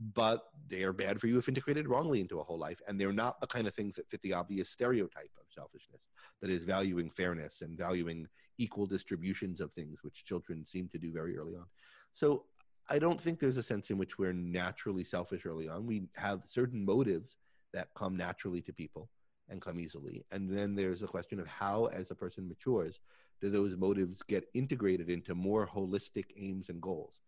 but 0.00 0.44
they 0.68 0.84
are 0.84 0.92
bad 0.92 1.20
for 1.20 1.26
you 1.26 1.38
if 1.38 1.48
integrated 1.48 1.88
wrongly 1.88 2.20
into 2.20 2.40
a 2.40 2.44
whole 2.44 2.58
life. 2.58 2.80
And 2.86 3.00
they're 3.00 3.12
not 3.12 3.40
the 3.40 3.46
kind 3.46 3.66
of 3.66 3.74
things 3.74 3.96
that 3.96 4.08
fit 4.08 4.22
the 4.22 4.32
obvious 4.32 4.70
stereotype 4.70 5.30
of 5.40 5.46
selfishness 5.52 6.02
that 6.40 6.50
is 6.50 6.62
valuing 6.62 7.10
fairness 7.10 7.62
and 7.62 7.76
valuing 7.76 8.28
equal 8.58 8.86
distributions 8.86 9.60
of 9.60 9.72
things, 9.72 9.98
which 10.02 10.24
children 10.24 10.64
seem 10.64 10.88
to 10.88 10.98
do 10.98 11.12
very 11.12 11.36
early 11.36 11.56
on. 11.56 11.66
So 12.12 12.44
I 12.90 12.98
don't 12.98 13.20
think 13.20 13.38
there's 13.38 13.56
a 13.56 13.62
sense 13.62 13.90
in 13.90 13.98
which 13.98 14.18
we're 14.18 14.32
naturally 14.32 15.04
selfish 15.04 15.44
early 15.44 15.68
on. 15.68 15.86
We 15.86 16.08
have 16.16 16.42
certain 16.46 16.84
motives 16.84 17.36
that 17.72 17.88
come 17.94 18.16
naturally 18.16 18.62
to 18.62 18.72
people 18.72 19.10
and 19.48 19.60
come 19.60 19.78
easily. 19.78 20.24
And 20.30 20.48
then 20.48 20.74
there's 20.74 21.02
a 21.02 21.06
question 21.06 21.40
of 21.40 21.46
how, 21.46 21.86
as 21.86 22.10
a 22.10 22.14
person 22.14 22.48
matures, 22.48 23.00
do 23.40 23.48
those 23.48 23.76
motives 23.76 24.22
get 24.22 24.48
integrated 24.54 25.10
into 25.10 25.34
more 25.34 25.66
holistic 25.66 26.26
aims 26.36 26.68
and 26.68 26.80
goals? 26.80 27.20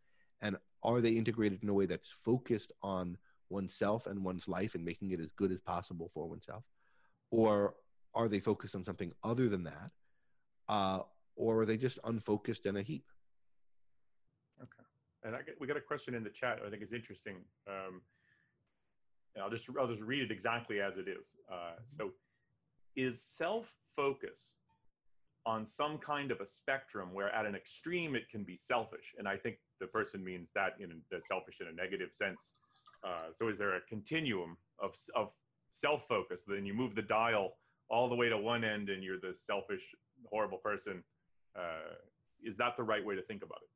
And 0.43 0.57
are 0.83 1.01
they 1.01 1.11
integrated 1.11 1.63
in 1.63 1.69
a 1.69 1.75
way 1.75 1.87
that's 1.87 2.11
focused 2.11 2.73
on 2.83 3.17
oneself 3.49 4.07
and 4.07 4.23
one's 4.23 4.49
life 4.49 4.75
and 4.75 4.85
making 4.85 5.11
it 5.11 5.21
as 5.21 5.33
good 5.33 5.53
as 5.53 5.61
possible 5.61 6.11
for 6.15 6.29
oneself? 6.29 6.65
Or 7.31 7.75
are 8.15 8.29
they 8.29 8.41
focused 8.41 8.75
on 8.75 8.85
something 8.85 9.13
other 9.23 9.49
than 9.49 9.65
that? 9.65 9.91
Uh, 10.69 11.01
or 11.37 11.61
are 11.61 11.67
they 11.67 11.77
just 11.77 11.99
unfocused 12.05 12.67
in 12.67 12.77
a 12.77 12.83
heap? 12.83 13.05
Okay. 14.61 14.85
And 15.25 15.35
I 15.35 15.43
get, 15.43 15.61
we 15.61 15.67
got 15.67 15.77
a 15.77 15.81
question 15.81 16.15
in 16.15 16.23
the 16.23 16.31
chat 16.31 16.61
I 16.65 16.71
think 16.71 16.83
is 16.83 16.93
interesting. 16.93 17.37
Um, 17.67 18.01
I'll 19.41 19.51
just 19.51 19.69
I'll 19.79 19.87
just 19.87 20.03
read 20.03 20.23
it 20.23 20.31
exactly 20.31 20.81
as 20.81 20.99
it 20.99 21.07
is. 21.09 21.37
Uh, 21.51 21.75
so, 21.97 22.11
is 22.97 23.23
self 23.23 23.73
focus 23.95 24.55
on 25.51 25.67
some 25.67 25.99
kind 25.99 26.31
of 26.31 26.41
a 26.41 26.47
spectrum 26.47 27.13
where 27.13 27.35
at 27.35 27.45
an 27.45 27.57
extreme 27.57 28.15
it 28.15 28.29
can 28.31 28.45
be 28.45 28.57
selfish, 28.57 29.15
and 29.19 29.27
I 29.27 29.37
think 29.37 29.57
the 29.81 29.89
person 29.89 30.25
means 30.25 30.51
that 30.55 30.75
in 30.79 30.91
that 31.11 31.27
selfish 31.27 31.61
in 31.61 31.67
a 31.67 31.73
negative 31.73 32.11
sense. 32.13 32.53
Uh, 33.03 33.29
so, 33.37 33.49
is 33.49 33.59
there 33.59 33.75
a 33.75 33.81
continuum 33.89 34.57
of 34.79 34.95
of 35.17 35.33
self 35.73 36.07
focus? 36.07 36.45
Then 36.47 36.65
you 36.65 36.75
move 36.75 36.95
the 36.95 37.03
dial 37.03 37.57
all 37.89 38.09
the 38.09 38.15
way 38.15 38.29
to 38.29 38.39
one 38.39 38.63
end, 38.63 38.91
and 38.91 39.03
you're 39.03 39.19
the 39.21 39.35
selfish, 39.35 39.83
horrible 40.31 40.59
person. 40.59 41.03
Uh, 41.57 41.95
is 42.45 42.57
that 42.59 42.77
the 42.77 42.85
right 42.85 43.05
way 43.05 43.17
to 43.17 43.23
think 43.23 43.43
about 43.43 43.59
it? 43.63 43.71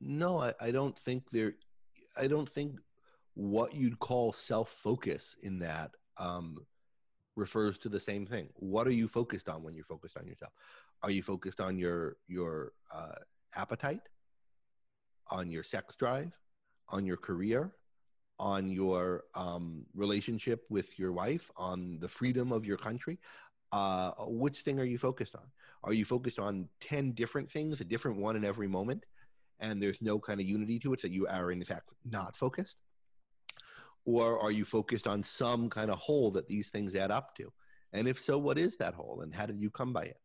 No, 0.00 0.38
I, 0.38 0.52
I 0.60 0.70
don't 0.72 0.98
think 0.98 1.30
there. 1.30 1.54
I 2.20 2.26
don't 2.26 2.50
think 2.50 2.80
what 3.34 3.74
you'd 3.74 4.00
call 4.00 4.32
self 4.32 4.70
focus 4.70 5.36
in 5.42 5.60
that 5.60 5.92
um, 6.18 6.58
refers 7.36 7.78
to 7.78 7.88
the 7.88 8.00
same 8.00 8.26
thing. 8.26 8.48
What 8.54 8.86
are 8.86 8.92
you 8.92 9.08
focused 9.08 9.48
on 9.48 9.62
when 9.62 9.74
you're 9.74 9.84
focused 9.84 10.16
on 10.16 10.26
yourself? 10.26 10.52
Are 11.02 11.10
you 11.10 11.22
focused 11.22 11.60
on 11.60 11.78
your 11.78 12.16
your 12.26 12.72
uh, 12.92 13.16
appetite, 13.54 14.08
on 15.30 15.50
your 15.50 15.62
sex 15.62 15.96
drive, 15.96 16.32
on 16.88 17.04
your 17.06 17.16
career, 17.16 17.72
on 18.38 18.68
your 18.68 19.24
um, 19.34 19.84
relationship 19.94 20.64
with 20.70 20.98
your 20.98 21.12
wife, 21.12 21.50
on 21.56 21.98
the 22.00 22.08
freedom 22.08 22.52
of 22.52 22.64
your 22.64 22.78
country? 22.78 23.18
Uh, 23.72 24.12
which 24.20 24.60
thing 24.60 24.78
are 24.80 24.84
you 24.84 24.98
focused 24.98 25.34
on? 25.34 25.42
Are 25.84 25.92
you 25.92 26.04
focused 26.04 26.38
on 26.38 26.68
10 26.80 27.12
different 27.12 27.50
things, 27.50 27.80
a 27.80 27.84
different 27.84 28.16
one 28.18 28.36
in 28.36 28.44
every 28.44 28.68
moment, 28.68 29.04
and 29.60 29.82
there's 29.82 30.00
no 30.00 30.18
kind 30.18 30.40
of 30.40 30.46
unity 30.46 30.78
to 30.80 30.92
it, 30.92 31.00
so 31.00 31.08
you 31.08 31.26
are 31.26 31.50
in 31.52 31.62
fact 31.64 31.90
not 32.04 32.36
focused? 32.36 32.76
Or 34.06 34.38
are 34.40 34.52
you 34.52 34.64
focused 34.64 35.06
on 35.06 35.22
some 35.22 35.68
kind 35.68 35.90
of 35.90 35.98
whole 35.98 36.30
that 36.30 36.48
these 36.48 36.70
things 36.70 36.94
add 36.94 37.10
up 37.10 37.34
to? 37.36 37.52
And 37.92 38.08
if 38.08 38.20
so 38.20 38.38
what 38.38 38.56
is 38.56 38.76
that 38.76 38.94
whole 38.94 39.20
and 39.22 39.34
how 39.34 39.46
did 39.46 39.60
you 39.60 39.68
come 39.68 39.92
by 39.92 40.02
it? 40.02 40.20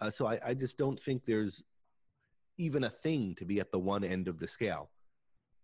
Uh, 0.00 0.10
so 0.10 0.26
I, 0.26 0.38
I, 0.46 0.54
just 0.54 0.76
don't 0.76 0.98
think 0.98 1.24
there's 1.24 1.62
even 2.58 2.84
a 2.84 2.90
thing 2.90 3.34
to 3.36 3.44
be 3.44 3.60
at 3.60 3.70
the 3.70 3.78
one 3.78 4.04
end 4.04 4.26
of 4.26 4.38
the 4.38 4.48
scale. 4.48 4.90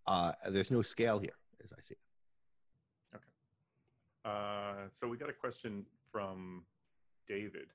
Uh, 0.06 0.32
there's 0.48 0.70
no 0.70 0.80
scale 0.80 1.18
here 1.18 1.36
as 1.62 1.72
i 1.72 1.80
see 1.82 1.94
it. 1.94 3.16
Okay. 3.16 3.24
Uh, 4.24 4.88
so 4.90 5.08
we 5.08 5.16
got 5.16 5.28
a 5.28 5.34
question 5.34 5.84
from 6.10 6.64
david 7.26 7.68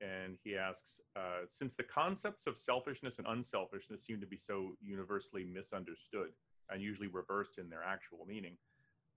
and 0.00 0.36
he 0.42 0.56
asks 0.56 1.00
uh, 1.16 1.46
since 1.46 1.76
the 1.76 1.82
concepts 1.82 2.46
of 2.46 2.58
selfishness 2.58 3.18
and 3.18 3.26
unselfishness 3.28 4.04
seem 4.04 4.20
to 4.20 4.26
be 4.26 4.36
so 4.36 4.72
universally 4.82 5.44
misunderstood 5.44 6.30
and 6.70 6.82
usually 6.82 7.08
reversed 7.08 7.58
in 7.58 7.70
their 7.70 7.84
actual 7.84 8.26
meaning 8.26 8.56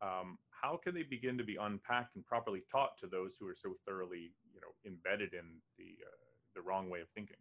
um, 0.04 0.38
how 0.50 0.78
can 0.78 0.94
they 0.94 1.04
begin 1.04 1.38
to 1.38 1.44
be 1.44 1.58
unpacked 1.60 2.16
and 2.16 2.26
properly 2.26 2.62
taught 2.72 2.98
to 3.00 3.08
those 3.08 3.36
who 3.40 3.48
are 3.48 3.56
so 3.56 3.76
thoroughly, 3.88 4.32
you 4.54 4.62
know, 4.62 4.68
embedded 4.86 5.34
in 5.34 5.46
the 5.78 5.96
uh, 6.06 6.16
the 6.56 6.62
wrong 6.62 6.90
way 6.90 7.02
of 7.02 7.08
thinking? 7.10 7.38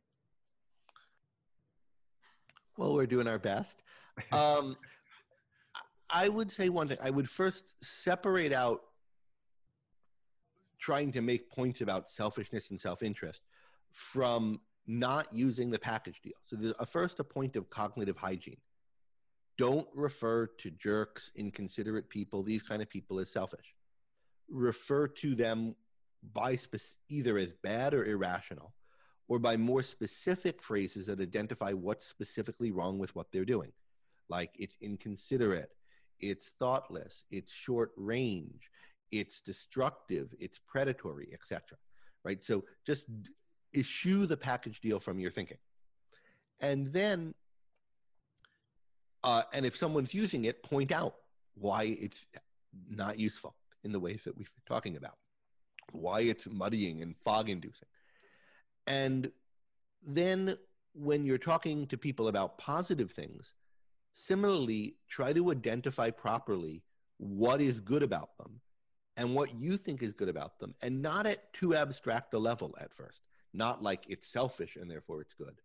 Well, 2.76 2.94
we're 2.94 3.06
doing 3.06 3.28
our 3.28 3.38
best. 3.38 3.82
Um, 4.32 4.76
I 6.14 6.28
would 6.28 6.52
say 6.52 6.68
one 6.68 6.88
thing. 6.88 6.98
I 7.02 7.10
would 7.10 7.28
first 7.28 7.74
separate 7.82 8.52
out 8.52 8.82
trying 10.78 11.12
to 11.12 11.20
make 11.20 11.48
points 11.48 11.80
about 11.80 12.10
selfishness 12.10 12.70
and 12.70 12.80
self-interest 12.80 13.42
from 13.92 14.60
not 14.86 15.26
using 15.32 15.70
the 15.70 15.78
package 15.78 16.20
deal. 16.20 16.32
So 16.46 16.56
there's 16.56 16.74
a 16.80 16.86
first 16.86 17.20
a 17.20 17.24
point 17.24 17.56
of 17.56 17.70
cognitive 17.70 18.16
hygiene 18.16 18.56
don't 19.58 19.88
refer 19.94 20.46
to 20.58 20.70
jerks, 20.70 21.30
inconsiderate 21.34 22.08
people, 22.08 22.42
these 22.42 22.62
kind 22.62 22.82
of 22.82 22.88
people 22.88 23.18
as 23.20 23.30
selfish. 23.30 23.74
Refer 24.48 25.08
to 25.08 25.34
them 25.34 25.74
by 26.32 26.56
spe- 26.56 26.96
either 27.08 27.38
as 27.38 27.54
bad 27.62 27.94
or 27.94 28.04
irrational, 28.04 28.72
or 29.28 29.38
by 29.38 29.56
more 29.56 29.82
specific 29.82 30.62
phrases 30.62 31.06
that 31.06 31.20
identify 31.20 31.72
what's 31.72 32.06
specifically 32.06 32.70
wrong 32.70 32.98
with 32.98 33.14
what 33.14 33.26
they're 33.32 33.44
doing. 33.44 33.72
Like 34.28 34.50
it's 34.58 34.76
inconsiderate, 34.80 35.70
it's 36.20 36.52
thoughtless, 36.58 37.24
it's 37.30 37.52
short 37.52 37.92
range, 37.96 38.70
it's 39.10 39.40
destructive, 39.40 40.34
it's 40.38 40.58
predatory, 40.66 41.30
etc. 41.32 41.78
Right? 42.24 42.42
So 42.44 42.64
just 42.86 43.04
issue 43.72 44.26
the 44.26 44.36
package 44.36 44.80
deal 44.80 45.00
from 45.00 45.18
your 45.18 45.30
thinking. 45.30 45.58
And 46.60 46.92
then 46.92 47.34
uh, 49.24 49.42
and 49.52 49.64
if 49.66 49.76
someone's 49.76 50.14
using 50.14 50.44
it, 50.46 50.62
point 50.62 50.92
out 50.92 51.14
why 51.54 51.84
it's 52.00 52.24
not 52.88 53.18
useful 53.18 53.54
in 53.84 53.92
the 53.92 54.00
ways 54.00 54.22
that 54.24 54.36
we've 54.36 54.50
been 54.54 54.74
talking 54.74 54.96
about. 54.96 55.16
why 55.92 56.20
it's 56.22 56.46
muddying 56.48 57.02
and 57.02 57.14
fog 57.24 57.48
inducing. 57.48 57.88
And 58.86 59.30
then 60.04 60.56
when 60.94 61.24
you're 61.24 61.38
talking 61.38 61.86
to 61.86 61.96
people 61.96 62.28
about 62.28 62.58
positive 62.58 63.10
things, 63.12 63.52
similarly, 64.14 64.96
try 65.08 65.32
to 65.32 65.50
identify 65.52 66.10
properly 66.10 66.82
what 67.18 67.60
is 67.60 67.80
good 67.80 68.02
about 68.02 68.36
them 68.38 68.60
and 69.16 69.34
what 69.34 69.54
you 69.54 69.76
think 69.76 70.02
is 70.02 70.12
good 70.12 70.28
about 70.28 70.58
them, 70.58 70.74
and 70.82 71.02
not 71.02 71.26
at 71.26 71.52
too 71.52 71.74
abstract 71.74 72.32
a 72.34 72.38
level 72.38 72.74
at 72.80 72.92
first. 72.94 73.20
Not 73.52 73.82
like 73.82 74.04
it's 74.08 74.26
selfish 74.28 74.76
and 74.76 74.90
therefore 74.90 75.20
it's 75.20 75.34
good, 75.34 75.60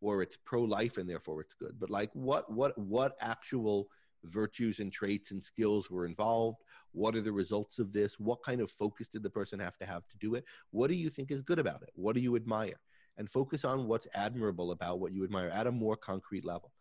or 0.00 0.22
it's 0.22 0.38
pro-life 0.44 0.96
and 0.96 1.08
therefore 1.08 1.40
it's 1.40 1.54
good, 1.54 1.74
but 1.78 1.90
like 1.90 2.10
what 2.12 2.50
what 2.52 2.76
what 2.78 3.16
actual 3.20 3.88
virtues 4.24 4.80
and 4.80 4.92
traits 4.92 5.30
and 5.30 5.42
skills 5.42 5.90
were 5.90 6.04
involved? 6.04 6.58
What 6.92 7.14
are 7.14 7.20
the 7.20 7.32
results 7.32 7.78
of 7.78 7.92
this? 7.92 8.18
What 8.18 8.42
kind 8.42 8.60
of 8.60 8.70
focus 8.70 9.06
did 9.06 9.22
the 9.22 9.30
person 9.30 9.58
have 9.60 9.76
to 9.78 9.86
have 9.86 10.06
to 10.08 10.16
do 10.18 10.34
it? 10.34 10.44
What 10.70 10.88
do 10.88 10.94
you 10.94 11.10
think 11.10 11.30
is 11.30 11.42
good 11.42 11.58
about 11.58 11.82
it? 11.82 11.90
What 11.94 12.14
do 12.14 12.20
you 12.20 12.36
admire? 12.36 12.80
And 13.16 13.30
focus 13.30 13.64
on 13.64 13.86
what's 13.86 14.06
admirable 14.14 14.70
about 14.70 15.00
what 15.00 15.12
you 15.12 15.24
admire 15.24 15.50
at 15.50 15.66
a 15.66 15.72
more 15.72 15.96
concrete 15.96 16.44
level. 16.44 16.72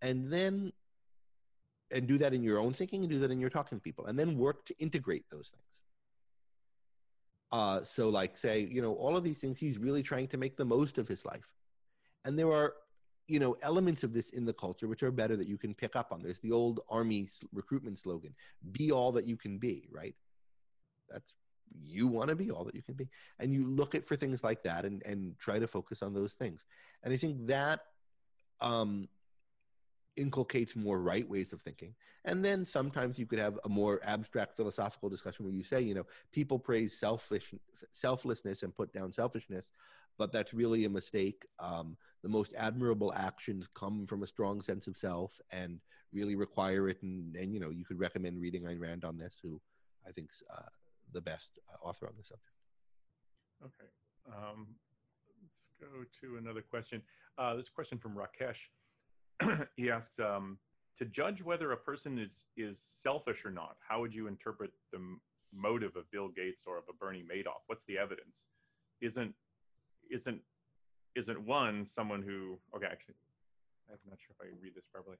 And 0.00 0.32
then 0.32 0.72
and 1.92 2.06
do 2.06 2.18
that 2.18 2.34
in 2.34 2.42
your 2.42 2.58
own 2.58 2.72
thinking 2.72 3.02
and 3.02 3.10
do 3.10 3.18
that 3.20 3.30
in 3.30 3.38
your 3.38 3.50
talking 3.50 3.78
to 3.78 3.82
people 3.82 4.06
and 4.06 4.18
then 4.18 4.36
work 4.36 4.64
to 4.66 4.74
integrate 4.78 5.24
those 5.30 5.50
things 5.50 5.64
uh, 7.52 7.84
so 7.84 8.08
like 8.08 8.38
say 8.38 8.66
you 8.70 8.80
know 8.80 8.94
all 8.94 9.16
of 9.16 9.22
these 9.22 9.40
things 9.40 9.58
he's 9.58 9.78
really 9.78 10.02
trying 10.02 10.26
to 10.26 10.38
make 10.38 10.56
the 10.56 10.64
most 10.64 10.98
of 10.98 11.06
his 11.06 11.24
life 11.24 11.52
and 12.24 12.38
there 12.38 12.52
are 12.52 12.74
you 13.28 13.38
know 13.38 13.56
elements 13.62 14.02
of 14.02 14.12
this 14.12 14.30
in 14.30 14.44
the 14.44 14.52
culture 14.52 14.88
which 14.88 15.02
are 15.02 15.10
better 15.10 15.36
that 15.36 15.48
you 15.48 15.58
can 15.58 15.74
pick 15.74 15.96
up 15.96 16.12
on. 16.12 16.22
There's 16.22 16.40
the 16.40 16.52
old 16.52 16.80
army 16.88 17.28
recruitment 17.52 17.98
slogan 17.98 18.34
be 18.72 18.90
all 18.90 19.12
that 19.12 19.26
you 19.26 19.36
can 19.36 19.58
be 19.58 19.88
right? 19.90 20.14
That's 21.10 21.34
you 21.80 22.06
want 22.06 22.28
to 22.28 22.36
be 22.36 22.50
all 22.50 22.64
that 22.64 22.74
you 22.74 22.82
can 22.82 22.94
be. 22.94 23.08
And 23.38 23.52
you 23.52 23.66
look 23.66 23.94
at 23.94 24.06
for 24.06 24.16
things 24.16 24.44
like 24.44 24.62
that 24.64 24.84
and 24.84 25.02
and 25.06 25.38
try 25.38 25.58
to 25.58 25.66
focus 25.66 26.02
on 26.02 26.14
those 26.14 26.34
things. 26.34 26.64
And 27.02 27.12
i 27.12 27.16
think 27.16 27.46
that 27.46 27.80
um 28.60 29.08
inculcates 30.16 30.76
more 30.76 31.00
right 31.00 31.28
ways 31.28 31.52
of 31.52 31.62
thinking. 31.62 31.94
And 32.24 32.44
then 32.44 32.66
sometimes 32.66 33.18
you 33.18 33.26
could 33.26 33.38
have 33.38 33.58
a 33.64 33.68
more 33.68 34.00
abstract 34.04 34.56
philosophical 34.56 35.08
discussion 35.08 35.44
where 35.44 35.54
you 35.54 35.64
say, 35.64 35.80
you 35.80 35.94
know, 35.94 36.06
people 36.32 36.58
praise 36.58 36.98
selfish 36.98 37.54
selflessness 37.92 38.62
and 38.62 38.74
put 38.74 38.92
down 38.92 39.12
selfishness, 39.12 39.70
but 40.18 40.32
that's 40.32 40.54
really 40.54 40.84
a 40.84 40.90
mistake. 40.90 41.44
Um, 41.58 41.96
the 42.22 42.28
most 42.28 42.54
admirable 42.56 43.12
actions 43.14 43.66
come 43.74 44.06
from 44.06 44.22
a 44.22 44.26
strong 44.26 44.62
sense 44.62 44.86
of 44.86 44.96
self 44.96 45.40
and 45.50 45.80
really 46.12 46.34
require 46.34 46.88
it. 46.88 47.02
And, 47.02 47.34
and 47.36 47.52
you 47.52 47.60
know, 47.60 47.70
you 47.70 47.84
could 47.84 47.98
recommend 47.98 48.40
reading 48.40 48.64
Ayn 48.64 48.80
Rand 48.80 49.04
on 49.04 49.16
this, 49.16 49.36
who 49.42 49.60
I 50.06 50.12
think's 50.12 50.42
uh, 50.52 50.68
the 51.12 51.20
best 51.20 51.58
uh, 51.72 51.86
author 51.86 52.06
on 52.06 52.14
the 52.16 52.24
subject. 52.24 52.52
Okay. 53.64 53.90
Um, 54.28 54.66
let's 55.42 55.70
go 55.80 56.04
to 56.20 56.36
another 56.36 56.62
question. 56.62 57.02
Uh, 57.38 57.56
this 57.56 57.68
question 57.68 57.98
from 57.98 58.14
Rakesh. 58.14 58.68
he 59.76 59.90
asks 59.90 60.18
um, 60.18 60.58
to 60.98 61.04
judge 61.04 61.42
whether 61.42 61.72
a 61.72 61.76
person 61.76 62.18
is 62.18 62.44
is 62.56 62.80
selfish 62.80 63.44
or 63.44 63.50
not. 63.50 63.76
How 63.86 64.00
would 64.00 64.14
you 64.14 64.26
interpret 64.26 64.70
the 64.92 65.00
motive 65.54 65.96
of 65.96 66.10
Bill 66.10 66.28
Gates 66.28 66.64
or 66.66 66.78
of 66.78 66.84
a 66.88 66.92
Bernie 66.92 67.24
Madoff? 67.24 67.62
What's 67.66 67.84
the 67.84 67.98
evidence? 67.98 68.44
Isn't 69.00 69.34
isn't 70.10 70.40
isn't 71.14 71.40
one 71.46 71.86
someone 71.86 72.22
who 72.22 72.58
okay 72.74 72.86
actually 72.90 73.14
I'm 73.92 73.98
not 74.08 74.18
sure 74.20 74.34
if 74.38 74.46
I 74.46 74.50
read 74.62 74.74
this 74.74 74.86
properly. 74.92 75.16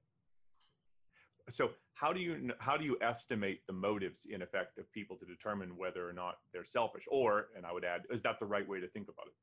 So 1.50 1.70
how 1.94 2.12
do 2.12 2.20
you 2.20 2.50
how 2.58 2.76
do 2.76 2.84
you 2.84 2.96
estimate 3.02 3.66
the 3.66 3.72
motives 3.72 4.26
in 4.30 4.42
effect 4.42 4.78
of 4.78 4.90
people 4.92 5.16
to 5.16 5.26
determine 5.26 5.76
whether 5.76 6.08
or 6.08 6.12
not 6.12 6.36
they're 6.52 6.64
selfish? 6.64 7.04
Or 7.10 7.48
and 7.56 7.66
I 7.66 7.72
would 7.72 7.84
add, 7.84 8.02
is 8.10 8.22
that 8.22 8.38
the 8.38 8.46
right 8.46 8.66
way 8.66 8.80
to 8.80 8.88
think 8.88 9.08
about 9.08 9.26
it? 9.26 9.34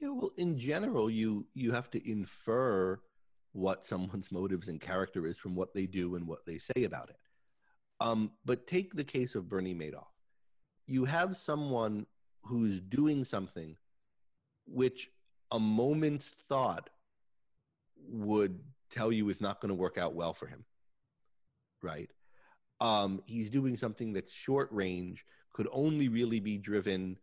Yeah, 0.00 0.10
well, 0.10 0.30
in 0.36 0.58
general, 0.58 1.10
you 1.10 1.46
you 1.54 1.72
have 1.72 1.90
to 1.90 2.10
infer 2.10 3.00
what 3.52 3.84
someone's 3.84 4.30
motives 4.40 4.68
and 4.68 4.80
character 4.80 5.26
is 5.26 5.38
from 5.38 5.54
what 5.54 5.74
they 5.74 5.86
do 5.86 6.14
and 6.14 6.26
what 6.26 6.44
they 6.46 6.58
say 6.58 6.84
about 6.84 7.10
it. 7.10 7.18
Um, 8.00 8.30
but 8.44 8.66
take 8.68 8.94
the 8.94 9.04
case 9.04 9.34
of 9.34 9.48
Bernie 9.48 9.74
Madoff. 9.74 10.06
You 10.86 11.04
have 11.04 11.36
someone 11.36 12.06
who's 12.44 12.80
doing 12.80 13.24
something 13.24 13.76
which 14.70 15.10
a 15.50 15.58
moment's 15.58 16.34
thought 16.48 16.90
would 18.10 18.58
tell 18.90 19.12
you 19.12 19.28
is 19.28 19.40
not 19.40 19.60
going 19.60 19.70
to 19.70 19.74
work 19.74 19.98
out 19.98 20.14
well 20.14 20.32
for 20.32 20.46
him, 20.46 20.64
right? 21.82 22.10
Um, 22.80 23.20
he's 23.26 23.50
doing 23.50 23.76
something 23.76 24.12
that's 24.12 24.32
short 24.32 24.68
range, 24.70 25.24
could 25.52 25.68
only 25.72 26.08
really 26.08 26.40
be 26.40 26.58
driven 26.58 27.18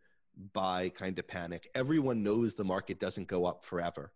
by 0.52 0.90
kind 0.90 1.18
of 1.18 1.26
panic. 1.26 1.70
Everyone 1.74 2.22
knows 2.22 2.54
the 2.54 2.64
market 2.64 3.00
doesn't 3.00 3.26
go 3.26 3.46
up 3.46 3.64
forever 3.64 4.12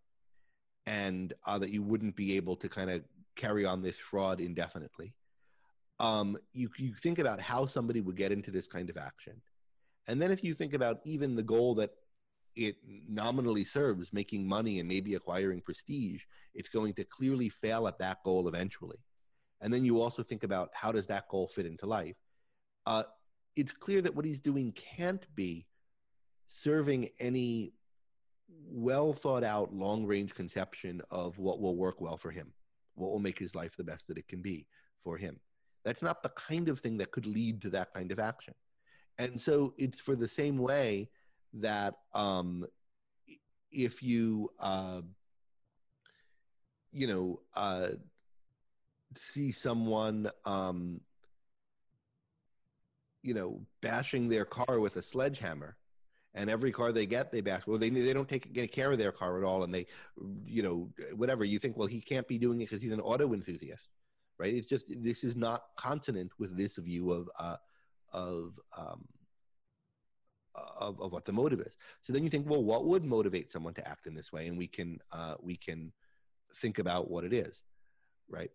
and 0.86 1.32
uh, 1.46 1.58
that 1.58 1.70
you 1.70 1.82
wouldn't 1.82 2.16
be 2.16 2.36
able 2.36 2.56
to 2.56 2.68
kind 2.68 2.90
of 2.90 3.02
carry 3.36 3.64
on 3.64 3.82
this 3.82 3.98
fraud 3.98 4.40
indefinitely. 4.40 5.14
Um, 5.98 6.36
you, 6.52 6.70
you 6.76 6.94
think 6.94 7.18
about 7.18 7.40
how 7.40 7.66
somebody 7.66 8.00
would 8.00 8.16
get 8.16 8.32
into 8.32 8.50
this 8.50 8.66
kind 8.66 8.90
of 8.90 8.96
action. 8.96 9.40
And 10.08 10.20
then 10.20 10.30
if 10.30 10.42
you 10.42 10.54
think 10.54 10.74
about 10.74 10.98
even 11.04 11.36
the 11.36 11.42
goal 11.42 11.74
that 11.76 11.90
it 12.56 12.76
nominally 13.08 13.64
serves, 13.64 14.12
making 14.12 14.46
money 14.46 14.80
and 14.80 14.88
maybe 14.88 15.14
acquiring 15.14 15.60
prestige, 15.60 16.24
it's 16.54 16.68
going 16.68 16.92
to 16.94 17.04
clearly 17.04 17.48
fail 17.48 17.86
at 17.88 17.98
that 17.98 18.22
goal 18.24 18.48
eventually. 18.48 18.98
And 19.60 19.72
then 19.72 19.84
you 19.84 20.00
also 20.00 20.22
think 20.22 20.42
about 20.42 20.70
how 20.74 20.90
does 20.92 21.06
that 21.06 21.28
goal 21.28 21.46
fit 21.48 21.66
into 21.66 21.86
life. 21.86 22.16
Uh, 22.86 23.02
it's 23.56 23.72
clear 23.72 24.00
that 24.02 24.14
what 24.14 24.24
he's 24.24 24.38
doing 24.38 24.72
can't 24.72 25.26
be 25.34 25.66
serving 26.48 27.08
any 27.18 27.72
well 28.66 29.12
thought 29.12 29.44
out 29.44 29.72
long 29.72 30.06
range 30.06 30.34
conception 30.34 31.00
of 31.10 31.38
what 31.38 31.60
will 31.60 31.76
work 31.76 32.00
well 32.00 32.16
for 32.16 32.30
him, 32.30 32.52
what 32.94 33.10
will 33.10 33.18
make 33.18 33.38
his 33.38 33.54
life 33.54 33.76
the 33.76 33.84
best 33.84 34.08
that 34.08 34.18
it 34.18 34.28
can 34.28 34.42
be 34.42 34.66
for 35.02 35.16
him. 35.16 35.38
That's 35.84 36.02
not 36.02 36.22
the 36.22 36.30
kind 36.30 36.68
of 36.68 36.80
thing 36.80 36.98
that 36.98 37.10
could 37.10 37.26
lead 37.26 37.62
to 37.62 37.70
that 37.70 37.92
kind 37.94 38.12
of 38.12 38.18
action. 38.18 38.54
And 39.18 39.40
so 39.40 39.74
it's 39.78 40.00
for 40.00 40.16
the 40.16 40.28
same 40.28 40.58
way 40.58 41.10
that 41.54 41.94
um, 42.14 42.66
if 43.70 44.02
you, 44.02 44.50
uh, 44.60 45.02
you 46.92 47.06
know, 47.06 47.40
uh, 47.54 47.88
see 49.16 49.52
someone, 49.52 50.30
um, 50.44 51.00
you 53.22 53.34
know, 53.34 53.60
bashing 53.80 54.28
their 54.28 54.44
car 54.44 54.80
with 54.80 54.96
a 54.96 55.02
sledgehammer, 55.02 55.76
and 56.34 56.48
every 56.48 56.70
car 56.70 56.92
they 56.92 57.06
get 57.06 57.32
they 57.32 57.40
bash 57.40 57.66
well 57.66 57.76
they 57.76 57.90
they 57.90 58.12
don't 58.12 58.28
take 58.28 58.70
care 58.70 58.92
of 58.92 58.98
their 58.98 59.10
car 59.10 59.36
at 59.36 59.42
all 59.44 59.64
and 59.64 59.74
they 59.74 59.84
you 60.46 60.62
know 60.62 60.88
whatever 61.16 61.44
you 61.44 61.58
think 61.58 61.76
well 61.76 61.88
he 61.88 62.00
can't 62.00 62.28
be 62.28 62.38
doing 62.38 62.60
it 62.60 62.66
because 62.66 62.80
he's 62.80 62.92
an 62.92 63.00
auto 63.00 63.34
enthusiast 63.34 63.88
right? 64.40 64.54
It's 64.54 64.66
just 64.66 64.86
this 64.88 65.22
is 65.22 65.36
not 65.36 65.64
consonant 65.76 66.32
with 66.38 66.56
this 66.56 66.76
view 66.76 67.12
of 67.12 67.28
uh, 67.38 67.56
of 68.12 68.58
um, 68.76 69.04
of, 70.54 71.00
of 71.00 71.12
what 71.12 71.24
the 71.24 71.32
motive 71.32 71.60
is. 71.60 71.76
So 72.02 72.12
then 72.12 72.24
you 72.24 72.30
think 72.30 72.48
well 72.48 72.62
what 72.62 72.84
would 72.86 73.04
motivate 73.04 73.52
someone 73.52 73.74
to 73.74 73.88
act 73.88 74.06
in 74.06 74.14
this 74.14 74.32
way? 74.32 74.46
And 74.48 74.58
we 74.58 74.66
can 74.66 74.98
uh, 75.12 75.34
we 75.40 75.56
can 75.56 75.92
think 76.54 76.78
about 76.78 77.10
what 77.10 77.24
it 77.24 77.32
is 77.32 77.62
right? 78.30 78.50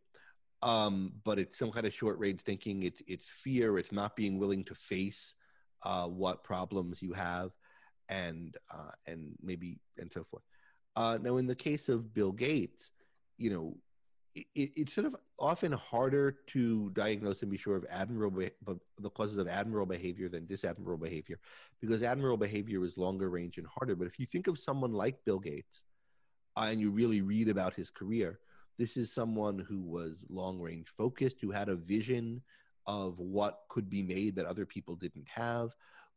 Um, 0.61 1.13
but 1.23 1.37
it's 1.37 1.59
some 1.59 1.71
kind 1.71 1.85
of 1.85 1.93
short 1.93 2.17
range 2.17 2.41
thinking. 2.41 2.83
It's 2.83 3.01
it's 3.07 3.29
fear. 3.29 3.77
It's 3.77 3.91
not 3.91 4.15
being 4.15 4.39
willing 4.39 4.63
to 4.65 4.75
face 4.75 5.35
uh, 5.83 6.07
what 6.07 6.43
problems 6.43 7.01
you 7.01 7.13
have 7.13 7.51
and 8.09 8.55
uh, 8.73 8.91
and 9.05 9.35
maybe 9.43 9.79
and 9.97 10.11
so 10.11 10.23
forth. 10.23 10.43
Uh, 10.95 11.19
now, 11.21 11.37
in 11.37 11.45
the 11.45 11.55
case 11.55 11.89
of 11.89 12.13
Bill 12.13 12.31
Gates, 12.31 12.91
you 13.37 13.49
know, 13.49 13.77
it, 14.35 14.47
it's 14.55 14.93
sort 14.93 15.07
of 15.07 15.15
often 15.39 15.71
harder 15.71 16.37
to 16.47 16.89
diagnose 16.91 17.41
and 17.41 17.51
be 17.51 17.57
sure 17.57 17.75
of 17.75 17.85
admirable 17.89 18.47
the 18.99 19.09
causes 19.09 19.37
of 19.37 19.47
admirable 19.47 19.85
behavior 19.85 20.29
than 20.29 20.45
disadmirable 20.45 21.01
behavior, 21.01 21.39
because 21.81 22.03
admirable 22.03 22.37
behavior 22.37 22.83
is 22.83 22.97
longer 22.97 23.29
range 23.29 23.57
and 23.57 23.67
harder. 23.67 23.95
But 23.95 24.07
if 24.07 24.19
you 24.19 24.25
think 24.25 24.47
of 24.47 24.59
someone 24.59 24.93
like 24.93 25.23
Bill 25.25 25.39
Gates, 25.39 25.83
uh, 26.57 26.67
and 26.69 26.79
you 26.79 26.91
really 26.91 27.21
read 27.21 27.49
about 27.49 27.73
his 27.73 27.89
career, 27.89 28.39
this 28.77 28.97
is 28.97 29.11
someone 29.11 29.59
who 29.59 29.81
was 29.81 30.15
long 30.29 30.59
range 30.59 30.87
focused, 30.97 31.37
who 31.41 31.51
had 31.51 31.69
a 31.69 31.75
vision 31.75 32.41
of 32.87 33.17
what 33.19 33.61
could 33.69 33.89
be 33.89 34.03
made 34.03 34.35
that 34.35 34.45
other 34.45 34.65
people 34.65 34.95
didn't 34.95 35.27
have, 35.27 35.75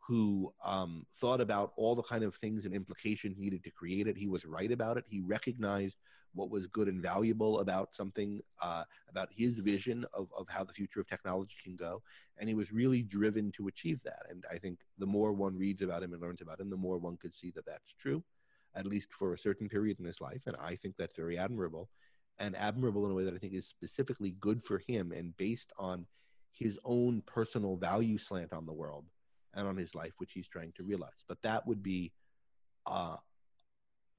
who 0.09 0.51
um, 0.65 1.05
thought 1.17 1.39
about 1.39 1.75
all 1.77 1.95
the 1.95 2.03
kind 2.03 2.25
of 2.25 2.35
things 2.37 2.65
and 2.65 2.73
implications 2.73 3.37
needed 3.37 3.63
to 3.63 3.71
create 3.71 4.07
it. 4.07 4.17
He 4.17 4.27
was 4.27 4.47
right 4.47 4.73
about 4.73 4.97
it. 4.97 5.05
He 5.07 5.21
recognized 5.21 5.99
what 6.33 6.49
was 6.49 6.67
good 6.67 6.89
and 6.89 7.03
valuable 7.03 7.61
about 7.61 7.95
something, 7.95 8.41
uh, 8.63 8.85
about 9.11 9.29
his 9.31 9.59
vision 9.59 10.07
of, 10.15 10.29
of 10.37 10.47
how 10.49 10.65
the 10.65 10.73
future 10.73 11.01
of 11.01 11.07
technology 11.07 11.57
can 11.63 11.77
go. 11.77 12.01
And 12.39 12.49
he 12.49 12.55
was 12.55 12.73
really 12.73 13.03
driven 13.03 13.53
to 13.53 13.69
achieve 13.69 14.01
that. 14.05 14.23
And 14.31 14.47
I 14.51 14.57
think 14.57 14.79
the 14.97 15.05
more 15.05 15.35
one 15.35 15.59
reads 15.59 15.83
about 15.83 16.03
him 16.03 16.15
and 16.15 16.23
learns 16.23 16.41
about 16.41 16.59
him, 16.59 16.71
the 16.71 16.77
more 16.77 16.97
one 16.97 17.19
could 17.19 17.35
see 17.35 17.51
that 17.51 17.67
that's 17.67 17.93
true, 17.93 18.25
at 18.75 18.87
least 18.87 19.13
for 19.13 19.35
a 19.35 19.39
certain 19.39 19.69
period 19.69 19.99
in 19.99 20.07
his 20.07 20.23
life. 20.23 20.41
And 20.47 20.57
I 20.59 20.75
think 20.75 20.95
that's 20.97 21.17
very 21.17 21.37
admirable 21.37 21.91
and 22.39 22.57
admirable 22.57 23.05
in 23.05 23.13
a 23.13 23.15
way 23.15 23.25
that 23.25 23.35
I 23.35 23.39
think 23.39 23.53
is 23.53 23.67
specifically 23.67 24.37
good 24.41 24.65
for 24.65 24.79
him 24.79 25.13
and 25.13 25.37
based 25.37 25.71
on 25.79 26.07
his 26.51 26.79
own 26.87 27.23
personal 27.27 27.77
value 27.77 28.17
slant 28.17 28.55
on 28.55 28.65
the 28.65 28.73
world 28.73 29.05
and 29.59 29.69
on 29.69 29.77
his 29.77 29.95
life, 29.95 30.13
which 30.19 30.33
he's 30.33 30.49
trying 30.49 30.73
to 30.77 30.85
realize. 30.85 31.25
But 31.29 31.43
that 31.43 31.67
would 31.67 31.83
be 31.83 32.13
uh, 32.87 33.17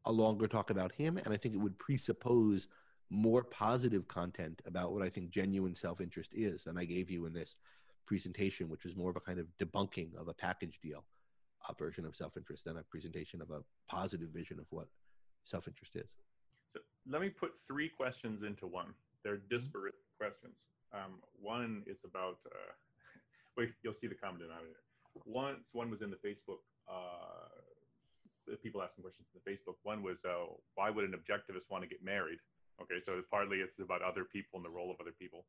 a 0.05 0.11
longer 0.11 0.47
talk 0.47 0.69
about 0.69 0.91
him, 0.91 1.17
and 1.17 1.33
I 1.33 1.37
think 1.37 1.55
it 1.55 1.59
would 1.59 1.79
presuppose 1.79 2.67
more 3.09 3.43
positive 3.43 4.07
content 4.07 4.61
about 4.65 4.91
what 4.93 5.01
I 5.01 5.09
think 5.09 5.31
genuine 5.31 5.75
self 5.75 6.01
interest 6.01 6.31
is 6.33 6.63
than 6.63 6.77
I 6.77 6.85
gave 6.85 7.09
you 7.09 7.25
in 7.25 7.33
this 7.33 7.55
presentation, 8.05 8.69
which 8.69 8.85
was 8.85 8.95
more 8.95 9.09
of 9.09 9.15
a 9.15 9.21
kind 9.21 9.39
of 9.39 9.47
debunking 9.59 10.15
of 10.15 10.27
a 10.27 10.33
package 10.33 10.79
deal 10.81 11.05
a 11.67 11.73
version 11.73 12.05
of 12.05 12.15
self 12.15 12.37
interest 12.37 12.63
than 12.65 12.77
a 12.77 12.83
presentation 12.83 13.41
of 13.41 13.51
a 13.51 13.61
positive 13.89 14.29
vision 14.29 14.59
of 14.59 14.65
what 14.69 14.87
self 15.43 15.67
interest 15.67 15.95
is. 15.95 16.15
So 16.73 16.79
let 17.09 17.21
me 17.21 17.29
put 17.29 17.51
three 17.67 17.89
questions 17.89 18.43
into 18.43 18.67
one. 18.67 18.93
They're 19.23 19.37
mm-hmm. 19.37 19.55
disparate 19.55 19.95
questions. 20.17 20.67
Um, 20.93 21.19
one 21.39 21.83
is 21.85 22.03
about, 22.03 22.37
uh, 22.45 22.71
wait, 23.57 23.71
you'll 23.83 23.93
see 23.93 24.07
the 24.07 24.15
common 24.15 24.39
denominator. 24.41 24.79
Once 25.25 25.69
one 25.73 25.89
was 25.89 26.01
in 26.01 26.09
the 26.09 26.17
Facebook, 26.17 26.63
uh, 26.87 28.55
people 28.63 28.81
asking 28.81 29.03
questions 29.03 29.27
in 29.33 29.41
the 29.43 29.51
Facebook. 29.51 29.75
One 29.83 30.01
was, 30.01 30.17
uh, 30.25 30.51
why 30.75 30.89
would 30.89 31.05
an 31.05 31.13
objectivist 31.13 31.69
want 31.69 31.83
to 31.83 31.89
get 31.89 32.03
married? 32.03 32.39
Okay, 32.81 32.99
so 33.01 33.21
partly 33.29 33.57
it's 33.57 33.79
about 33.79 34.01
other 34.01 34.23
people 34.23 34.57
and 34.57 34.65
the 34.65 34.69
role 34.69 34.89
of 34.89 34.97
other 35.01 35.13
people. 35.17 35.45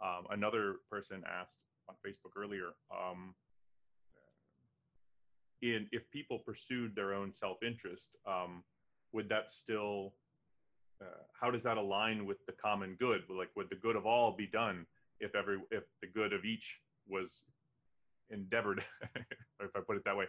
Um, 0.00 0.26
another 0.30 0.76
person 0.90 1.22
asked 1.26 1.58
on 1.88 1.94
Facebook 2.06 2.36
earlier, 2.36 2.74
um, 2.90 3.34
in 5.62 5.88
if 5.92 6.10
people 6.10 6.38
pursued 6.38 6.94
their 6.94 7.14
own 7.14 7.32
self-interest, 7.32 8.16
um, 8.26 8.62
would 9.12 9.28
that 9.30 9.50
still 9.50 10.12
uh, 11.00 11.22
how 11.38 11.50
does 11.50 11.62
that 11.62 11.76
align 11.76 12.26
with 12.26 12.44
the 12.46 12.52
common 12.52 12.96
good? 12.98 13.22
Like, 13.28 13.50
would 13.56 13.70
the 13.70 13.76
good 13.76 13.96
of 13.96 14.06
all 14.06 14.34
be 14.36 14.46
done 14.46 14.86
if 15.20 15.34
every 15.34 15.58
if 15.70 15.84
the 16.00 16.06
good 16.06 16.32
of 16.32 16.44
each 16.44 16.80
was 17.08 17.44
endeavored, 18.30 18.82
if 19.60 19.70
I 19.76 19.80
put 19.86 19.96
it 19.96 20.04
that 20.04 20.16
way? 20.16 20.26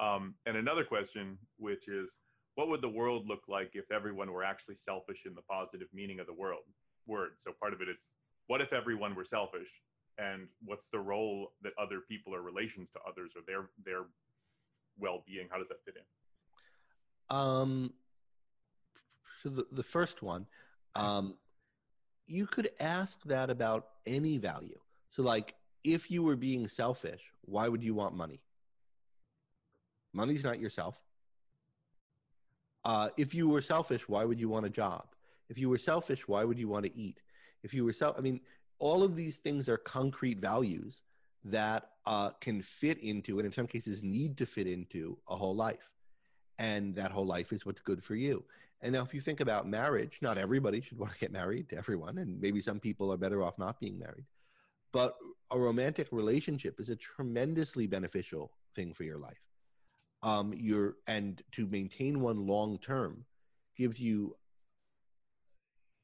Um, 0.00 0.34
and 0.46 0.56
another 0.56 0.84
question, 0.84 1.38
which 1.58 1.88
is, 1.88 2.10
what 2.54 2.68
would 2.68 2.82
the 2.82 2.88
world 2.88 3.26
look 3.26 3.42
like 3.48 3.70
if 3.74 3.90
everyone 3.90 4.30
were 4.30 4.44
actually 4.44 4.76
selfish 4.76 5.22
in 5.24 5.34
the 5.34 5.42
positive 5.42 5.88
meaning 5.92 6.20
of 6.20 6.26
the 6.26 6.34
world 6.34 6.64
word? 7.06 7.32
So 7.38 7.52
part 7.58 7.72
of 7.72 7.80
it, 7.80 7.88
it's 7.88 8.10
what 8.46 8.60
if 8.60 8.72
everyone 8.72 9.14
were 9.14 9.24
selfish, 9.24 9.68
and 10.18 10.46
what's 10.64 10.88
the 10.92 10.98
role 10.98 11.52
that 11.62 11.72
other 11.80 12.00
people 12.08 12.34
or 12.34 12.42
relations 12.42 12.90
to 12.90 12.98
others 13.08 13.32
or 13.34 13.42
their 13.46 13.70
their 13.84 14.04
well-being? 14.98 15.48
How 15.50 15.58
does 15.58 15.68
that 15.68 15.82
fit 15.84 15.96
in? 15.96 17.36
Um, 17.36 17.94
so 19.42 19.48
the, 19.48 19.66
the 19.72 19.82
first 19.82 20.22
one, 20.22 20.46
um, 20.94 21.36
you 22.26 22.46
could 22.46 22.70
ask 22.80 23.22
that 23.24 23.50
about 23.50 23.88
any 24.06 24.36
value. 24.36 24.78
So, 25.10 25.22
like, 25.22 25.54
if 25.84 26.10
you 26.10 26.22
were 26.22 26.36
being 26.36 26.68
selfish, 26.68 27.22
why 27.42 27.68
would 27.68 27.82
you 27.82 27.94
want 27.94 28.14
money? 28.14 28.40
Money's 30.12 30.44
not 30.44 30.60
yourself. 30.60 31.00
Uh, 32.84 33.08
if 33.16 33.34
you 33.34 33.48
were 33.48 33.62
selfish, 33.62 34.08
why 34.08 34.24
would 34.24 34.40
you 34.40 34.48
want 34.48 34.66
a 34.66 34.70
job? 34.70 35.06
If 35.48 35.58
you 35.58 35.68
were 35.68 35.78
selfish, 35.78 36.26
why 36.26 36.44
would 36.44 36.58
you 36.58 36.68
want 36.68 36.86
to 36.86 36.96
eat? 36.96 37.20
If 37.62 37.72
you 37.72 37.84
were 37.84 37.92
self, 37.92 38.18
I 38.18 38.20
mean, 38.20 38.40
all 38.78 39.02
of 39.02 39.16
these 39.16 39.36
things 39.36 39.68
are 39.68 39.76
concrete 39.76 40.38
values 40.38 41.02
that 41.44 41.90
uh, 42.06 42.30
can 42.40 42.62
fit 42.62 42.98
into, 42.98 43.38
and 43.38 43.46
in 43.46 43.52
some 43.52 43.66
cases 43.66 44.02
need 44.02 44.36
to 44.38 44.46
fit 44.46 44.66
into, 44.66 45.16
a 45.28 45.36
whole 45.36 45.54
life. 45.54 45.90
And 46.58 46.94
that 46.96 47.10
whole 47.10 47.26
life 47.26 47.52
is 47.52 47.64
what's 47.64 47.80
good 47.80 48.02
for 48.02 48.14
you. 48.14 48.44
And 48.80 48.92
now, 48.92 49.02
if 49.02 49.14
you 49.14 49.20
think 49.20 49.40
about 49.40 49.68
marriage, 49.68 50.18
not 50.20 50.38
everybody 50.38 50.80
should 50.80 50.98
want 51.02 51.12
to 51.12 51.18
get 51.18 51.32
married 51.32 51.68
to 51.70 51.76
everyone, 51.76 52.18
and 52.18 52.40
maybe 52.40 52.60
some 52.60 52.80
people 52.80 53.12
are 53.12 53.16
better 53.16 53.42
off 53.42 53.58
not 53.58 53.80
being 53.80 53.98
married. 53.98 54.24
But 54.92 55.14
a 55.50 55.58
romantic 55.58 56.08
relationship 56.12 56.80
is 56.80 56.90
a 56.90 56.96
tremendously 56.96 57.86
beneficial 57.86 58.52
thing 58.74 58.92
for 58.92 59.04
your 59.04 59.18
life. 59.18 59.40
Um, 60.22 60.54
and 61.08 61.42
to 61.52 61.66
maintain 61.66 62.20
one 62.20 62.46
long 62.46 62.78
term 62.78 63.24
gives 63.76 64.00
you 64.00 64.36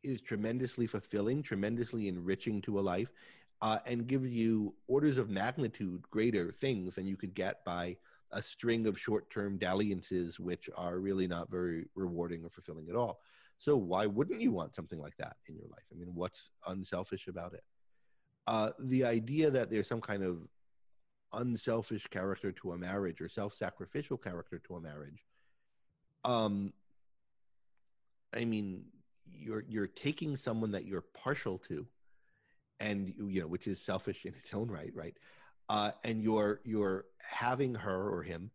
is 0.02 0.22
tremendously 0.22 0.86
fulfilling, 0.86 1.42
tremendously 1.42 2.08
enriching 2.08 2.60
to 2.62 2.78
a 2.78 2.80
life, 2.80 3.12
uh, 3.60 3.78
and 3.86 4.06
gives 4.06 4.30
you 4.30 4.74
orders 4.86 5.18
of 5.18 5.28
magnitude 5.28 6.02
greater 6.10 6.52
things 6.52 6.94
than 6.94 7.06
you 7.06 7.16
could 7.16 7.34
get 7.34 7.64
by 7.64 7.96
a 8.32 8.42
string 8.42 8.86
of 8.86 8.98
short-term 8.98 9.58
dalliances 9.58 10.38
which 10.38 10.68
are 10.76 11.00
really 11.00 11.26
not 11.26 11.50
very 11.50 11.86
rewarding 11.94 12.44
or 12.44 12.50
fulfilling 12.50 12.88
at 12.88 12.94
all. 12.96 13.18
So 13.58 13.76
why 13.76 14.06
wouldn't 14.06 14.40
you 14.40 14.52
want 14.52 14.76
something 14.76 15.00
like 15.00 15.16
that 15.16 15.36
in 15.48 15.56
your 15.56 15.66
life? 15.68 15.84
I 15.92 15.96
mean 15.96 16.14
what's 16.14 16.50
unselfish 16.66 17.26
about 17.26 17.54
it 17.54 17.64
uh, 18.48 18.70
the 18.78 19.04
idea 19.04 19.50
that 19.50 19.70
there's 19.70 19.86
some 19.86 20.00
kind 20.00 20.24
of 20.24 20.38
unselfish 21.34 22.06
character 22.06 22.50
to 22.50 22.72
a 22.72 22.78
marriage 22.78 23.20
or 23.20 23.28
self-sacrificial 23.28 24.16
character 24.16 24.58
to 24.58 24.76
a 24.76 24.80
marriage 24.80 25.22
um 26.24 26.72
i 28.34 28.44
mean 28.44 28.82
you're 29.30 29.64
you're 29.68 29.86
taking 29.86 30.36
someone 30.36 30.72
that 30.72 30.86
you're 30.86 31.04
partial 31.14 31.58
to 31.58 31.86
and 32.80 33.12
you 33.18 33.40
know 33.40 33.46
which 33.46 33.66
is 33.66 33.80
selfish 33.80 34.24
in 34.24 34.34
its 34.34 34.54
own 34.54 34.68
right 34.68 34.92
right? 34.94 35.16
Uh, 35.68 35.90
and 36.04 36.22
you're 36.22 36.60
you're 36.64 37.04
having 37.18 37.74
her 37.74 38.08
or 38.08 38.22
him, 38.22 38.50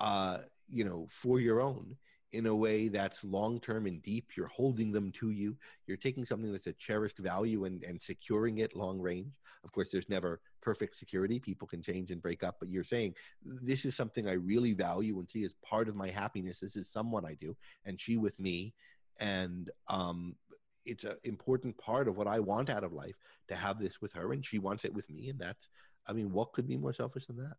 uh, 0.00 0.38
you 0.68 0.84
know, 0.84 1.06
for 1.08 1.38
your 1.38 1.60
own 1.60 1.96
in 2.36 2.46
a 2.46 2.54
way 2.54 2.88
that's 2.88 3.24
long 3.24 3.58
term 3.60 3.86
and 3.86 4.02
deep. 4.02 4.36
You're 4.36 4.46
holding 4.48 4.92
them 4.92 5.10
to 5.12 5.30
you. 5.30 5.56
You're 5.86 5.96
taking 5.96 6.24
something 6.24 6.52
that's 6.52 6.66
a 6.66 6.72
cherished 6.74 7.18
value 7.18 7.64
and, 7.64 7.82
and 7.82 8.00
securing 8.00 8.58
it 8.58 8.76
long 8.76 9.00
range. 9.00 9.34
Of 9.64 9.72
course, 9.72 9.88
there's 9.90 10.08
never 10.10 10.40
perfect 10.60 10.96
security. 10.96 11.40
People 11.40 11.66
can 11.66 11.80
change 11.80 12.10
and 12.10 12.20
break 12.20 12.44
up, 12.44 12.56
but 12.60 12.68
you're 12.68 12.84
saying 12.84 13.14
this 13.42 13.84
is 13.86 13.96
something 13.96 14.28
I 14.28 14.32
really 14.32 14.74
value 14.74 15.18
and 15.18 15.28
see 15.28 15.44
as 15.44 15.54
part 15.64 15.88
of 15.88 15.96
my 15.96 16.10
happiness. 16.10 16.58
This 16.58 16.76
is 16.76 16.88
someone 16.90 17.24
I 17.24 17.34
do, 17.34 17.56
and 17.86 17.98
she 17.98 18.18
with 18.18 18.38
me, 18.38 18.74
and 19.18 19.70
um, 19.88 20.36
it's 20.84 21.04
an 21.04 21.16
important 21.24 21.76
part 21.78 22.06
of 22.06 22.16
what 22.16 22.26
I 22.26 22.38
want 22.38 22.68
out 22.68 22.84
of 22.84 22.92
life 22.92 23.16
to 23.48 23.56
have 23.56 23.78
this 23.78 24.02
with 24.02 24.12
her, 24.12 24.32
and 24.32 24.44
she 24.44 24.58
wants 24.58 24.84
it 24.84 24.92
with 24.92 25.08
me, 25.08 25.30
and 25.30 25.38
that's 25.38 25.70
I 26.08 26.12
mean, 26.12 26.32
what 26.32 26.52
could 26.52 26.68
be 26.68 26.76
more 26.76 26.92
selfish 26.92 27.26
than 27.26 27.38
that? 27.38 27.56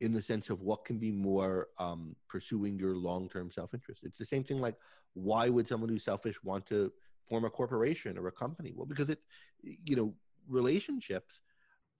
In 0.00 0.12
the 0.12 0.22
sense 0.22 0.48
of 0.48 0.62
what 0.62 0.84
can 0.84 0.98
be 0.98 1.10
more 1.10 1.68
um, 1.78 2.14
pursuing 2.28 2.78
your 2.78 2.94
long 2.94 3.28
term 3.28 3.50
self 3.50 3.74
interest. 3.74 4.04
It's 4.04 4.18
the 4.18 4.26
same 4.26 4.44
thing 4.44 4.60
like, 4.60 4.76
why 5.14 5.48
would 5.48 5.66
someone 5.66 5.88
who's 5.88 6.04
selfish 6.04 6.42
want 6.44 6.66
to 6.66 6.92
form 7.28 7.44
a 7.44 7.50
corporation 7.50 8.16
or 8.16 8.28
a 8.28 8.32
company? 8.32 8.72
Well, 8.74 8.86
because 8.86 9.10
it, 9.10 9.18
you 9.62 9.96
know, 9.96 10.14
relationships 10.48 11.40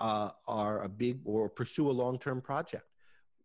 uh, 0.00 0.30
are 0.46 0.82
a 0.82 0.88
big 0.88 1.20
or 1.24 1.48
pursue 1.48 1.90
a 1.90 1.92
long 1.92 2.18
term 2.18 2.40
project. 2.40 2.84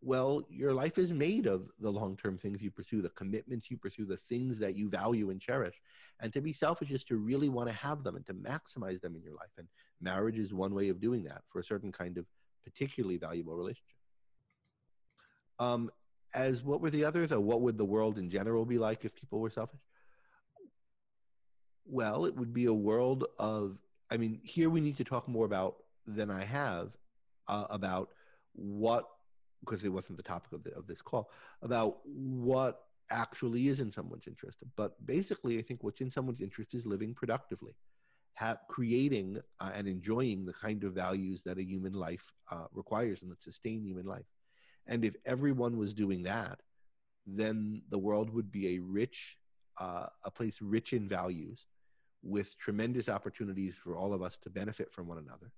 Well, 0.01 0.45
your 0.49 0.73
life 0.73 0.97
is 0.97 1.13
made 1.13 1.45
of 1.45 1.69
the 1.79 1.89
long 1.89 2.17
term 2.17 2.37
things 2.37 2.61
you 2.61 2.71
pursue, 2.71 3.01
the 3.01 3.09
commitments 3.09 3.71
you 3.71 3.77
pursue, 3.77 4.05
the 4.05 4.17
things 4.17 4.59
that 4.59 4.75
you 4.75 4.89
value 4.89 5.29
and 5.29 5.39
cherish. 5.39 5.81
And 6.19 6.33
to 6.33 6.41
be 6.41 6.53
selfish 6.53 6.91
is 6.91 7.03
to 7.05 7.17
really 7.17 7.49
want 7.49 7.69
to 7.69 7.75
have 7.75 8.03
them 8.03 8.15
and 8.15 8.25
to 8.25 8.33
maximize 8.33 9.01
them 9.01 9.15
in 9.15 9.23
your 9.23 9.33
life. 9.33 9.51
And 9.57 9.67
marriage 10.01 10.37
is 10.37 10.53
one 10.53 10.75
way 10.75 10.89
of 10.89 10.99
doing 10.99 11.23
that 11.23 11.41
for 11.49 11.59
a 11.59 11.63
certain 11.63 11.91
kind 11.91 12.17
of 12.17 12.25
particularly 12.63 13.17
valuable 13.17 13.55
relationship. 13.55 13.92
Um, 15.63 15.89
as 16.35 16.63
what 16.63 16.81
were 16.81 16.89
the 16.89 17.05
others? 17.05 17.31
Or 17.31 17.39
what 17.39 17.61
would 17.61 17.77
the 17.77 17.85
world 17.85 18.17
in 18.17 18.29
general 18.29 18.65
be 18.65 18.77
like 18.77 19.05
if 19.05 19.15
people 19.15 19.39
were 19.39 19.49
selfish? 19.49 19.81
Well, 21.85 22.25
it 22.25 22.35
would 22.35 22.53
be 22.53 22.65
a 22.65 22.73
world 22.73 23.25
of, 23.39 23.77
I 24.11 24.17
mean, 24.17 24.39
here 24.43 24.69
we 24.69 24.81
need 24.81 24.97
to 24.97 25.03
talk 25.03 25.27
more 25.27 25.45
about 25.45 25.75
than 26.05 26.31
I 26.31 26.43
have 26.43 26.91
uh, 27.47 27.65
about 27.69 28.09
what, 28.53 29.05
because 29.61 29.83
it 29.83 29.93
wasn't 29.93 30.17
the 30.17 30.23
topic 30.23 30.51
of, 30.53 30.63
the, 30.63 30.73
of 30.75 30.87
this 30.87 31.01
call, 31.01 31.29
about 31.61 31.97
what 32.05 32.79
actually 33.11 33.67
is 33.67 33.79
in 33.79 33.91
someone's 33.91 34.27
interest. 34.27 34.57
But 34.75 35.05
basically, 35.05 35.59
I 35.59 35.61
think 35.61 35.83
what's 35.83 36.01
in 36.01 36.11
someone's 36.11 36.41
interest 36.41 36.73
is 36.73 36.85
living 36.85 37.13
productively 37.13 37.75
have, 38.35 38.59
creating 38.67 39.39
uh, 39.59 39.71
and 39.75 39.87
enjoying 39.87 40.45
the 40.45 40.53
kind 40.53 40.83
of 40.83 40.93
values 40.93 41.43
that 41.43 41.57
a 41.57 41.63
human 41.63 41.93
life 41.93 42.33
uh, 42.51 42.65
requires 42.73 43.21
and 43.21 43.31
that 43.31 43.43
sustain 43.43 43.85
human 43.85 44.05
life. 44.05 44.25
And 44.87 45.05
if 45.05 45.15
everyone 45.25 45.77
was 45.77 45.93
doing 45.93 46.23
that, 46.23 46.59
then 47.25 47.81
the 47.89 47.97
world 47.97 48.29
would 48.29 48.51
be 48.51 48.75
a 48.75 48.79
rich, 48.79 49.37
uh, 49.79 50.05
a 50.25 50.31
place 50.31 50.61
rich 50.61 50.93
in 50.93 51.07
values 51.07 51.65
with 52.21 52.57
tremendous 52.57 53.09
opportunities 53.09 53.75
for 53.75 53.95
all 53.95 54.13
of 54.13 54.21
us 54.21 54.37
to 54.39 54.49
benefit 54.49 54.91
from 54.91 55.07
one 55.07 55.17
another 55.17 55.51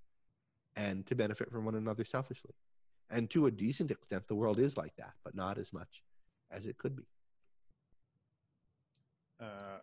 and 0.75 1.05
to 1.07 1.15
benefit 1.15 1.51
from 1.51 1.65
one 1.65 1.75
another 1.75 2.03
selfishly. 2.03 2.53
And 3.09 3.29
to 3.31 3.45
a 3.47 3.51
decent 3.51 3.91
extent, 3.91 4.27
the 4.27 4.35
world 4.35 4.59
is 4.59 4.77
like 4.77 4.95
that, 4.97 5.13
but 5.23 5.35
not 5.35 5.57
as 5.57 5.71
much 5.71 6.03
as 6.51 6.65
it 6.65 6.77
could 6.77 6.95
be. 6.95 7.03
Uh, 9.39 9.79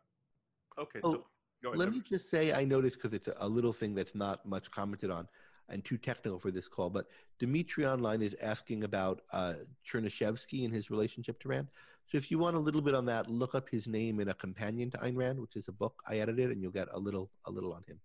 okay. 0.79 1.01
Oh, 1.05 1.13
so 1.13 1.27
Ahead, 1.65 1.79
Let 1.79 1.93
me 1.93 2.01
just 2.01 2.29
say, 2.29 2.53
I 2.53 2.65
noticed 2.65 2.97
because 2.97 3.13
it's 3.15 3.29
a 3.39 3.49
little 3.49 3.73
thing 3.73 3.95
that's 3.95 4.15
not 4.15 4.45
much 4.45 4.71
commented 4.71 5.11
on 5.11 5.29
and 5.69 5.85
too 5.85 5.97
technical 5.97 6.39
for 6.39 6.51
this 6.51 6.69
call, 6.69 6.91
but 6.91 7.07
Dimitri 7.39 7.87
Online 7.87 8.23
is 8.23 8.37
asking 8.43 8.85
about 8.85 9.23
uh, 9.33 9.55
Chernyshevsky 9.87 10.65
and 10.65 10.75
his 10.75 10.91
relationship 10.91 11.41
to 11.41 11.49
Rand. 11.49 11.69
So 12.07 12.19
if 12.19 12.31
you 12.31 12.39
want 12.39 12.57
a 12.57 12.59
little 12.59 12.83
bit 12.83 12.95
on 12.95 13.07
that, 13.07 13.31
look 13.31 13.55
up 13.55 13.69
his 13.69 13.87
name 13.87 14.21
in 14.21 14.29
a 14.29 14.35
companion 14.35 14.91
to 14.91 14.99
Ayn 14.99 15.17
Rand, 15.17 15.41
which 15.41 15.57
is 15.57 15.69
a 15.69 15.73
book 15.73 15.95
I 16.09 16.19
edited, 16.19 16.51
and 16.51 16.61
you'll 16.61 16.73
get 16.73 16.89
a 16.93 16.99
little 16.99 17.31
a 17.47 17.51
little 17.51 17.73
on 17.73 17.83
him. 17.87 17.99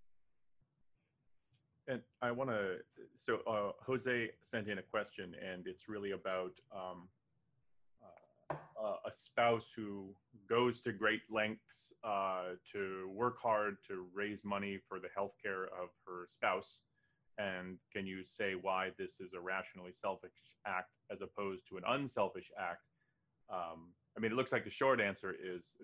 And 1.89 2.01
I 2.21 2.31
want 2.31 2.49
to, 2.49 2.77
so 3.17 3.39
uh, 3.47 3.71
Jose 3.85 4.29
sent 4.43 4.67
in 4.67 4.77
a 4.77 4.81
question, 4.81 5.35
and 5.41 5.67
it's 5.67 5.87
really 5.87 6.11
about 6.11 6.51
um, 6.75 7.07
uh, 8.01 8.55
uh, 8.81 8.95
a 9.05 9.11
spouse 9.11 9.71
who 9.73 10.13
goes 10.49 10.81
to 10.81 10.91
great 10.91 11.21
lengths 11.29 11.93
uh, 12.03 12.55
to 12.73 13.09
work 13.13 13.37
hard 13.41 13.77
to 13.87 14.05
raise 14.13 14.43
money 14.43 14.79
for 14.87 14.99
the 14.99 15.07
health 15.15 15.35
care 15.41 15.63
of 15.65 15.89
her 16.05 16.27
spouse. 16.29 16.81
And 17.37 17.77
can 17.93 18.07
you 18.07 18.23
say 18.23 18.53
why 18.59 18.91
this 18.97 19.19
is 19.19 19.33
a 19.33 19.39
rationally 19.39 19.91
selfish 19.91 20.31
act 20.65 20.91
as 21.11 21.21
opposed 21.21 21.67
to 21.69 21.77
an 21.77 21.83
unselfish 21.87 22.51
act? 22.59 22.81
Um, 23.49 23.93
I 24.17 24.19
mean, 24.19 24.31
it 24.31 24.35
looks 24.35 24.51
like 24.51 24.63
the 24.63 24.71
short 24.71 24.99
answer 24.99 25.33
is 25.33 25.75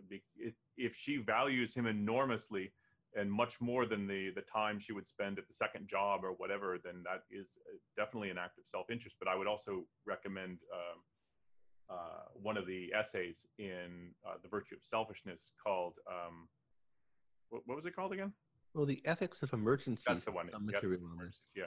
if 0.77 0.95
she 0.95 1.17
values 1.17 1.75
him 1.75 1.85
enormously, 1.85 2.73
and 3.15 3.31
much 3.31 3.61
more 3.61 3.85
than 3.85 4.07
the 4.07 4.31
the 4.35 4.41
time 4.41 4.79
she 4.79 4.91
would 4.91 5.05
spend 5.05 5.37
at 5.37 5.47
the 5.47 5.53
second 5.53 5.87
job 5.87 6.21
or 6.23 6.31
whatever, 6.31 6.79
then 6.83 7.03
that 7.03 7.23
is 7.29 7.57
uh, 7.69 7.77
definitely 7.95 8.31
an 8.31 8.37
act 8.37 8.57
of 8.57 8.63
self-interest. 8.65 9.17
But 9.19 9.27
I 9.27 9.35
would 9.35 9.47
also 9.47 9.85
recommend 10.05 10.57
uh, 10.73 11.93
uh, 11.93 12.23
one 12.33 12.57
of 12.57 12.65
the 12.65 12.91
essays 12.93 13.45
in 13.59 14.09
uh, 14.25 14.35
the 14.41 14.49
virtue 14.49 14.75
of 14.75 14.81
selfishness 14.83 15.51
called 15.63 15.93
um, 16.09 16.47
what, 17.49 17.61
what, 17.65 17.75
was 17.75 17.85
it 17.85 17.95
called 17.95 18.13
again? 18.13 18.33
Well, 18.73 18.85
the 18.85 19.01
ethics 19.05 19.43
of 19.43 19.53
emergency. 19.53 20.03
That's 20.07 20.23
the 20.23 20.31
one. 20.31 20.47
The 20.47 20.53
yeah. 21.55 21.65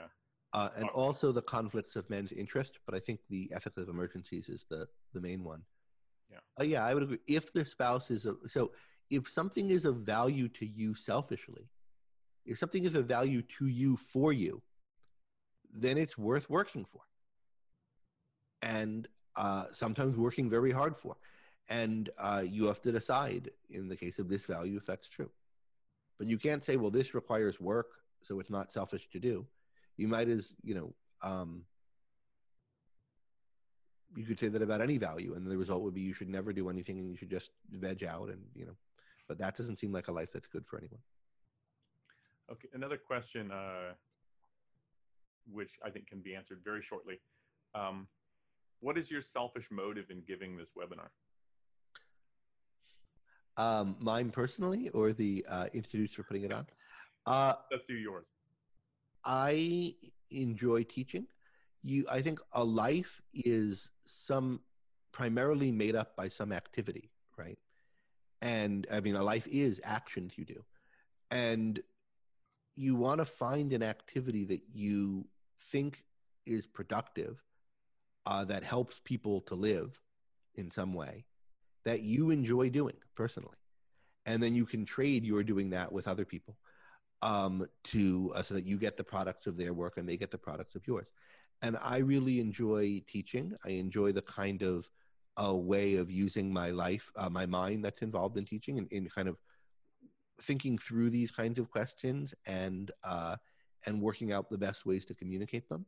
Uh, 0.53 0.69
and 0.77 0.89
also 0.89 1.31
the 1.31 1.41
conflicts 1.41 1.95
of 1.95 2.09
men's 2.09 2.31
interest, 2.31 2.79
but 2.85 2.95
I 2.95 2.99
think 2.99 3.19
the 3.29 3.51
ethics 3.53 3.77
of 3.77 3.89
emergencies 3.89 4.49
is 4.49 4.65
the 4.69 4.87
the 5.13 5.21
main 5.21 5.43
one. 5.43 5.61
Yeah. 6.31 6.37
Uh, 6.59 6.63
yeah, 6.63 6.85
I 6.85 6.93
would 6.93 7.03
agree. 7.03 7.19
If 7.27 7.53
the 7.53 7.65
spouse 7.65 8.11
is 8.11 8.25
a 8.25 8.35
so 8.47 8.71
if 9.09 9.29
something 9.29 9.69
is 9.69 9.85
of 9.85 9.97
value 9.97 10.47
to 10.49 10.65
you 10.65 10.95
selfishly, 10.95 11.69
if 12.45 12.57
something 12.57 12.83
is 12.83 12.95
of 12.95 13.05
value 13.05 13.41
to 13.59 13.67
you 13.67 13.97
for 13.97 14.33
you, 14.33 14.61
then 15.71 15.97
it's 15.97 16.17
worth 16.17 16.49
working 16.49 16.85
for. 16.85 17.01
And 18.61 19.07
uh, 19.35 19.65
sometimes 19.71 20.15
working 20.15 20.49
very 20.49 20.71
hard 20.71 20.97
for. 20.97 21.15
And 21.69 22.09
uh, 22.17 22.43
you 22.45 22.65
have 22.65 22.81
to 22.83 22.91
decide 22.91 23.51
in 23.69 23.89
the 23.89 23.95
case 23.95 24.19
of 24.19 24.29
this 24.29 24.45
value 24.45 24.77
if 24.77 24.85
that's 24.85 25.09
true. 25.09 25.29
But 26.17 26.27
you 26.27 26.37
can't 26.37 26.63
say, 26.63 26.77
well, 26.77 26.91
this 26.91 27.13
requires 27.13 27.59
work, 27.59 27.87
so 28.21 28.39
it's 28.39 28.49
not 28.49 28.73
selfish 28.73 29.07
to 29.09 29.19
do. 29.19 29.45
You 29.97 30.07
might 30.07 30.27
as, 30.27 30.53
you 30.63 30.75
know, 30.75 30.93
um, 31.21 31.63
you 34.15 34.25
could 34.25 34.39
say 34.39 34.47
that 34.47 34.61
about 34.61 34.81
any 34.81 34.97
value, 34.97 35.35
and 35.35 35.45
the 35.45 35.57
result 35.57 35.83
would 35.83 35.93
be 35.93 36.01
you 36.01 36.13
should 36.13 36.29
never 36.29 36.53
do 36.53 36.69
anything 36.69 36.99
and 36.99 37.09
you 37.09 37.17
should 37.17 37.29
just 37.29 37.51
veg 37.71 38.03
out 38.03 38.29
and, 38.29 38.41
you 38.55 38.65
know, 38.65 38.75
but 39.27 39.37
that 39.37 39.57
doesn't 39.57 39.77
seem 39.77 39.91
like 39.91 40.07
a 40.07 40.11
life 40.11 40.31
that's 40.33 40.47
good 40.47 40.65
for 40.65 40.77
anyone. 40.77 41.01
Okay, 42.51 42.69
another 42.73 42.97
question, 42.97 43.51
uh, 43.51 43.93
which 45.51 45.73
I 45.83 45.89
think 45.89 46.07
can 46.07 46.21
be 46.21 46.33
answered 46.33 46.61
very 46.63 46.81
shortly. 46.81 47.19
Um, 47.75 48.07
what 48.79 48.97
is 48.97 49.11
your 49.11 49.21
selfish 49.21 49.67
motive 49.69 50.09
in 50.09 50.21
giving 50.25 50.55
this 50.55 50.69
webinar? 50.77 51.09
Um, 53.57 53.95
mine 53.99 54.29
personally, 54.29 54.89
or 54.89 55.13
the 55.13 55.45
uh, 55.49 55.67
institutes 55.73 56.13
for 56.13 56.23
putting 56.23 56.43
it 56.43 56.53
on? 56.53 56.67
Uh, 57.25 57.55
Let's 57.71 57.87
do 57.87 57.95
yours. 57.95 58.27
I 59.25 59.95
enjoy 60.31 60.83
teaching. 60.83 61.27
You, 61.83 62.05
I 62.11 62.21
think 62.21 62.39
a 62.53 62.63
life 62.63 63.21
is 63.33 63.89
some 64.05 64.61
primarily 65.11 65.71
made 65.71 65.95
up 65.95 66.15
by 66.15 66.29
some 66.29 66.51
activity, 66.51 67.11
right? 67.37 67.57
and 68.41 68.85
i 68.91 68.99
mean 68.99 69.15
a 69.15 69.23
life 69.23 69.47
is 69.47 69.81
actions 69.83 70.37
you 70.37 70.45
do 70.45 70.63
and 71.31 71.81
you 72.75 72.95
want 72.95 73.19
to 73.19 73.25
find 73.25 73.73
an 73.73 73.83
activity 73.83 74.45
that 74.45 74.61
you 74.73 75.27
think 75.59 76.03
is 76.45 76.65
productive 76.67 77.43
uh, 78.25 78.45
that 78.45 78.63
helps 78.63 79.01
people 79.03 79.41
to 79.41 79.55
live 79.55 79.99
in 80.55 80.69
some 80.69 80.93
way 80.93 81.25
that 81.87 82.01
you 82.01 82.31
enjoy 82.31 82.69
doing 82.69 82.97
personally. 83.15 83.55
And 84.25 84.43
then 84.43 84.53
you 84.53 84.65
can 84.65 84.83
trade 84.83 85.23
your 85.23 85.41
doing 85.41 85.69
that 85.69 85.89
with 85.89 86.05
other 86.05 86.25
people 86.25 86.57
um, 87.21 87.65
to 87.85 88.33
uh, 88.35 88.43
so 88.43 88.55
that 88.55 88.65
you 88.65 88.77
get 88.77 88.97
the 88.97 89.05
products 89.05 89.47
of 89.47 89.55
their 89.55 89.73
work 89.73 89.95
and 89.95 90.07
they 90.07 90.17
get 90.17 90.29
the 90.29 90.37
products 90.37 90.75
of 90.75 90.85
yours. 90.85 91.07
And 91.61 91.77
i 91.81 91.99
really 91.99 92.41
enjoy 92.41 93.01
teaching. 93.07 93.53
I 93.65 93.69
enjoy 93.69 94.11
the 94.11 94.21
kind 94.21 94.63
of 94.63 94.89
a 95.37 95.55
way 95.55 95.95
of 95.95 96.11
using 96.11 96.51
my 96.51 96.71
life, 96.71 97.09
uh, 97.15 97.29
my 97.29 97.45
mind 97.45 97.85
that's 97.85 98.01
involved 98.01 98.35
in 98.35 98.43
teaching 98.43 98.77
and 98.79 98.91
in 98.91 99.07
kind 99.07 99.29
of 99.29 99.37
thinking 100.41 100.77
through 100.77 101.09
these 101.09 101.31
kinds 101.31 101.57
of 101.57 101.71
questions 101.71 102.33
and 102.45 102.91
uh, 103.05 103.37
and 103.85 104.01
working 104.01 104.33
out 104.33 104.49
the 104.49 104.57
best 104.57 104.85
ways 104.85 105.05
to 105.05 105.15
communicate 105.15 105.69
them. 105.69 105.85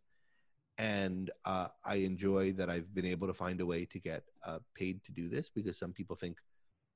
And 0.80 1.30
uh, 1.43 1.67
I 1.86 1.95
enjoy 1.95 2.53
that 2.53 2.69
I've 2.69 2.93
been 2.95 3.05
able 3.05 3.27
to 3.27 3.34
find 3.34 3.59
a 3.59 3.65
way 3.65 3.86
to 3.86 3.99
get 3.99 4.23
uh, 4.45 4.59
paid 4.73 5.03
to 5.03 5.11
do 5.11 5.27
this 5.27 5.49
because 5.53 5.77
some 5.77 5.93
people 5.93 6.15
think 6.15 6.38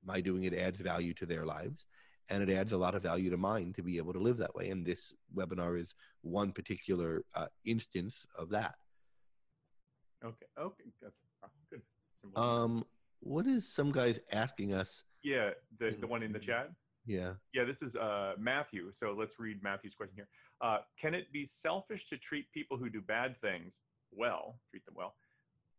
my 0.06 0.22
doing 0.22 0.46
it 0.46 0.54
adds 0.54 0.80
value 0.80 1.14
to 1.16 1.26
their 1.26 1.46
lives 1.46 1.86
and 2.30 2.42
it 2.42 2.54
adds 2.54 2.72
a 2.72 2.78
lot 2.78 2.96
of 2.96 3.04
value 3.04 3.30
to 3.30 3.38
mine 3.38 3.74
to 3.74 3.84
be 3.84 3.98
able 3.98 4.14
to 4.14 4.20
live 4.20 4.38
that 4.38 4.56
way. 4.56 4.70
And 4.70 4.86
this 4.86 5.14
webinar 5.36 5.80
is 5.80 5.94
one 6.22 6.54
particular 6.54 7.26
uh, 7.36 7.48
instance 7.66 8.26
of 8.38 8.50
that. 8.52 8.76
Okay. 10.24 10.46
Okay. 10.58 10.84
That's 11.02 11.16
good. 11.70 11.82
Um, 12.36 12.86
what 13.20 13.46
is 13.46 13.68
some 13.68 13.92
guys 13.92 14.20
asking 14.32 14.74
us? 14.74 15.04
Yeah, 15.24 15.52
the 15.80 15.96
the 16.00 16.08
one 16.08 16.24
in 16.24 16.32
the 16.32 16.40
chat. 16.40 16.70
Yeah. 17.06 17.34
Yeah, 17.54 17.66
this 17.66 17.82
is 17.82 17.96
uh, 17.96 18.34
Matthew. 18.38 18.92
So 18.94 19.16
let's 19.18 19.40
read 19.40 19.62
Matthew's 19.62 19.96
question 19.96 20.16
here. 20.16 20.28
Uh, 20.62 20.80
can 21.00 21.14
it 21.14 21.32
be 21.34 21.46
selfish 21.46 22.08
to 22.10 22.18
treat 22.18 22.52
people 22.52 22.78
who 22.78 22.90
do 22.90 23.02
bad 23.02 23.40
things 23.42 23.80
well, 24.12 24.60
treat 24.70 24.86
them 24.86 24.94
well, 24.96 25.16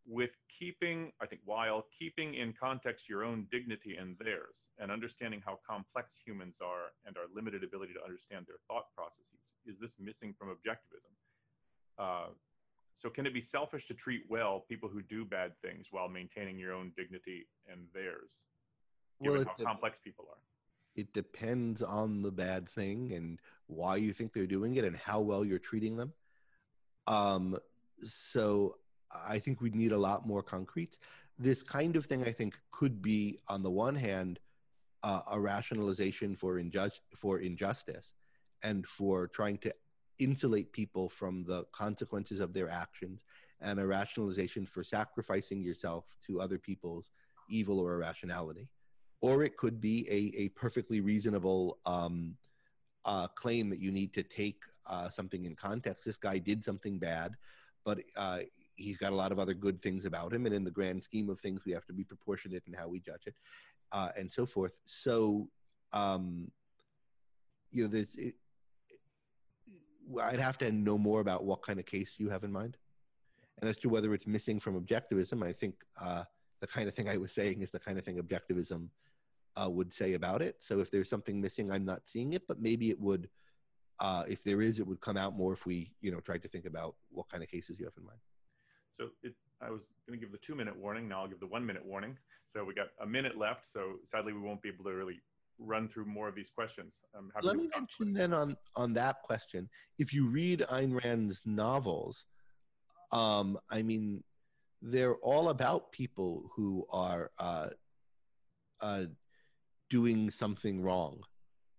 with 0.06 0.30
keeping, 0.58 1.12
I 1.20 1.26
think, 1.26 1.40
while 1.44 1.86
keeping 1.98 2.34
in 2.34 2.52
context 2.52 3.08
your 3.08 3.24
own 3.24 3.46
dignity 3.50 3.96
and 3.96 4.16
theirs, 4.18 4.68
and 4.78 4.90
understanding 4.90 5.42
how 5.44 5.58
complex 5.66 6.18
humans 6.24 6.58
are 6.62 6.92
and 7.06 7.16
our 7.16 7.24
limited 7.34 7.64
ability 7.64 7.94
to 7.94 8.04
understand 8.04 8.44
their 8.46 8.58
thought 8.68 8.86
processes? 8.94 9.54
Is 9.66 9.78
this 9.78 9.96
missing 9.98 10.34
from 10.38 10.48
objectivism? 10.48 11.12
Uh, 11.98 12.28
so 12.96 13.08
can 13.08 13.26
it 13.26 13.34
be 13.34 13.40
selfish 13.40 13.86
to 13.86 13.94
treat 13.94 14.24
well 14.28 14.64
people 14.68 14.88
who 14.88 15.02
do 15.02 15.24
bad 15.24 15.52
things 15.62 15.86
while 15.90 16.08
maintaining 16.08 16.58
your 16.58 16.72
own 16.72 16.92
dignity 16.96 17.46
and 17.70 17.80
theirs? 17.94 18.30
Given 19.22 19.44
well, 19.44 19.54
how 19.56 19.64
complex 19.64 19.98
people 19.98 20.26
are. 20.28 20.38
It 20.94 21.12
depends 21.12 21.82
on 21.82 22.22
the 22.22 22.30
bad 22.30 22.68
thing 22.68 23.12
and 23.12 23.40
why 23.66 23.96
you 23.96 24.12
think 24.12 24.32
they're 24.32 24.46
doing 24.46 24.76
it 24.76 24.84
and 24.84 24.96
how 24.96 25.20
well 25.20 25.44
you're 25.44 25.58
treating 25.58 25.96
them. 25.96 26.12
Um, 27.06 27.56
so 28.06 28.76
I 29.26 29.38
think 29.38 29.60
we'd 29.60 29.74
need 29.74 29.92
a 29.92 29.98
lot 29.98 30.26
more 30.26 30.42
concrete. 30.42 30.98
This 31.38 31.62
kind 31.62 31.96
of 31.96 32.06
thing, 32.06 32.24
I 32.24 32.32
think, 32.32 32.58
could 32.70 33.02
be 33.02 33.38
on 33.48 33.62
the 33.62 33.70
one 33.70 33.94
hand 33.96 34.38
uh, 35.02 35.20
a 35.32 35.40
rationalization 35.40 36.34
for 36.34 36.58
injust 36.58 37.00
for 37.16 37.40
injustice 37.40 38.14
and 38.62 38.86
for 38.86 39.28
trying 39.28 39.58
to 39.58 39.74
insulate 40.18 40.72
people 40.72 41.08
from 41.08 41.44
the 41.44 41.64
consequences 41.72 42.40
of 42.40 42.54
their 42.54 42.70
actions 42.70 43.24
and 43.60 43.78
a 43.78 43.86
rationalization 43.86 44.64
for 44.64 44.84
sacrificing 44.84 45.62
yourself 45.62 46.04
to 46.26 46.40
other 46.40 46.58
people's 46.58 47.10
evil 47.48 47.80
or 47.80 47.94
irrationality. 47.94 48.68
Or 49.20 49.42
it 49.42 49.56
could 49.56 49.80
be 49.80 50.06
a, 50.10 50.42
a 50.42 50.48
perfectly 50.50 51.00
reasonable 51.00 51.78
um, 51.86 52.36
uh, 53.04 53.26
claim 53.28 53.70
that 53.70 53.80
you 53.80 53.90
need 53.90 54.12
to 54.14 54.22
take 54.22 54.62
uh, 54.86 55.08
something 55.08 55.44
in 55.44 55.54
context. 55.54 56.04
This 56.04 56.16
guy 56.18 56.38
did 56.38 56.64
something 56.64 56.98
bad, 56.98 57.34
but 57.84 58.00
uh, 58.16 58.40
he's 58.74 58.98
got 58.98 59.12
a 59.12 59.16
lot 59.16 59.32
of 59.32 59.38
other 59.38 59.54
good 59.54 59.80
things 59.80 60.04
about 60.04 60.32
him. 60.32 60.46
And 60.46 60.54
in 60.54 60.64
the 60.64 60.70
grand 60.70 61.02
scheme 61.02 61.30
of 61.30 61.40
things, 61.40 61.64
we 61.64 61.72
have 61.72 61.86
to 61.86 61.92
be 61.92 62.04
proportionate 62.04 62.62
in 62.66 62.74
how 62.74 62.88
we 62.88 63.00
judge 63.00 63.26
it 63.26 63.34
uh, 63.92 64.10
and 64.16 64.30
so 64.30 64.44
forth. 64.44 64.72
So, 64.84 65.48
um, 65.92 66.50
you 67.70 67.84
know, 67.84 67.88
there's, 67.88 68.14
it, 68.16 68.34
I'd 70.22 70.40
have 70.40 70.58
to 70.58 70.70
know 70.70 70.98
more 70.98 71.20
about 71.20 71.44
what 71.44 71.62
kind 71.62 71.78
of 71.78 71.86
case 71.86 72.16
you 72.18 72.28
have 72.28 72.44
in 72.44 72.52
mind. 72.52 72.76
And 73.60 73.70
as 73.70 73.78
to 73.78 73.88
whether 73.88 74.12
it's 74.12 74.26
missing 74.26 74.60
from 74.60 74.80
objectivism, 74.80 75.46
I 75.46 75.52
think 75.52 75.76
uh, 76.00 76.24
the 76.64 76.72
kind 76.72 76.88
of 76.88 76.94
thing 76.94 77.10
I 77.10 77.18
was 77.18 77.32
saying 77.32 77.60
is 77.60 77.70
the 77.70 77.78
kind 77.78 77.98
of 77.98 78.04
thing 78.06 78.16
objectivism 78.16 78.88
uh, 79.60 79.68
would 79.68 79.92
say 79.92 80.14
about 80.14 80.40
it. 80.40 80.56
So 80.60 80.80
if 80.80 80.90
there's 80.90 81.10
something 81.10 81.38
missing, 81.38 81.70
I'm 81.70 81.84
not 81.84 82.00
seeing 82.06 82.32
it, 82.32 82.42
but 82.48 82.58
maybe 82.58 82.88
it 82.88 82.98
would, 82.98 83.28
uh, 84.00 84.24
if 84.26 84.42
there 84.42 84.62
is, 84.62 84.80
it 84.80 84.86
would 84.86 85.02
come 85.02 85.18
out 85.18 85.36
more 85.36 85.52
if 85.52 85.66
we, 85.66 85.92
you 86.00 86.10
know, 86.10 86.20
tried 86.20 86.42
to 86.42 86.48
think 86.48 86.64
about 86.64 86.94
what 87.10 87.28
kind 87.28 87.42
of 87.42 87.50
cases 87.50 87.78
you 87.78 87.84
have 87.84 87.92
in 87.98 88.06
mind. 88.06 88.18
So 88.98 89.08
it, 89.22 89.34
I 89.60 89.70
was 89.70 89.82
going 90.08 90.18
to 90.18 90.24
give 90.24 90.32
the 90.32 90.38
two 90.38 90.54
minute 90.54 90.74
warning. 90.74 91.06
Now 91.06 91.20
I'll 91.20 91.28
give 91.28 91.40
the 91.40 91.46
one 91.46 91.66
minute 91.66 91.84
warning. 91.84 92.16
So 92.46 92.64
we 92.64 92.72
got 92.72 92.88
a 93.02 93.06
minute 93.06 93.36
left. 93.36 93.66
So 93.70 93.96
sadly, 94.04 94.32
we 94.32 94.40
won't 94.40 94.62
be 94.62 94.70
able 94.70 94.84
to 94.84 94.92
really 94.92 95.20
run 95.58 95.86
through 95.86 96.06
more 96.06 96.28
of 96.28 96.34
these 96.34 96.50
questions. 96.50 97.02
Let 97.42 97.56
me 97.56 97.68
mention 97.76 98.14
then 98.14 98.32
on 98.32 98.56
on 98.74 98.94
that 98.94 99.22
question, 99.22 99.68
if 99.98 100.14
you 100.14 100.28
read 100.28 100.64
Ayn 100.70 100.98
Rand's 101.04 101.42
novels, 101.44 102.24
um, 103.12 103.58
I 103.70 103.82
mean, 103.82 104.24
they're 104.84 105.16
all 105.16 105.48
about 105.48 105.92
people 105.92 106.50
who 106.54 106.86
are 106.90 107.30
uh, 107.38 107.68
uh, 108.82 109.04
doing 109.88 110.30
something 110.30 110.82
wrong, 110.82 111.20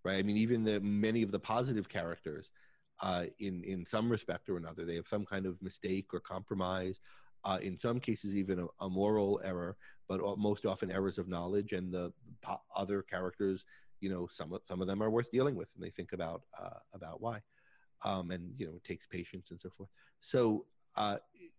right? 0.03 0.17
I 0.17 0.23
mean, 0.23 0.37
even 0.37 0.63
the 0.63 0.79
many 0.81 1.21
of 1.21 1.31
the 1.31 1.39
positive 1.39 1.87
characters 1.87 2.49
uh, 3.01 3.25
in 3.39 3.63
in 3.63 3.85
some 3.85 4.09
respect 4.09 4.49
or 4.49 4.57
another. 4.57 4.85
They 4.85 4.95
have 4.95 5.07
some 5.07 5.25
kind 5.25 5.45
of 5.45 5.61
mistake 5.61 6.13
or 6.13 6.19
compromise. 6.19 6.99
Uh, 7.43 7.59
in 7.61 7.79
some 7.79 7.99
cases, 7.99 8.35
even 8.35 8.57
a, 8.59 8.65
a 8.85 8.89
moral 8.89 9.39
error, 9.43 9.77
but 10.09 10.19
most 10.39 10.65
often 10.65 10.91
errors 10.91 11.19
of 11.19 11.27
knowledge. 11.27 11.73
And 11.73 11.93
the 11.93 12.11
other 12.75 13.03
characters, 13.03 13.65
you 13.99 14.09
know, 14.09 14.27
some 14.31 14.51
of 14.51 14.61
some 14.65 14.81
of 14.81 14.87
them 14.87 15.03
are 15.03 15.11
worth 15.11 15.29
dealing 15.31 15.55
with, 15.55 15.69
and 15.75 15.83
they 15.83 15.91
think 15.91 16.13
about 16.13 16.41
uh, 16.59 16.79
about 16.93 17.21
why. 17.21 17.41
Um, 18.03 18.31
and 18.31 18.51
you 18.57 18.65
know, 18.65 18.73
it 18.75 18.83
takes 18.83 19.05
patience 19.05 19.51
and 19.51 19.61
so 19.61 19.69
forth. 19.69 19.89
So 20.21 20.65
uh, 20.97 21.17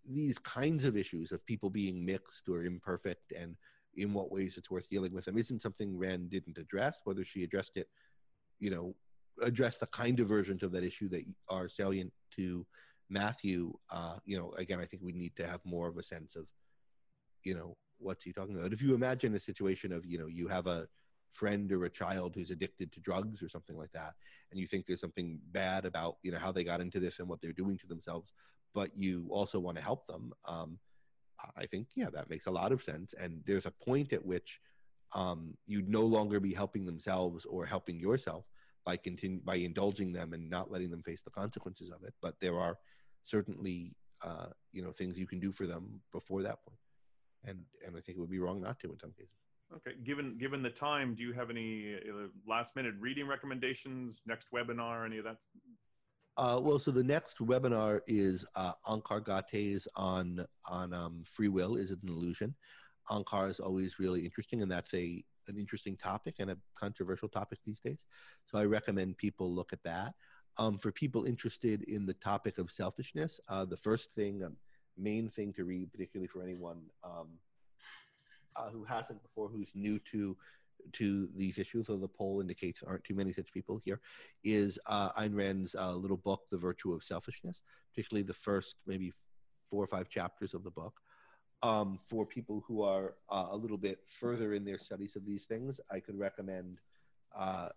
these 0.08 0.38
kinds 0.38 0.84
of 0.84 0.96
issues 0.96 1.32
of 1.32 1.44
people 1.46 1.70
being 1.70 2.04
mixed 2.04 2.48
or 2.48 2.64
imperfect 2.64 3.32
and 3.32 3.56
in 3.96 4.12
what 4.12 4.30
ways 4.30 4.56
it's 4.56 4.70
worth 4.70 4.88
dealing 4.88 5.12
with 5.12 5.24
them 5.24 5.38
isn't 5.38 5.62
something 5.62 5.96
Rand 5.96 6.30
didn't 6.30 6.58
address. 6.58 7.00
Whether 7.04 7.24
she 7.24 7.44
addressed 7.44 7.76
it, 7.76 7.88
you 8.58 8.70
know, 8.70 8.94
address 9.42 9.78
the 9.78 9.86
kind 9.86 10.20
of 10.20 10.28
versions 10.28 10.62
of 10.62 10.72
that 10.72 10.84
issue 10.84 11.08
that 11.10 11.24
are 11.48 11.68
salient 11.68 12.12
to 12.36 12.66
Matthew. 13.08 13.72
Uh, 13.90 14.16
you 14.24 14.38
know, 14.38 14.52
again, 14.58 14.80
I 14.80 14.86
think 14.86 15.02
we 15.02 15.12
need 15.12 15.34
to 15.36 15.46
have 15.46 15.60
more 15.64 15.88
of 15.88 15.96
a 15.96 16.02
sense 16.02 16.36
of, 16.36 16.46
you 17.42 17.54
know, 17.54 17.76
what's 17.98 18.24
he 18.24 18.32
talking 18.32 18.56
about. 18.56 18.72
If 18.72 18.82
you 18.82 18.94
imagine 18.94 19.34
a 19.34 19.40
situation 19.40 19.92
of, 19.92 20.04
you 20.04 20.18
know, 20.18 20.26
you 20.26 20.48
have 20.48 20.66
a 20.66 20.86
friend 21.32 21.70
or 21.72 21.84
a 21.84 21.90
child 21.90 22.34
who's 22.34 22.50
addicted 22.50 22.92
to 22.92 23.00
drugs 23.00 23.42
or 23.42 23.48
something 23.48 23.76
like 23.76 23.92
that, 23.92 24.14
and 24.50 24.60
you 24.60 24.66
think 24.66 24.86
there's 24.86 25.00
something 25.00 25.38
bad 25.52 25.84
about, 25.84 26.16
you 26.22 26.32
know, 26.32 26.38
how 26.38 26.52
they 26.52 26.64
got 26.64 26.80
into 26.80 27.00
this 27.00 27.18
and 27.18 27.28
what 27.28 27.40
they're 27.40 27.52
doing 27.52 27.78
to 27.78 27.86
themselves, 27.86 28.32
but 28.76 28.90
you 28.94 29.26
also 29.30 29.58
want 29.58 29.78
to 29.78 29.82
help 29.82 30.06
them. 30.06 30.32
Um, 30.46 30.78
I 31.56 31.64
think, 31.64 31.88
yeah, 31.94 32.10
that 32.12 32.28
makes 32.28 32.46
a 32.46 32.50
lot 32.50 32.72
of 32.72 32.82
sense. 32.82 33.14
And 33.18 33.42
there's 33.46 33.64
a 33.64 33.70
point 33.70 34.12
at 34.12 34.24
which 34.24 34.60
um, 35.14 35.56
you'd 35.66 35.88
no 35.88 36.02
longer 36.02 36.40
be 36.40 36.52
helping 36.52 36.84
themselves 36.84 37.46
or 37.46 37.64
helping 37.64 37.98
yourself 37.98 38.44
by 38.84 38.96
continue 38.98 39.40
by 39.40 39.56
indulging 39.56 40.12
them 40.12 40.34
and 40.34 40.48
not 40.50 40.70
letting 40.70 40.90
them 40.90 41.02
face 41.02 41.22
the 41.22 41.30
consequences 41.30 41.90
of 41.90 42.04
it. 42.04 42.12
But 42.20 42.34
there 42.42 42.58
are 42.58 42.76
certainly, 43.24 43.94
uh, 44.22 44.48
you 44.72 44.82
know, 44.82 44.92
things 44.92 45.18
you 45.18 45.26
can 45.26 45.40
do 45.40 45.52
for 45.52 45.66
them 45.66 46.00
before 46.12 46.42
that 46.42 46.58
point. 46.66 46.82
And 47.44 47.60
and 47.84 47.96
I 47.96 48.00
think 48.00 48.18
it 48.18 48.20
would 48.20 48.36
be 48.38 48.44
wrong 48.44 48.60
not 48.60 48.78
to 48.80 48.92
in 48.92 48.98
some 48.98 49.12
cases. 49.12 49.40
Okay. 49.76 49.96
Given 50.04 50.36
given 50.38 50.62
the 50.62 50.70
time, 50.70 51.14
do 51.14 51.22
you 51.22 51.32
have 51.32 51.48
any 51.50 51.96
uh, 51.96 52.28
last 52.46 52.76
minute 52.76 52.94
reading 53.00 53.26
recommendations? 53.26 54.20
Next 54.26 54.48
webinar, 54.52 55.06
any 55.06 55.18
of 55.18 55.24
that 55.24 55.38
uh, 56.36 56.60
well, 56.62 56.78
so 56.78 56.90
the 56.90 57.02
next 57.02 57.38
webinar 57.38 58.00
is 58.06 58.44
uh, 58.56 58.72
Onkar 58.86 59.24
Ghate 59.24 59.86
on 59.96 60.44
on 60.68 60.92
um, 60.92 61.24
free 61.26 61.48
will. 61.48 61.76
Is 61.76 61.90
it 61.90 62.02
an 62.02 62.08
illusion? 62.08 62.54
Onkar 63.10 63.48
is 63.48 63.60
always 63.60 63.98
really 63.98 64.20
interesting, 64.20 64.62
and 64.62 64.70
that's 64.70 64.92
a 64.94 65.24
an 65.48 65.56
interesting 65.56 65.96
topic 65.96 66.36
and 66.38 66.50
a 66.50 66.58
controversial 66.74 67.28
topic 67.28 67.58
these 67.64 67.80
days. 67.80 67.98
So 68.46 68.58
I 68.58 68.64
recommend 68.64 69.16
people 69.16 69.52
look 69.52 69.72
at 69.72 69.82
that. 69.84 70.14
Um, 70.58 70.78
for 70.78 70.90
people 70.90 71.24
interested 71.24 71.82
in 71.84 72.06
the 72.06 72.14
topic 72.14 72.58
of 72.58 72.70
selfishness, 72.70 73.40
uh, 73.48 73.64
the 73.64 73.76
first 73.76 74.12
thing, 74.14 74.42
um, 74.42 74.56
main 74.96 75.28
thing 75.28 75.52
to 75.54 75.64
read, 75.64 75.92
particularly 75.92 76.28
for 76.28 76.42
anyone 76.42 76.82
um, 77.04 77.28
uh, 78.56 78.70
who 78.70 78.84
hasn't 78.84 79.22
before, 79.22 79.48
who's 79.48 79.70
new 79.74 80.00
to 80.12 80.36
to 80.94 81.28
these 81.36 81.58
issues, 81.58 81.86
though 81.86 81.96
the 81.96 82.08
poll 82.08 82.40
indicates 82.40 82.82
aren't 82.82 83.04
too 83.04 83.14
many 83.14 83.32
such 83.32 83.52
people 83.52 83.80
here, 83.84 84.00
is 84.44 84.78
uh, 84.86 85.10
Ayn 85.12 85.34
Rand's 85.34 85.74
uh, 85.74 85.92
little 85.92 86.16
book, 86.16 86.42
The 86.50 86.56
Virtue 86.56 86.92
of 86.92 87.04
Selfishness, 87.04 87.60
particularly 87.92 88.26
the 88.26 88.34
first 88.34 88.76
maybe 88.86 89.12
four 89.70 89.82
or 89.82 89.86
five 89.86 90.08
chapters 90.08 90.54
of 90.54 90.64
the 90.64 90.70
book. 90.70 91.00
Um, 91.62 91.98
for 92.06 92.26
people 92.26 92.62
who 92.68 92.82
are 92.82 93.14
uh, 93.30 93.48
a 93.50 93.56
little 93.56 93.78
bit 93.78 94.00
further 94.06 94.52
in 94.52 94.64
their 94.64 94.78
studies 94.78 95.16
of 95.16 95.24
these 95.24 95.44
things, 95.44 95.80
I 95.90 96.00
could 96.00 96.18
recommend, 96.18 96.78
uh, 97.34 97.70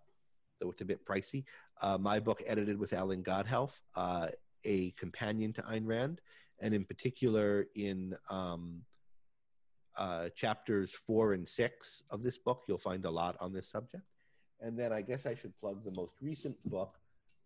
though 0.60 0.70
it's 0.70 0.82
a 0.82 0.84
bit 0.84 1.04
pricey, 1.04 1.44
uh, 1.82 1.96
my 1.98 2.20
book, 2.20 2.42
edited 2.46 2.78
with 2.78 2.92
Allan 2.92 3.22
Gotthelf, 3.22 3.80
uh, 3.96 4.28
a 4.64 4.90
companion 4.92 5.52
to 5.54 5.62
Ayn 5.62 5.86
Rand, 5.86 6.20
and 6.60 6.74
in 6.74 6.84
particular 6.84 7.66
in 7.74 8.14
um, 8.28 8.82
uh, 10.00 10.30
chapters 10.30 10.92
four 11.06 11.34
and 11.34 11.46
six 11.46 12.02
of 12.10 12.22
this 12.22 12.38
book. 12.38 12.64
You'll 12.66 12.78
find 12.78 13.04
a 13.04 13.10
lot 13.10 13.36
on 13.38 13.52
this 13.52 13.68
subject. 13.68 14.02
And 14.60 14.76
then 14.78 14.92
I 14.92 15.02
guess 15.02 15.26
I 15.26 15.34
should 15.34 15.58
plug 15.60 15.84
the 15.84 15.90
most 15.90 16.14
recent 16.22 16.56
book 16.64 16.98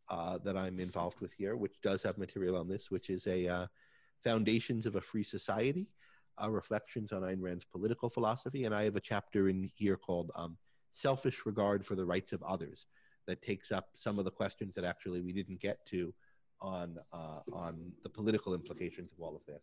uh, 0.08 0.38
that 0.44 0.56
I'm 0.56 0.78
involved 0.78 1.20
with 1.20 1.32
here, 1.32 1.56
which 1.56 1.80
does 1.82 2.04
have 2.04 2.16
material 2.16 2.56
on 2.56 2.68
this, 2.68 2.90
which 2.90 3.10
is 3.10 3.26
a 3.26 3.48
uh, 3.48 3.66
Foundations 4.22 4.86
of 4.86 4.94
a 4.94 5.00
Free 5.00 5.24
Society, 5.24 5.88
uh, 6.42 6.48
Reflections 6.48 7.12
on 7.12 7.22
Ayn 7.22 7.38
Rand's 7.40 7.64
Political 7.64 8.08
Philosophy. 8.10 8.64
And 8.64 8.74
I 8.74 8.84
have 8.84 8.96
a 8.96 9.00
chapter 9.00 9.48
in 9.48 9.68
here 9.74 9.96
called 9.96 10.30
um, 10.36 10.56
Selfish 10.92 11.44
Regard 11.44 11.84
for 11.84 11.96
the 11.96 12.06
Rights 12.06 12.32
of 12.32 12.42
Others 12.44 12.86
that 13.26 13.42
takes 13.42 13.72
up 13.72 13.88
some 13.94 14.18
of 14.18 14.24
the 14.24 14.30
questions 14.30 14.74
that 14.76 14.84
actually 14.84 15.20
we 15.20 15.32
didn't 15.32 15.60
get 15.60 15.84
to 15.86 16.14
on, 16.60 16.98
uh, 17.12 17.40
on 17.52 17.92
the 18.04 18.08
political 18.08 18.54
implications 18.54 19.10
of 19.12 19.20
all 19.20 19.34
of 19.34 19.44
this 19.46 19.62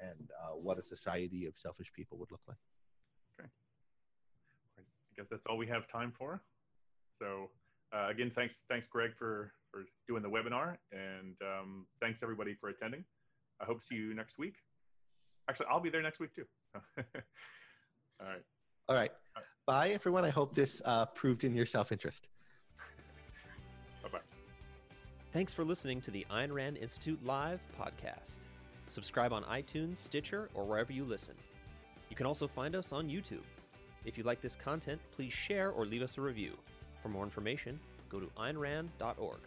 and 0.00 0.30
uh, 0.42 0.56
what 0.56 0.78
a 0.78 0.82
society 0.82 1.46
of 1.46 1.54
selfish 1.56 1.92
people 1.94 2.18
would 2.18 2.30
look 2.30 2.40
like. 2.46 2.56
Okay. 3.38 3.48
I 4.78 4.82
guess 5.16 5.28
that's 5.28 5.46
all 5.46 5.56
we 5.56 5.66
have 5.66 5.86
time 5.86 6.12
for. 6.16 6.42
So 7.18 7.50
uh, 7.92 8.08
again, 8.08 8.30
thanks, 8.30 8.62
thanks, 8.68 8.86
Greg, 8.86 9.14
for 9.16 9.52
for 9.70 9.84
doing 10.06 10.22
the 10.22 10.28
webinar, 10.28 10.76
and 10.92 11.34
um, 11.42 11.86
thanks 12.00 12.22
everybody 12.22 12.54
for 12.54 12.68
attending. 12.68 13.04
I 13.60 13.64
hope 13.64 13.80
to 13.80 13.86
see 13.86 13.94
you 13.94 14.14
next 14.14 14.38
week. 14.38 14.56
Actually, 15.48 15.66
I'll 15.70 15.80
be 15.80 15.90
there 15.90 16.02
next 16.02 16.20
week 16.20 16.34
too. 16.34 16.44
all 16.74 18.26
right. 18.26 18.42
All 18.88 18.96
right. 18.96 19.10
Bye, 19.66 19.90
everyone. 19.90 20.24
I 20.24 20.30
hope 20.30 20.54
this 20.54 20.82
uh, 20.84 21.06
proved 21.06 21.44
in 21.44 21.54
your 21.54 21.66
self-interest. 21.66 22.28
bye 24.02 24.08
bye. 24.10 24.18
Thanks 25.32 25.54
for 25.54 25.64
listening 25.64 26.00
to 26.02 26.10
the 26.10 26.26
Ayn 26.30 26.52
Rand 26.52 26.76
Institute 26.76 27.24
Live 27.24 27.60
podcast. 27.78 28.40
Subscribe 28.92 29.32
on 29.32 29.42
iTunes, 29.44 29.96
Stitcher, 29.96 30.50
or 30.52 30.64
wherever 30.64 30.92
you 30.92 31.02
listen. 31.02 31.34
You 32.10 32.14
can 32.14 32.26
also 32.26 32.46
find 32.46 32.76
us 32.76 32.92
on 32.92 33.08
YouTube. 33.08 33.40
If 34.04 34.18
you 34.18 34.22
like 34.22 34.42
this 34.42 34.54
content, 34.54 35.00
please 35.12 35.32
share 35.32 35.70
or 35.70 35.86
leave 35.86 36.02
us 36.02 36.18
a 36.18 36.20
review. 36.20 36.58
For 37.02 37.08
more 37.08 37.24
information, 37.24 37.80
go 38.10 38.20
to 38.20 38.26
aynrand.org. 38.38 39.38